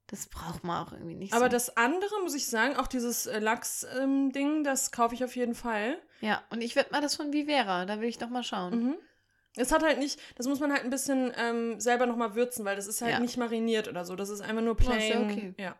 Das 0.08 0.26
braucht 0.26 0.64
man 0.64 0.84
auch 0.84 0.92
irgendwie 0.92 1.14
nicht 1.14 1.32
Aber 1.32 1.44
so. 1.44 1.50
das 1.52 1.76
andere, 1.76 2.10
muss 2.24 2.34
ich 2.34 2.48
sagen, 2.48 2.74
auch 2.76 2.88
dieses 2.88 3.26
äh, 3.26 3.38
Lachs-Ding, 3.38 4.64
das 4.64 4.90
kaufe 4.90 5.14
ich 5.14 5.22
auf 5.22 5.36
jeden 5.36 5.54
Fall. 5.54 5.96
Ja, 6.20 6.42
und 6.50 6.60
ich 6.60 6.74
werde 6.74 6.90
mal 6.90 7.00
das 7.00 7.14
von 7.14 7.32
Vivera, 7.32 7.86
da 7.86 8.00
will 8.00 8.08
ich 8.08 8.18
noch 8.18 8.30
mal 8.30 8.42
schauen. 8.42 8.86
Mhm. 8.86 8.96
Es 9.54 9.70
hat 9.70 9.84
halt 9.84 10.00
nicht, 10.00 10.18
das 10.36 10.48
muss 10.48 10.58
man 10.58 10.72
halt 10.72 10.82
ein 10.82 10.90
bisschen 10.90 11.32
ähm, 11.36 11.78
selber 11.78 12.06
nochmal 12.06 12.34
würzen, 12.34 12.64
weil 12.64 12.74
das 12.74 12.88
ist 12.88 13.00
halt 13.00 13.12
Ja. 13.12 13.20
nicht 13.20 13.36
mariniert 13.36 13.86
oder 13.86 14.04
so. 14.04 14.16
Das 14.16 14.28
ist 14.28 14.40
einfach 14.40 14.62
nur 14.62 14.74
Ja, 14.80 14.80
ist 14.80 14.86
plain. 14.86 15.10
ja 15.12 15.20
okay. 15.20 15.54
Ja. 15.56 15.76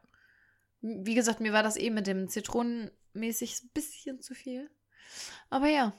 Wie 0.81 1.14
gesagt, 1.14 1.41
mir 1.41 1.53
war 1.53 1.62
das 1.62 1.76
eh 1.76 1.91
mit 1.91 2.07
dem 2.07 2.28
Zitronenmäßig 2.28 3.62
ein 3.62 3.70
bisschen 3.74 4.20
zu 4.20 4.35
viel. 4.35 4.70
Aber 5.51 5.68
ja, 5.68 5.93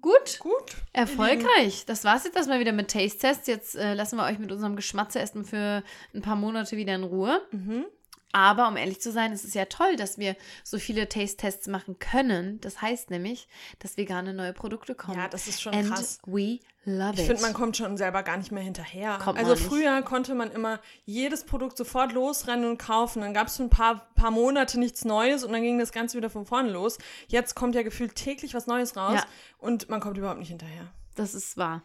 gut. 0.00 0.38
Gut. 0.38 0.76
Erfolgreich. 0.92 1.84
Das 1.86 2.04
war's 2.04 2.24
jetzt 2.24 2.36
erstmal 2.36 2.60
wieder 2.60 2.72
mit 2.72 2.90
Taste 2.90 3.18
Test. 3.18 3.48
Jetzt 3.48 3.76
äh, 3.76 3.94
lassen 3.94 4.16
wir 4.16 4.24
euch 4.24 4.38
mit 4.38 4.52
unserem 4.52 4.76
Geschmatze 4.76 5.18
erstmal 5.18 5.44
für 5.44 5.82
ein 6.14 6.22
paar 6.22 6.36
Monate 6.36 6.76
wieder 6.76 6.94
in 6.94 7.04
Ruhe. 7.04 7.40
Mhm. 7.50 7.86
Aber 8.32 8.68
um 8.68 8.76
ehrlich 8.76 9.00
zu 9.00 9.10
sein, 9.10 9.32
es 9.32 9.44
ist 9.44 9.54
ja 9.54 9.64
toll, 9.64 9.96
dass 9.96 10.16
wir 10.18 10.36
so 10.62 10.78
viele 10.78 11.08
Taste-Tests 11.08 11.66
machen 11.66 11.98
können. 11.98 12.60
Das 12.60 12.80
heißt 12.80 13.10
nämlich, 13.10 13.48
dass 13.80 13.96
vegane 13.96 14.32
neue 14.32 14.52
Produkte 14.52 14.94
kommen. 14.94 15.18
Ja, 15.18 15.28
das 15.28 15.48
ist 15.48 15.60
schon 15.60 15.74
And 15.74 15.88
krass. 15.88 16.20
we 16.26 16.60
love 16.84 17.14
Ich 17.20 17.26
finde, 17.26 17.42
man 17.42 17.52
kommt 17.54 17.76
schon 17.76 17.96
selber 17.96 18.22
gar 18.22 18.36
nicht 18.36 18.52
mehr 18.52 18.62
hinterher. 18.62 19.18
Kommt 19.22 19.38
also 19.38 19.50
man 19.54 19.58
nicht. 19.58 19.68
früher 19.68 20.02
konnte 20.02 20.34
man 20.36 20.52
immer 20.52 20.78
jedes 21.04 21.44
Produkt 21.44 21.76
sofort 21.76 22.12
losrennen 22.12 22.70
und 22.70 22.78
kaufen. 22.78 23.20
Dann 23.22 23.34
gab 23.34 23.48
es 23.48 23.56
für 23.56 23.64
ein 23.64 23.70
paar, 23.70 24.08
paar 24.14 24.30
Monate 24.30 24.78
nichts 24.78 25.04
Neues 25.04 25.42
und 25.42 25.52
dann 25.52 25.62
ging 25.62 25.78
das 25.78 25.90
Ganze 25.90 26.16
wieder 26.16 26.30
von 26.30 26.46
vorne 26.46 26.70
los. 26.70 26.98
Jetzt 27.26 27.56
kommt 27.56 27.74
ja 27.74 27.82
gefühlt 27.82 28.14
täglich 28.14 28.54
was 28.54 28.66
Neues 28.68 28.96
raus 28.96 29.14
Ja. 29.16 29.24
und 29.58 29.88
man 29.88 30.00
kommt 30.00 30.16
überhaupt 30.18 30.38
nicht 30.38 30.50
hinterher. 30.50 30.92
das 31.16 31.34
ist 31.34 31.56
wahr. 31.56 31.82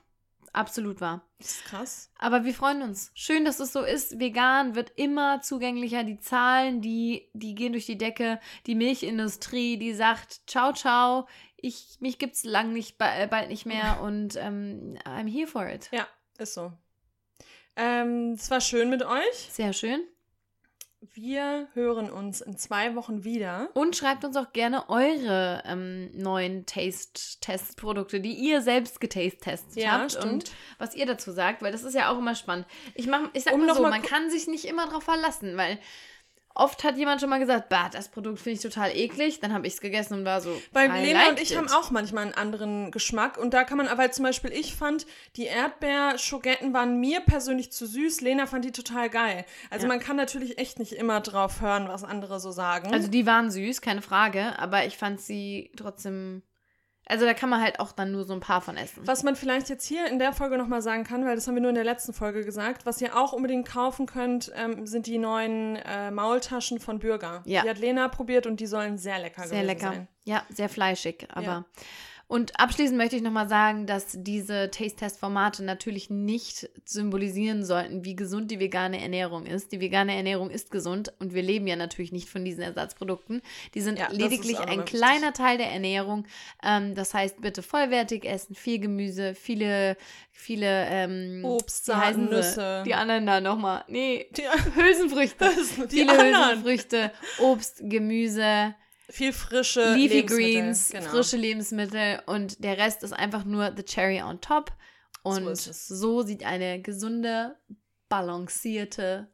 Absolut 0.56 1.02
wahr. 1.02 1.22
Das 1.38 1.52
ist 1.52 1.66
krass. 1.66 2.10
Aber 2.18 2.46
wir 2.46 2.54
freuen 2.54 2.82
uns. 2.82 3.12
Schön, 3.14 3.44
dass 3.44 3.60
es 3.60 3.74
so 3.74 3.84
ist. 3.84 4.22
Vegan 4.22 4.74
wird 4.74 4.94
immer 4.96 5.42
zugänglicher. 5.42 6.06
Die 6.06 6.18
Zahlen, 6.18 6.80
die, 6.80 7.30
die 7.34 7.56
gehen 7.56 7.74
durch 7.74 7.86
die 7.86 7.98
Decke. 7.98 8.40
Die 8.66 8.76
Milchindustrie, 8.76 9.76
die 9.76 9.94
sagt, 9.94 10.50
ciao, 10.50 10.72
ciao. 10.72 11.28
Ich, 11.58 11.98
mich 12.00 12.20
gibt's 12.20 12.46
lang 12.46 12.72
nicht, 12.72 12.96
äh, 13.00 13.28
bald 13.28 13.50
nicht 13.50 13.66
mehr 13.66 14.00
und 14.04 14.38
ähm, 14.38 14.98
I'm 15.04 15.30
here 15.30 15.48
for 15.48 15.68
it. 15.68 15.90
Ja, 15.92 16.08
ist 16.38 16.54
so. 16.54 16.72
Ähm, 17.76 18.32
es 18.36 18.50
war 18.50 18.62
schön 18.62 18.90
mit 18.90 19.04
euch. 19.04 19.50
Sehr 19.52 19.74
schön. 19.74 20.08
Wir 21.02 21.68
hören 21.74 22.10
uns 22.10 22.42
in 22.42 22.58
zwei 22.58 22.96
Wochen 22.96 23.24
wieder. 23.24 23.70
Und 23.74 23.96
schreibt 23.96 24.26
uns 24.26 24.36
auch 24.38 24.54
gerne 24.54 24.90
eure 24.90 25.62
ähm, 25.66 26.10
neuen 26.14 26.66
Taste-Test-Produkte, 26.66 28.20
die 28.20 28.34
ihr 28.34 28.62
selbst 28.62 29.00
getastet 29.00 29.76
Ja, 29.76 29.92
habt 30.00 30.14
stimmt. 30.14 30.26
und 30.26 30.52
was 30.80 30.96
ihr 30.96 31.06
dazu 31.06 31.32
sagt, 31.32 31.62
weil 31.62 31.72
das 31.72 31.84
ist 31.84 31.94
ja 31.94 32.12
auch 32.12 32.18
immer 32.18 32.36
spannend. 32.36 32.66
Ich, 32.96 33.08
mach, 33.08 33.22
ich 33.34 33.44
sag 33.44 33.54
Um 33.54 33.66
mal 33.66 33.76
so, 33.76 33.82
mal 33.84 33.92
man 33.92 34.02
kann 34.02 34.30
sich 34.30 34.48
nicht 34.48 34.66
immer 34.66 34.88
darauf 34.88 35.04
verlassen, 35.04 35.58
weil 35.58 35.80
oft 36.56 36.84
hat 36.84 36.98
jemand 36.98 37.22
schon 37.22 37.30
mal 37.30 37.40
gesagt, 37.40 37.70
bah, 37.70 37.90
das 37.92 38.08
Produkt 38.10 38.40
finde 38.40 38.56
ich 38.58 38.62
total 38.62 38.96
eklig, 38.96 39.40
dann 39.42 39.54
habe 39.54 39.68
ich 39.68 39.74
es 39.74 39.82
gegessen 39.82 40.16
und 40.20 40.26
war 40.26 40.42
so, 40.42 40.50
Weil 40.72 40.90
I 40.90 41.06
Lena 41.08 41.30
und 41.30 41.40
ich 41.40 41.52
it. 41.52 41.58
haben 41.58 41.70
auch 41.70 41.92
manchmal 41.92 42.24
einen 42.24 42.34
anderen 42.34 42.92
Geschmack. 42.92 43.38
Und 43.38 43.54
da 43.54 43.64
kann 43.64 43.78
man, 43.78 43.88
weil 43.98 44.12
zum 44.12 44.24
Beispiel 44.24 44.52
ich 44.52 44.76
fand, 44.76 45.06
die 45.36 45.46
Erdbeer-Schogetten 45.46 46.74
waren 46.74 47.00
mir 47.00 47.20
persönlich 47.22 47.72
zu 47.72 47.86
süß. 47.86 48.22
Lena 48.22 48.46
fand 48.48 48.66
die 48.66 48.72
total 48.72 49.10
geil. 49.10 49.46
Also 49.70 49.84
Ja. 49.86 49.90
man 49.90 50.00
kann 50.00 50.16
natürlich 50.16 50.58
echt 50.58 50.80
nicht 50.80 50.94
immer 50.94 51.22
drauf 51.22 51.62
hören, 51.62 51.88
was 51.88 52.04
andere 52.04 52.40
so 52.40 52.52
sagen. 52.52 52.94
Also 52.94 53.08
die 53.10 53.26
waren 53.26 53.52
süß, 53.52 53.82
keine 53.82 54.02
Frage, 54.02 54.58
aber 54.58 54.86
ich 54.86 54.98
fand 54.98 55.22
sie 55.22 55.72
trotzdem, 55.76 56.42
also 57.08 57.26
da 57.26 57.34
kann 57.34 57.50
man 57.50 57.62
halt 57.62 57.80
auch 57.80 57.92
dann 57.92 58.12
nur 58.12 58.24
so 58.24 58.34
ein 58.34 58.40
paar 58.40 58.62
von 58.62 58.78
essen. 58.78 59.06
was 59.06 59.24
man 59.24 59.36
vielleicht 59.36 59.70
jetzt 59.70 59.86
hier 59.86 60.08
in 60.08 60.18
der 60.20 60.34
Folge 60.34 60.58
nochmal 60.58 60.82
sagen 60.82 61.04
kann, 61.04 61.26
weil 61.26 61.36
das 61.36 61.48
haben 61.48 61.56
wir 61.56 61.62
nur 61.62 61.70
in 61.70 61.76
der 61.76 61.84
letzten 61.84 62.14
Folge 62.14 62.44
gesagt, 62.44 62.86
was 62.86 63.00
ihr 63.02 63.16
auch 63.16 63.34
unbedingt 63.34 63.68
kaufen 63.68 64.06
könnt, 64.06 64.52
ähm, 64.56 64.88
sind 64.88 65.06
die 65.08 65.18
neuen 65.18 65.76
äh, 65.78 66.12
Maultaschen 66.12 66.80
von 66.80 67.00
Bürger. 67.00 67.44
Ja. 67.46 67.62
Die 67.64 67.70
hat 67.70 67.78
Lena 67.78 68.08
probiert 68.08 68.48
und 68.48 68.60
die 68.60 68.66
sollen 68.68 68.98
sehr 68.98 69.20
lecker 69.20 69.44
Sehr 69.44 69.62
gewesen 69.62 69.68
lecker. 69.68 69.94
sein. 69.94 70.08
Ja, 70.24 70.44
sehr 70.50 70.70
fleischig, 70.70 71.28
aber. 71.32 71.46
Ja. 71.46 71.66
Und 72.28 72.60
abschließend 72.60 72.98
möchte 72.98 73.16
ich 73.16 73.22
nochmal 73.22 73.48
sagen, 73.48 73.86
dass 73.86 74.08
diese 74.14 74.72
Taste-Test-Formate 74.72 75.64
natürlich 75.64 76.10
nicht 76.10 76.68
symbolisieren 76.84 77.64
sollten, 77.64 78.04
wie 78.04 78.16
gesund 78.16 78.50
die 78.50 78.60
vegane 78.60 79.00
Ernährung 79.00 79.46
ist. 79.46 79.72
Die 79.72 79.80
vegane 79.80 80.16
Ernährung 80.16 80.50
ist 80.50 80.72
gesund 80.72 81.14
und 81.20 81.36
wir 81.36 81.44
leben 81.44 81.68
ja 81.68 81.76
natürlich 81.76 82.12
nicht 82.12 82.28
von 82.28 82.44
diesen 82.44 82.64
Ersatzprodukten. 82.64 83.44
Die 83.76 83.82
sind 83.82 84.00
Ja, 84.00 84.08
lediglich 84.12 84.60
ein 84.60 84.86
kleiner 84.86 85.34
Teil 85.34 85.60
der 85.60 85.72
Ernährung. 85.72 86.26
Ähm, 86.64 86.96
das 86.96 87.14
heißt, 87.14 87.42
bitte 87.42 87.62
vollwertig 87.62 88.26
essen, 88.26 88.56
viel 88.56 88.80
Gemüse, 88.80 89.36
viele, 89.36 89.96
viele 90.32 90.86
ähm, 90.90 91.46
Obst, 91.46 91.86
Saaten? 91.86 92.26
Nüsse. 92.26 92.82
Die 92.88 92.96
anderen 92.96 93.28
da 93.28 93.40
nochmal. 93.40 93.84
Nee, 93.88 94.28
Die, 94.36 94.42
Hülsenfrüchte. 94.76 95.48
die 95.92 95.98
viele 96.00 96.12
anderen. 96.12 96.64
Hülsenfrüchte, 96.64 97.12
Obst, 97.40 97.82
Gemüse, 97.84 98.74
Viel 99.10 99.34
frische 99.34 99.94
Leafy 99.94 100.16
Lebensmittel, 100.16 100.54
Greens, 100.54 100.90
genau. 100.90 101.10
frische 101.10 101.38
Lebensmittel 101.38 102.22
und 102.26 102.64
der 102.64 102.78
Rest 102.78 103.04
ist 103.04 103.14
einfach 103.14 103.46
nur 103.46 103.74
the 103.76 103.84
cherry 103.84 104.22
on 104.22 104.42
top. 104.42 104.72
Und 105.24 105.56
So 105.56 105.72
so, 105.74 106.22
sieht 106.22 106.44
eine 106.44 106.82
gesunde, 106.82 107.58
balancierte 108.10 109.28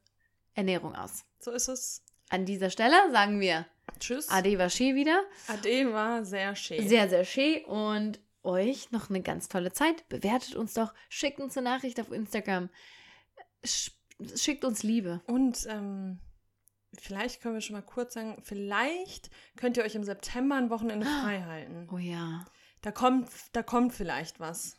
Ernährung 0.54 0.96
aus. 0.96 1.26
So 1.40 1.52
ist 1.52 1.68
es. 1.68 2.04
An 2.30 2.46
dieser 2.46 2.70
Stelle 2.70 2.96
sagen 3.12 3.40
wir 3.40 3.66
Tschüss. 4.00 4.30
Ade 4.30 4.58
Vaché 4.58 4.96
wieder. 4.96 5.24
Ade 5.48 5.92
war 5.92 6.24
sehr 6.26 6.56
schön. 6.56 6.88
Sehr, 6.88 7.10
sehr 7.10 7.26
schön 7.26 7.64
und 7.66 8.20
euch 8.44 8.92
noch 8.92 9.10
eine 9.10 9.22
ganz 9.22 9.48
tolle 9.48 9.72
Zeit. 9.72 10.08
Bewertet 10.10 10.56
uns 10.56 10.74
doch, 10.74 10.94
schickt 11.10 11.40
uns 11.40 11.58
eine 11.58 11.70
Nachricht 11.70 12.00
auf 12.00 12.12
Instagram. 12.12 12.70
Sch 13.64 13.92
schickt 14.36 14.66
uns 14.66 14.84
Liebe. 14.84 15.22
Und 15.28 15.66
ähm, 15.68 16.20
vielleicht 17.00 17.42
können 17.42 17.56
wir 17.56 17.62
schon 17.62 17.76
mal 17.76 17.82
kurz 17.82 18.14
sagen, 18.14 18.42
vielleicht 18.44 19.30
könnt 19.58 19.78
ihr 19.78 19.84
euch 19.84 19.96
im 19.96 20.04
September 20.04 20.56
ein 20.56 20.70
Wochenende 20.70 21.06
frei 21.06 21.44
halten. 21.48 21.88
Oh 21.92 21.98
ja. 21.98 22.46
Da 22.82 22.92
kommt, 22.92 23.30
da 23.54 23.64
kommt 23.64 23.94
vielleicht 23.94 24.40
was. 24.40 24.78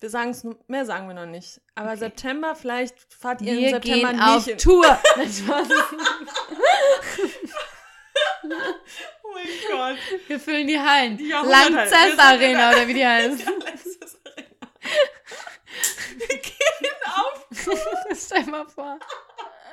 Wir 0.00 0.10
sagen 0.10 0.30
es, 0.30 0.46
mehr 0.68 0.84
sagen 0.84 1.08
wir 1.08 1.14
noch 1.14 1.24
nicht. 1.26 1.60
Aber 1.74 1.88
Okay. 1.90 1.98
September, 2.00 2.54
vielleicht 2.54 2.98
fahrt 3.14 3.40
ihr 3.40 3.54
im 3.54 3.58
Wir 3.60 3.70
September 3.70 4.08
gehen 4.10 4.16
nicht 4.18 4.28
auf 4.28 4.46
in- 4.46 4.58
Tour. 4.58 4.84
Oh 9.22 9.28
mein 9.34 9.46
Gott. 9.70 9.98
Wir 10.28 10.40
füllen 10.40 10.66
die 10.66 10.78
Hallen. 10.80 11.16
Die 11.16 11.26
sind 11.28 12.18
Arena 12.20 12.70
oder 12.70 12.86
wie 12.88 12.94
die 12.94 13.06
heißt. 13.06 13.46
Wir 16.16 16.28
gehen 16.38 16.90
auf 17.04 17.46
Stell 18.16 18.44
dir 18.44 18.50
mal 18.50 18.66
vor. 18.68 18.98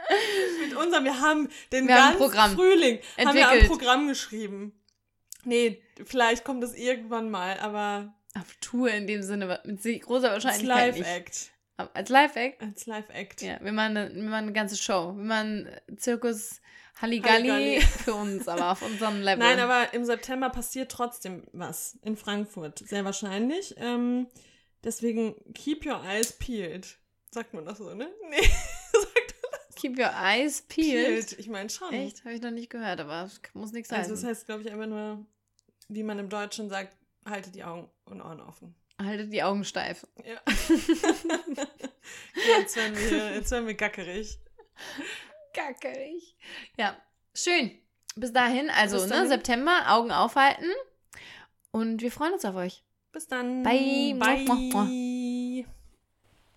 mit 0.61 0.75
unserem, 0.75 1.03
wir 1.05 1.19
haben 1.19 1.49
den 1.71 1.87
Wir 1.87 1.95
haben 1.95 2.17
ganzen 2.17 2.17
Programm 2.19 2.55
Frühling 2.55 2.99
haben 3.17 3.35
wir 3.35 3.47
ein 3.47 3.53
entwickelt. 3.53 3.67
Programm 3.67 4.07
geschrieben. 4.07 4.73
Nee, 5.45 5.81
vielleicht 6.05 6.43
kommt 6.43 6.63
das 6.63 6.73
irgendwann 6.73 7.29
mal, 7.29 7.59
aber 7.59 8.13
Auf 8.37 8.55
Tour 8.61 8.89
in 8.89 9.07
dem 9.07 9.21
Sinne, 9.21 9.61
mit 9.65 9.81
großer 10.01 10.31
als 10.31 10.43
Wahrscheinlichkeit 10.45 10.95
nicht. 10.95 11.05
Live-Act. 11.05 11.51
Als 11.93 12.09
Live-Act? 12.09 12.61
Als 12.61 12.85
Live-Act. 12.85 13.41
Ja, 13.41 13.59
wir 13.61 13.71
machen, 13.71 13.97
eine, 13.97 14.13
wir 14.15 14.23
machen 14.23 14.43
eine 14.43 14.53
ganze 14.53 14.77
Show. 14.77 15.13
Wir 15.15 15.23
machen 15.23 15.69
Zirkus 15.97 16.61
Halligalli, 17.01 17.49
Halligalli. 17.49 17.81
für 18.03 18.13
uns, 18.13 18.47
aber 18.47 18.71
auf 18.71 18.81
unserem 18.81 19.21
Level. 19.21 19.39
Nein, 19.39 19.59
aber 19.59 19.93
im 19.93 20.05
September 20.05 20.49
passiert 20.49 20.91
trotzdem 20.91 21.43
was 21.51 21.97
in 22.03 22.15
Frankfurt. 22.15 22.79
Sehr 22.79 23.03
wahrscheinlich. 23.03 23.75
Ähm, 23.77 24.27
deswegen 24.83 25.35
keep 25.53 25.85
your 25.85 26.01
eyes 26.05 26.33
peeled. 26.33 26.97
Sagt 27.31 27.53
man 27.53 27.65
das 27.65 27.79
so, 27.79 27.93
ne? 27.95 28.07
Nee, 28.29 28.47
Keep 29.83 29.99
your 29.99 30.11
eyes 30.15 30.61
peeled. 30.61 31.05
peeled. 31.27 31.39
Ich 31.39 31.49
meine 31.49 31.69
schon. 31.69 31.91
Echt? 31.91 32.23
Habe 32.23 32.35
ich 32.35 32.41
noch 32.41 32.51
nicht 32.51 32.69
gehört, 32.69 33.01
aber 33.01 33.23
es 33.25 33.41
muss 33.53 33.73
nichts 33.73 33.89
sein. 33.89 33.99
Also 33.99 34.11
das 34.11 34.23
heißt, 34.23 34.45
glaube 34.45 34.61
ich, 34.61 34.71
einfach 34.71 34.87
nur, 34.87 35.25
wie 35.89 36.03
man 36.03 36.17
im 36.19 36.29
Deutschen 36.29 36.69
sagt, 36.69 36.95
haltet 37.25 37.53
die 37.53 37.65
Augen 37.65 37.89
und 38.05 38.21
Ohren 38.21 38.39
offen. 38.39 38.73
Haltet 38.97 39.33
die 39.33 39.43
Augen 39.43 39.65
steif. 39.65 40.07
Ja. 40.23 40.39
jetzt, 42.59 42.77
werden 42.77 42.95
wir, 42.97 43.33
jetzt 43.35 43.51
werden 43.51 43.67
wir 43.67 43.73
gackerig. 43.73 44.39
Gackerig. 45.53 46.37
Ja, 46.77 46.95
schön. 47.35 47.77
Bis 48.15 48.31
dahin, 48.31 48.69
also 48.69 48.95
Bis 48.97 49.07
Ne, 49.07 49.09
dahin. 49.15 49.27
September, 49.27 49.83
Augen 49.87 50.11
aufhalten. 50.11 50.69
Und 51.71 52.01
wir 52.01 52.11
freuen 52.11 52.31
uns 52.33 52.45
auf 52.45 52.55
euch. 52.55 52.85
Bis 53.11 53.27
dann. 53.27 53.63
Bye. 53.63 54.15
Bye. 54.17 54.45
Muah. 54.45 54.87